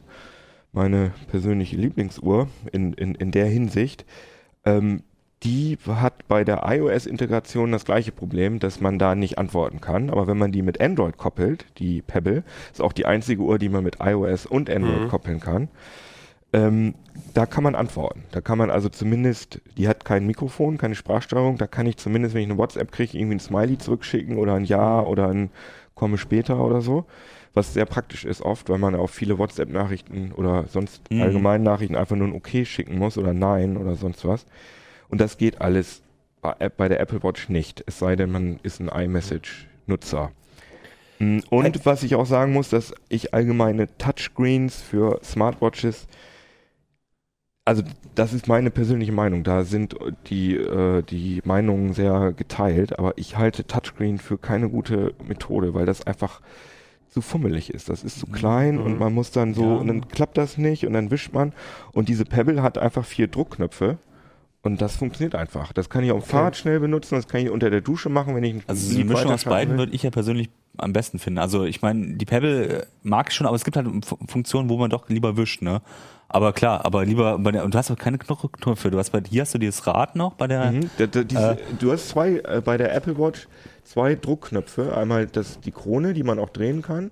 meine 0.72 1.12
persönliche 1.28 1.76
Lieblingsuhr 1.76 2.48
in, 2.72 2.92
in, 2.92 3.14
in 3.14 3.30
der 3.30 3.46
Hinsicht, 3.46 4.04
ähm, 4.64 5.02
die 5.42 5.78
hat 5.86 6.28
bei 6.28 6.44
der 6.44 6.64
iOS-Integration 6.66 7.72
das 7.72 7.86
gleiche 7.86 8.12
Problem, 8.12 8.58
dass 8.58 8.80
man 8.80 8.98
da 8.98 9.14
nicht 9.14 9.38
antworten 9.38 9.80
kann. 9.80 10.10
Aber 10.10 10.26
wenn 10.26 10.36
man 10.36 10.52
die 10.52 10.60
mit 10.62 10.80
Android 10.80 11.16
koppelt, 11.16 11.64
die 11.78 12.02
Pebble, 12.02 12.44
ist 12.70 12.82
auch 12.82 12.92
die 12.92 13.06
einzige 13.06 13.42
Uhr, 13.42 13.58
die 13.58 13.70
man 13.70 13.82
mit 13.82 13.96
iOS 14.00 14.44
und 14.44 14.68
Android 14.68 15.04
Mhm. 15.04 15.08
koppeln 15.08 15.40
kann, 15.40 15.68
ähm, 16.52 16.94
da 17.32 17.46
kann 17.46 17.62
man 17.64 17.74
antworten. 17.74 18.24
Da 18.32 18.40
kann 18.40 18.58
man 18.58 18.70
also 18.70 18.88
zumindest, 18.88 19.60
die 19.78 19.88
hat 19.88 20.04
kein 20.04 20.26
Mikrofon, 20.26 20.78
keine 20.78 20.94
Sprachsteuerung, 20.94 21.56
da 21.58 21.66
kann 21.66 21.86
ich 21.86 21.96
zumindest, 21.96 22.34
wenn 22.34 22.42
ich 22.42 22.48
eine 22.50 22.58
WhatsApp 22.58 22.90
kriege, 22.92 23.16
irgendwie 23.16 23.36
ein 23.36 23.40
Smiley 23.40 23.78
zurückschicken 23.78 24.36
oder 24.36 24.54
ein 24.54 24.64
Ja 24.64 25.00
oder 25.00 25.28
ein 25.28 25.50
Komme 25.94 26.18
später 26.18 26.62
oder 26.64 26.80
so. 26.80 27.06
Was 27.52 27.74
sehr 27.74 27.86
praktisch 27.86 28.24
ist 28.24 28.42
oft, 28.42 28.68
weil 28.68 28.78
man 28.78 28.94
auf 28.94 29.10
viele 29.10 29.38
WhatsApp-Nachrichten 29.38 30.32
oder 30.32 30.66
sonst 30.68 31.10
Mhm. 31.10 31.22
allgemeinen 31.22 31.64
Nachrichten 31.64 31.96
einfach 31.96 32.16
nur 32.16 32.28
ein 32.28 32.34
Okay 32.34 32.64
schicken 32.64 32.98
muss 32.98 33.18
oder 33.18 33.32
Nein 33.34 33.76
oder 33.76 33.96
sonst 33.96 34.24
was. 34.24 34.46
Und 35.08 35.20
das 35.20 35.36
geht 35.36 35.60
alles 35.60 36.02
bei, 36.42 36.88
der 36.88 37.00
Apple 37.00 37.22
Watch 37.22 37.48
nicht. 37.48 37.82
Es 37.86 37.98
sei 37.98 38.16
denn, 38.16 38.30
man 38.30 38.60
ist 38.62 38.80
ein 38.80 38.88
iMessage-Nutzer. 38.88 40.30
Mm, 41.18 41.40
Und 41.50 41.84
was 41.84 42.02
ich 42.02 42.14
auch 42.14 42.24
sagen 42.26 42.52
muss, 42.52 42.70
dass 42.70 42.94
ich 43.08 43.34
allgemeine 43.34 43.88
Touchscreens 43.98 44.80
für 44.80 45.20
Smartwatches, 45.22 46.06
also 47.64 47.82
das 48.14 48.32
ist 48.32 48.48
meine 48.48 48.70
persönliche 48.70 49.12
Meinung, 49.12 49.44
da 49.44 49.64
sind 49.64 49.94
die, 50.28 50.56
äh, 50.56 51.02
die 51.02 51.42
Meinungen 51.44 51.92
sehr 51.92 52.32
geteilt, 52.32 52.98
aber 52.98 53.12
ich 53.16 53.36
halte 53.36 53.66
Touchscreen 53.66 54.18
für 54.18 54.38
keine 54.38 54.70
gute 54.70 55.14
Methode, 55.26 55.74
weil 55.74 55.86
das 55.86 56.06
einfach 56.06 56.40
zu 57.10 57.20
fummelig 57.20 57.70
ist. 57.74 57.88
Das 57.88 58.04
ist 58.04 58.20
zu 58.20 58.26
klein 58.26 58.76
Mhm. 58.76 58.82
und 58.82 58.98
man 58.98 59.12
muss 59.12 59.30
dann 59.30 59.52
so, 59.54 59.62
Ja. 59.64 59.74
und 59.76 59.88
dann 59.88 60.08
klappt 60.08 60.38
das 60.38 60.58
nicht 60.58 60.86
und 60.86 60.92
dann 60.92 61.10
wischt 61.10 61.32
man. 61.32 61.52
Und 61.92 62.08
diese 62.08 62.24
Pebble 62.24 62.62
hat 62.62 62.78
einfach 62.78 63.04
vier 63.04 63.26
Druckknöpfe. 63.28 63.98
Und 64.62 64.82
das 64.82 64.96
funktioniert 64.96 65.34
einfach. 65.34 65.72
Das 65.72 65.88
kann 65.88 66.04
ich 66.04 66.12
auf 66.12 66.22
dem 66.22 66.28
Fahrrad 66.28 66.54
schnell 66.54 66.80
benutzen, 66.80 67.14
das 67.14 67.26
kann 67.28 67.40
ich 67.40 67.48
unter 67.50 67.70
der 67.70 67.80
Dusche 67.80 68.10
machen, 68.10 68.36
wenn 68.36 68.44
ich 68.44 68.54
ein 68.56 68.62
Also 68.66 68.94
die 68.94 69.04
Mischung 69.04 69.32
aus 69.32 69.44
beiden 69.44 69.78
würde 69.78 69.92
ich 69.94 70.02
ja 70.02 70.10
persönlich 70.10 70.50
am 70.76 70.92
besten 70.92 71.18
finden. 71.18 71.38
Also 71.38 71.64
ich 71.64 71.80
meine, 71.80 72.16
die 72.16 72.26
Pebble 72.26 72.66
äh, 72.82 72.86
mag 73.02 73.28
ich 73.30 73.34
schon, 73.34 73.46
aber 73.46 73.56
es 73.56 73.64
gibt 73.64 73.78
halt 73.78 73.88
Funktionen, 74.28 74.68
wo 74.68 74.76
man 74.76 74.90
doch 74.90 75.08
lieber 75.08 75.36
wischt, 75.38 75.62
ne? 75.62 75.80
Aber 76.28 76.52
klar, 76.52 76.84
aber 76.84 77.04
lieber 77.06 77.38
bei 77.38 77.52
der, 77.52 77.64
und 77.64 77.72
du 77.74 77.78
hast 77.78 77.90
auch 77.90 77.96
keine 77.96 78.18
Kno- 78.18 78.48
Knöpfe. 78.60 78.90
Du 78.90 78.98
hast 78.98 79.10
bei 79.10 79.20
hier 79.28 79.42
hast 79.42 79.54
du 79.54 79.58
dieses 79.58 79.84
Rad 79.86 80.14
noch 80.14 80.34
bei 80.34 80.46
der. 80.46 80.70
Mhm. 80.72 80.90
Da, 80.98 81.06
da, 81.06 81.24
diese, 81.24 81.58
du 81.78 81.90
hast 81.90 82.10
zwei, 82.10 82.36
äh, 82.44 82.60
bei 82.62 82.76
der 82.76 82.94
Apple 82.94 83.18
Watch 83.18 83.48
zwei 83.90 84.14
Druckknöpfe. 84.14 84.96
Einmal 84.96 85.26
das, 85.26 85.58
die 85.60 85.72
Krone, 85.72 86.12
die 86.14 86.22
man 86.22 86.38
auch 86.38 86.50
drehen 86.50 86.80
kann. 86.80 87.10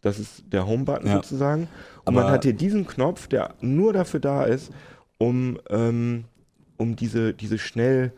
Das 0.00 0.18
ist 0.20 0.44
der 0.52 0.64
Home-Button 0.66 1.08
Ja. 1.08 1.14
sozusagen. 1.16 1.62
Und 2.04 2.14
Aber- 2.14 2.22
man 2.22 2.32
hat 2.32 2.44
hier 2.44 2.52
diesen 2.52 2.86
Knopf, 2.86 3.26
der 3.26 3.54
nur 3.60 3.92
dafür 3.92 4.20
da 4.20 4.44
ist, 4.44 4.70
um, 5.18 5.58
ähm, 5.68 6.24
um 6.76 6.94
diese, 6.94 7.34
diese 7.34 7.58
schnell 7.58 8.12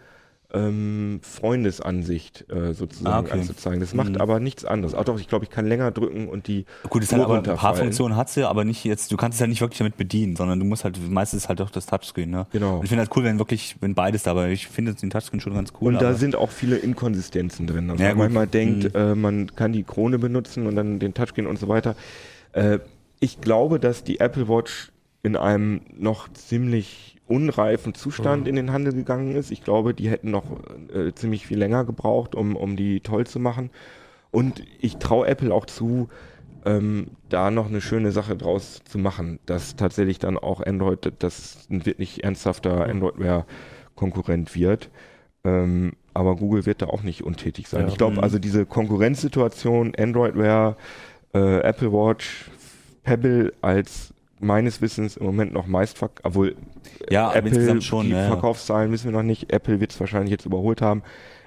ähm, 0.55 1.21
Freundesansicht 1.23 2.45
äh, 2.51 2.75
sozusagen 2.75 3.07
Ah, 3.15 3.21
okay. 3.21 3.33
anzuzeigen. 3.41 3.81
Das 3.81 3.95
macht 3.95 4.11
Mhm. 4.11 4.21
aber 4.21 4.41
nichts 4.41 4.65
anderes. 4.65 4.95
Auch 4.95 5.05
doch, 5.05 5.19
ich 5.19 5.29
glaube, 5.29 5.45
ich 5.45 5.51
kann 5.51 5.67
länger 5.67 5.91
drücken 5.91 6.29
und 6.29 6.47
die 6.47 6.67
Gut, 6.89 7.03
Uhr 7.03 7.09
hat 7.19 7.25
aber 7.25 7.39
ein 7.39 7.43
paar. 7.57 7.75
Funktionen 7.75 8.17
hat 8.17 8.29
sie, 8.29 8.47
aber 8.47 8.65
nicht 8.65 8.85
jetzt, 8.85 9.11
du 9.13 9.17
kannst 9.17 9.37
es 9.37 9.41
ja 9.41 9.47
nicht 9.47 9.61
wirklich 9.61 9.79
damit 9.79 9.97
bedienen, 9.97 10.37
sondern 10.37 10.59
du 10.59 10.65
musst 10.67 10.85
halt, 10.85 10.99
meistens 11.11 11.49
halt 11.49 11.61
auch 11.61 11.71
das 11.71 11.87
Touchscreen, 11.87 12.31
ne? 12.31 12.47
Genau. 12.53 12.77
Und 12.77 12.83
ich 12.85 12.89
finde 12.91 13.03
halt 13.05 13.17
cool, 13.17 13.25
wenn 13.25 13.39
wirklich, 13.39 13.77
wenn 13.81 13.95
beides 13.95 14.25
dabei, 14.25 14.53
ich 14.53 14.67
finde 14.69 14.95
den 14.95 15.11
Touchscreen 15.11 15.41
schon 15.41 15.55
ganz 15.55 15.73
cool. 15.81 15.95
Und 15.95 16.03
da 16.03 16.15
sind 16.15 16.37
auch 16.37 16.51
viele 16.51 16.77
Inkonsistenzen 16.77 17.67
drin. 17.67 17.91
Also 17.91 18.03
Ja, 18.03 18.11
man 18.11 18.19
manchmal 18.19 18.47
denkt, 18.47 18.85
Mhm. 18.95 19.01
äh, 19.01 19.15
man 19.15 19.55
kann 19.57 19.73
die 19.73 19.85
Krone 19.85 20.19
benutzen 20.19 20.67
und 20.67 20.77
dann 20.77 20.99
den 20.99 21.15
Touchscreen 21.15 21.47
und 21.47 21.59
so 21.59 21.69
weiter. 21.69 21.97
Äh, 22.53 22.79
ich 23.21 23.41
glaube, 23.41 23.79
dass 23.81 24.05
die 24.05 24.21
Apple 24.21 24.49
Watch 24.49 24.91
in 25.23 25.37
einem 25.37 25.81
noch 25.97 26.29
ziemlich 26.33 27.17
unreifen 27.33 27.95
Zustand 27.95 28.47
in 28.47 28.57
den 28.57 28.73
Handel 28.73 28.93
gegangen 28.93 29.35
ist. 29.35 29.51
Ich 29.51 29.65
glaube, 29.65 29.95
die 29.95 30.11
hätten 30.11 30.31
noch 30.31 30.45
äh, 30.95 31.13
ziemlich 31.15 31.47
viel 31.47 31.59
länger 31.59 31.85
gebraucht, 31.85 32.35
um, 32.35 32.57
um 32.57 32.77
die 32.77 33.01
toll 33.01 33.27
zu 33.27 33.41
machen. 33.41 33.71
Und 34.31 34.63
ich 34.81 34.97
traue 34.97 35.27
Apple 35.27 35.53
auch 35.53 35.67
zu, 35.67 36.09
ähm, 36.65 37.09
da 37.29 37.51
noch 37.51 37.69
eine 37.69 37.81
schöne 37.81 38.13
Sache 38.13 38.37
draus 38.37 38.83
zu 38.85 38.99
machen, 38.99 39.39
dass 39.47 39.77
tatsächlich 39.77 40.19
dann 40.19 40.39
auch 40.39 40.61
Android, 40.61 41.13
das 41.19 41.67
ein 41.71 41.85
wirklich 41.87 42.23
ernsthafter 42.25 42.87
Android-Wear-Konkurrent 42.87 44.55
wird. 44.55 44.91
Ähm, 45.45 45.93
aber 46.15 46.37
Google 46.37 46.67
wird 46.67 46.83
da 46.83 46.87
auch 46.87 47.03
nicht 47.03 47.23
untätig 47.25 47.69
sein. 47.69 47.83
Ja. 47.83 47.89
Ich 47.89 47.97
glaube, 47.99 48.17
Mhm. 48.17 48.23
also 48.23 48.39
diese 48.39 48.65
Konkurrenzsituation, 48.67 49.95
Android 49.99 50.37
Wear, 50.37 50.77
äh, 51.35 51.61
Apple 51.61 51.93
Watch, 51.93 52.51
Pebble 53.03 53.53
als 53.61 54.15
meines 54.43 54.81
Wissens 54.83 55.17
im 55.17 55.27
Moment 55.27 55.53
noch 55.53 55.67
meistverk 55.67 56.21
obwohl 56.25 56.57
Ja, 57.11 57.29
aber 57.29 57.37
Apple, 57.37 57.51
insgesamt 57.51 57.85
schon, 57.85 58.07
die 58.07 58.13
ja, 58.13 58.23
ja. 58.23 58.29
Verkaufszahlen 58.29 58.93
wissen 58.93 59.05
wir 59.07 59.13
noch 59.13 59.23
nicht. 59.23 59.53
Apple 59.53 59.81
wird 59.81 59.93
es 59.93 60.01
wahrscheinlich 60.01 60.31
jetzt 60.31 60.47
überholt 60.47 60.83
haben. 60.83 61.03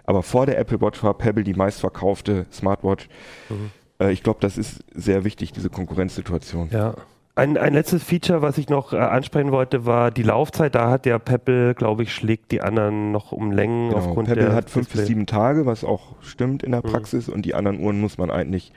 Aber 0.05 0.21
vor 0.23 0.45
der 0.45 0.57
Apple 0.59 0.81
Watch 0.81 1.01
war 1.03 1.13
Pebble 1.15 1.43
die 1.43 1.53
meistverkaufte 1.55 2.45
Smartwatch. 2.51 3.07
Mhm. 3.49 3.71
Äh, 3.99 4.11
ich 4.11 4.21
glaube, 4.23 4.39
das 4.41 4.57
ist 4.57 4.83
sehr 4.93 5.23
wichtig, 5.23 5.51
diese 5.51 5.69
Konkurrenzsituation. 5.69 6.69
Ja. 6.71 6.93
Ein, 7.37 7.57
ein 7.57 7.73
letztes 7.73 8.01
Feature, 8.03 8.41
was 8.41 8.57
ich 8.57 8.69
noch 8.69 8.93
äh, 8.93 8.97
ansprechen 8.97 9.51
wollte, 9.51 9.85
war 9.85 10.09
die 10.11 10.23
Laufzeit. 10.23 10.73
Da 10.75 10.89
hat 10.89 11.03
der 11.05 11.19
Pebble, 11.19 11.73
glaube 11.73 12.03
ich, 12.03 12.13
schlägt 12.13 12.51
die 12.51 12.61
anderen 12.61 13.11
noch 13.11 13.31
um 13.33 13.51
Längen 13.51 13.89
Genau. 13.89 13.99
aufgrund 13.99 14.27
Pebble 14.29 14.45
der 14.45 14.53
hat 14.55 14.69
fünf 14.69 14.85
bis 14.87 14.93
Display. 14.93 15.07
sieben 15.07 15.25
Tage, 15.25 15.65
was 15.65 15.83
auch 15.83 16.15
stimmt 16.21 16.63
in 16.63 16.71
der 16.71 16.85
Mhm. 16.85 16.91
Praxis. 16.91 17.27
Und 17.27 17.41
die 17.45 17.53
anderen 17.55 17.79
Uhren 17.81 17.99
muss 17.99 18.17
man 18.17 18.29
eigentlich 18.31 18.71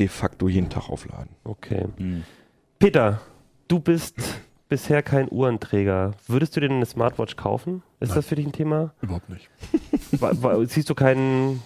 de 0.00 0.08
facto 0.08 0.48
jeden 0.48 0.68
Tag 0.70 0.88
aufladen. 0.88 1.28
Okay. 1.44 1.84
Hm. 1.96 2.24
Peter, 2.78 3.20
du 3.66 3.80
bist 3.80 4.14
bisher 4.68 5.02
kein 5.02 5.28
Uhrenträger. 5.28 6.12
Würdest 6.28 6.54
du 6.54 6.60
dir 6.60 6.70
eine 6.70 6.86
Smartwatch 6.86 7.34
kaufen? 7.34 7.82
Ist 7.98 8.10
Nein. 8.10 8.16
das 8.18 8.26
für 8.26 8.36
dich 8.36 8.46
ein 8.46 8.52
Thema? 8.52 8.92
Überhaupt 9.02 9.28
nicht. 9.28 9.50
Siehst 10.72 10.88
du 10.88 10.94
keinen. 10.94 11.60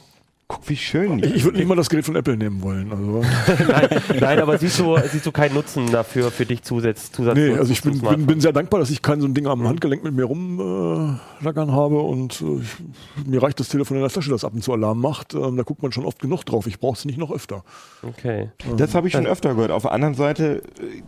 Guck, 0.53 0.69
wie 0.69 0.77
schön 0.77 1.19
Ich, 1.21 1.35
ich 1.35 1.45
würde 1.45 1.57
nicht 1.57 1.67
mal 1.67 1.77
das 1.77 1.89
Gerät 1.89 2.05
von 2.05 2.15
Apple 2.15 2.37
nehmen 2.37 2.61
wollen. 2.61 2.93
Also, 2.93 3.25
nein, 3.69 3.89
nein, 4.21 4.39
aber 4.39 4.59
siehst 4.59 4.79
du, 4.79 4.99
siehst 5.11 5.25
du 5.25 5.33
keinen 5.33 5.55
Nutzen 5.55 5.91
dafür 5.91 6.31
für 6.31 6.45
dich 6.45 6.63
Zusatz, 6.63 7.11
Zusatz 7.11 7.37
nee, 7.37 7.55
also 7.55 7.73
ich 7.73 7.81
bin, 7.81 7.99
bin, 8.01 8.27
bin 8.27 8.41
sehr 8.41 8.53
dankbar, 8.53 8.81
dass 8.81 8.91
ich 8.91 9.01
kein 9.01 9.23
so 9.23 9.27
ein 9.27 9.33
Ding 9.33 9.47
am 9.47 9.67
Handgelenk 9.67 10.05
mit 10.05 10.15
mir 10.15 10.25
rumlackern 10.25 11.73
habe 11.73 12.01
und 12.01 12.43
äh, 12.43 12.61
ich, 12.61 13.27
mir 13.27 13.43
reicht 13.43 13.61
das 13.61 13.69
Telefon 13.69 13.97
in 13.97 14.03
der 14.03 14.13
Tasche, 14.13 14.31
das 14.31 14.45
ab 14.45 14.53
und 14.53 14.63
zu 14.63 14.75
Alarm 14.75 15.01
macht. 15.01 15.33
Ähm, 15.33 15.57
da 15.57 15.63
guckt 15.63 15.83
man 15.83 15.91
schon 15.91 16.05
oft 16.05 16.21
genug 16.21 16.45
drauf. 16.45 16.67
Ich 16.67 16.79
brauche 16.79 16.99
es 16.99 17.07
nicht 17.07 17.19
noch 17.19 17.31
öfter. 17.31 17.65
Okay. 18.03 18.51
Das 18.77 18.95
habe 18.95 19.07
ich 19.07 19.15
schon 19.15 19.27
öfter 19.27 19.55
gehört. 19.55 19.71
Auf 19.71 19.83
der 19.83 19.93
anderen 19.93 20.15
Seite 20.15 20.63
äh, 20.81 21.03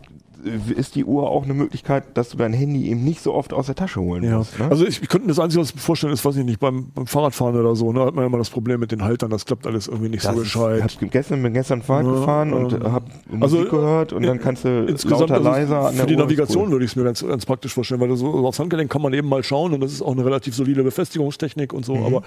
ist 0.77 0.95
die 0.95 1.05
Uhr 1.05 1.31
auch 1.31 1.45
eine 1.45 1.55
Möglichkeit, 1.55 2.05
dass 2.15 2.29
du 2.29 2.37
dein 2.37 2.53
Handy 2.53 2.89
eben 2.91 3.03
nicht 3.05 3.21
so 3.23 3.33
oft 3.35 3.53
aus 3.53 3.67
der 3.67 3.75
Tasche 3.75 4.01
holen 4.01 4.23
Ja. 4.25 4.39
musst. 4.39 4.59
Ne? 4.59 4.67
Also 4.71 4.87
ich, 4.87 5.03
ich 5.03 5.09
könnte 5.09 5.27
mir 5.27 5.33
das 5.33 5.39
Einzige, 5.39 5.63
was 5.63 5.71
ich 5.71 5.75
mir 5.77 5.81
vorstellen, 5.81 6.13
ist, 6.13 6.25
weiß 6.25 6.37
ich 6.37 6.45
nicht, 6.45 6.61
beim, 6.61 6.91
beim 6.95 7.07
Fahrradfahren 7.07 7.57
oder 7.59 7.75
so, 7.77 7.93
ne, 7.93 8.01
hat 8.01 8.15
man 8.15 8.23
ja 8.25 8.27
immer 8.27 8.39
das 8.39 8.51
Problem 8.51 8.81
mit 8.81 8.93
den 8.93 9.03
Haltern, 9.03 9.31
das 9.31 9.47
klappt 9.47 9.67
alles 9.67 9.89
irgendwie 9.89 10.11
nicht 10.11 10.25
Das 10.25 10.35
so 10.35 10.41
gescheit. 10.43 10.97
Ich 11.01 11.11
gestern, 11.11 11.43
bin 11.43 11.53
gestern 11.55 11.83
Fahrrad 11.83 12.07
Ja, 12.07 12.13
gefahren 12.13 12.53
und 12.53 12.73
ähm, 12.75 12.93
habe 12.93 13.07
Musik 13.31 13.43
also, 13.43 13.65
gehört 13.71 14.13
und 14.13 14.23
dann 14.25 14.39
kannst 14.41 14.65
du 14.65 14.85
Insgesamt 14.87 15.31
lauter, 15.31 15.35
also 15.35 15.49
leiser 15.51 15.81
an 15.81 15.93
für 15.93 15.97
der 15.99 16.07
die 16.07 16.15
Uhr 16.15 16.21
Navigation 16.21 16.65
cool. 16.67 16.71
würde 16.73 16.85
ich 16.85 16.91
es 16.93 16.97
mir 16.97 17.05
ganz, 17.05 17.27
ganz 17.27 17.47
praktisch 17.47 17.73
vorstellen, 17.75 18.01
weil 18.01 18.15
so 18.17 18.27
aufs 18.47 18.59
Handgelenk 18.59 18.91
kann 18.91 19.03
man 19.03 19.13
eben 19.15 19.29
mal 19.29 19.43
schauen 19.43 19.73
und 19.73 19.81
das 19.81 19.93
ist 19.93 20.03
auch 20.03 20.13
eine 20.13 20.25
relativ 20.25 20.55
solide 20.55 20.83
Befestigungstechnik 20.83 21.73
und 21.73 21.85
so, 21.85 21.95
Mhm. 21.95 22.05
aber 22.07 22.23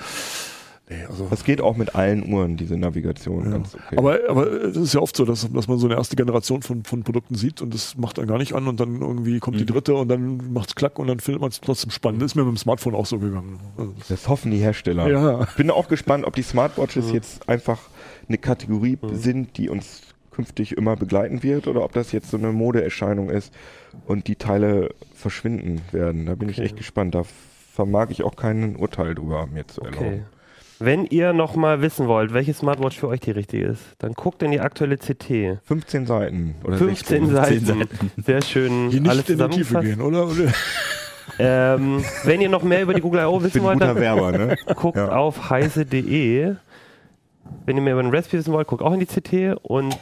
nee, 0.89 1.03
also 1.09 1.27
Das 1.29 1.43
geht 1.43 1.61
auch 1.61 1.75
mit 1.77 1.95
allen 1.95 2.31
Uhren, 2.31 2.57
diese 2.57 2.77
Navigation. 2.77 3.45
Ja. 3.45 3.51
Ganz 3.51 3.75
okay. 3.75 3.97
Aber, 3.97 4.19
aber 4.29 4.47
es 4.63 4.75
ist 4.77 4.93
ja 4.93 4.99
oft 5.01 5.15
so, 5.15 5.25
dass, 5.25 5.47
dass 5.51 5.67
man 5.67 5.77
so 5.79 5.87
eine 5.87 5.95
erste 5.95 6.15
Generation 6.15 6.61
von, 6.61 6.83
von 6.83 7.03
Produkten 7.03 7.35
sieht 7.35 7.61
und 7.61 7.73
das 7.73 7.97
macht 7.97 8.17
dann 8.17 8.27
gar 8.27 8.37
nicht 8.37 8.53
an 8.53 8.67
und 8.67 8.79
dann 8.79 9.01
irgendwie 9.01 9.39
kommt 9.39 9.57
die 9.59 9.63
Mhm. 9.63 9.67
dritte 9.67 9.95
und 9.95 10.07
dann 10.09 10.53
macht's 10.53 10.75
klack 10.75 10.99
und 10.99 11.07
dann 11.07 11.19
findet 11.19 11.41
man 11.41 11.49
es 11.49 11.59
trotzdem 11.61 11.91
spannend. 11.91 12.21
Das 12.21 12.31
ist 12.31 12.35
mir 12.35 12.43
mit 12.43 12.53
dem 12.53 12.57
Smartphone 12.57 12.95
auch 12.95 13.05
so 13.05 13.19
gegangen. 13.19 13.59
Also, 13.77 13.93
das 14.09 14.27
hoffen 14.27 14.51
die 14.51 14.57
Hersteller. 14.59 15.07
Ja. 15.09 15.43
Ich 15.43 15.55
bin 15.55 15.71
auch 15.71 15.87
gespannt, 15.87 16.25
ob 16.25 16.35
die 16.35 16.41
Smartwatches 16.43 17.11
jetzt 17.11 17.47
einfach 17.49 17.79
eine 18.27 18.37
Kategorie 18.37 18.97
sind, 19.13 19.57
die 19.57 19.69
uns 19.69 20.01
künftig 20.31 20.77
immer 20.77 20.95
begleiten 20.95 21.41
wird 21.41 21.67
oder 21.67 21.83
ob 21.83 21.93
das 21.93 22.11
jetzt 22.11 22.29
so 22.29 22.37
eine 22.37 22.51
Modeerscheinung 22.51 23.29
ist 23.31 23.51
und 24.05 24.27
die 24.27 24.35
Teile 24.35 24.93
verschwinden 25.15 25.81
werden. 25.91 26.27
Da 26.27 26.35
bin 26.35 26.47
ich 26.49 26.57
Okay. 26.57 26.65
echt 26.67 26.77
gespannt. 26.77 27.15
Da 27.15 27.23
vermag 27.73 28.09
ich 28.11 28.21
auch 28.23 28.35
kein 28.35 28.75
Urteil 28.75 29.15
drüber 29.15 29.47
mir 29.47 29.65
zu 29.67 29.81
erlauben. 29.81 30.05
Okay. 30.05 30.21
Wenn 30.79 31.05
ihr 31.05 31.33
noch 31.33 31.55
mal 31.55 31.81
wissen 31.81 32.07
wollt, 32.07 32.33
welche 32.33 32.53
Smartwatch 32.53 32.97
für 32.99 33.07
euch 33.07 33.19
die 33.19 33.31
richtige 33.31 33.65
ist, 33.65 33.81
dann 33.99 34.13
guckt 34.13 34.43
in 34.43 34.51
die 34.51 34.59
aktuelle 34.59 34.97
CT. 34.97 35.59
15 35.65 36.05
Seiten 36.05 36.55
oder 36.63 36.77
15 36.77 37.27
16. 37.29 37.65
Seiten. 37.65 37.89
Sehr 38.23 38.41
schön. 38.43 38.89
Hier 38.91 39.01
alles 39.09 39.27
nicht 39.27 39.39
in 39.39 39.49
die 39.49 39.57
Tiefe 39.57 39.79
gehen, 39.81 40.01
oder? 40.01 40.27
Ähm, 41.39 42.03
wenn 42.23 42.41
ihr 42.41 42.49
noch 42.49 42.63
mehr 42.63 42.81
über 42.83 42.93
die 42.93 43.01
Google 43.01 43.21
I.O. 43.21 43.41
Wissen 43.43 43.61
wollt, 43.63 43.81
dann 43.81 43.95
Werber, 43.97 44.31
ne? 44.31 44.55
guckt 44.75 44.97
Ja. 44.97 45.09
auf 45.09 45.49
heise.de. 45.49 46.55
Wenn 47.65 47.75
ihr 47.75 47.81
mehr 47.81 47.93
über 47.93 48.03
den 48.03 48.13
Raspi 48.13 48.37
wissen 48.37 48.53
wollt, 48.53 48.67
guckt 48.67 48.81
auch 48.81 48.93
in 48.93 48.99
die 48.99 49.05
CT. 49.05 49.57
Und 49.63 49.97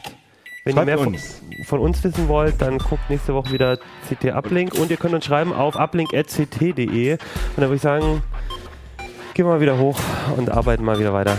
wenn 0.63 0.73
Schreibt 0.73 0.77
ihr 0.77 0.85
mehr 0.85 0.97
von, 0.97 1.07
uns. 1.13 1.41
von 1.65 1.79
uns 1.79 2.03
wissen 2.03 2.27
wollt, 2.27 2.61
dann 2.61 2.77
guckt 2.79 3.09
nächste 3.09 3.33
Woche 3.33 3.51
wieder 3.51 3.77
CT 4.09 4.31
Uplink. 4.33 4.73
Und 4.75 4.91
ihr 4.91 4.97
könnt 4.97 5.13
uns 5.13 5.25
schreiben 5.25 5.51
auf 5.53 5.75
uplink.ct.de. 5.75 7.13
Und 7.13 7.19
dann 7.57 7.65
würde 7.65 7.75
ich 7.75 7.81
sagen, 7.81 8.23
gehen 9.35 9.45
wir 9.45 9.51
mal 9.51 9.61
wieder 9.61 9.77
hoch 9.77 9.99
und 10.37 10.49
arbeiten 10.49 10.83
mal 10.83 10.97
wieder 10.97 11.13
weiter. 11.13 11.37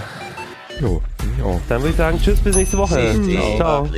Jo, 0.81 1.01
finde 1.19 1.35
ich 1.39 1.43
auch. 1.43 1.61
Dann 1.69 1.81
würde 1.81 1.91
ich 1.91 1.97
sagen, 1.97 2.21
tschüss, 2.23 2.39
bis 2.41 2.55
nächste 2.55 2.77
Woche. 2.79 3.19
Ciao. 3.57 3.89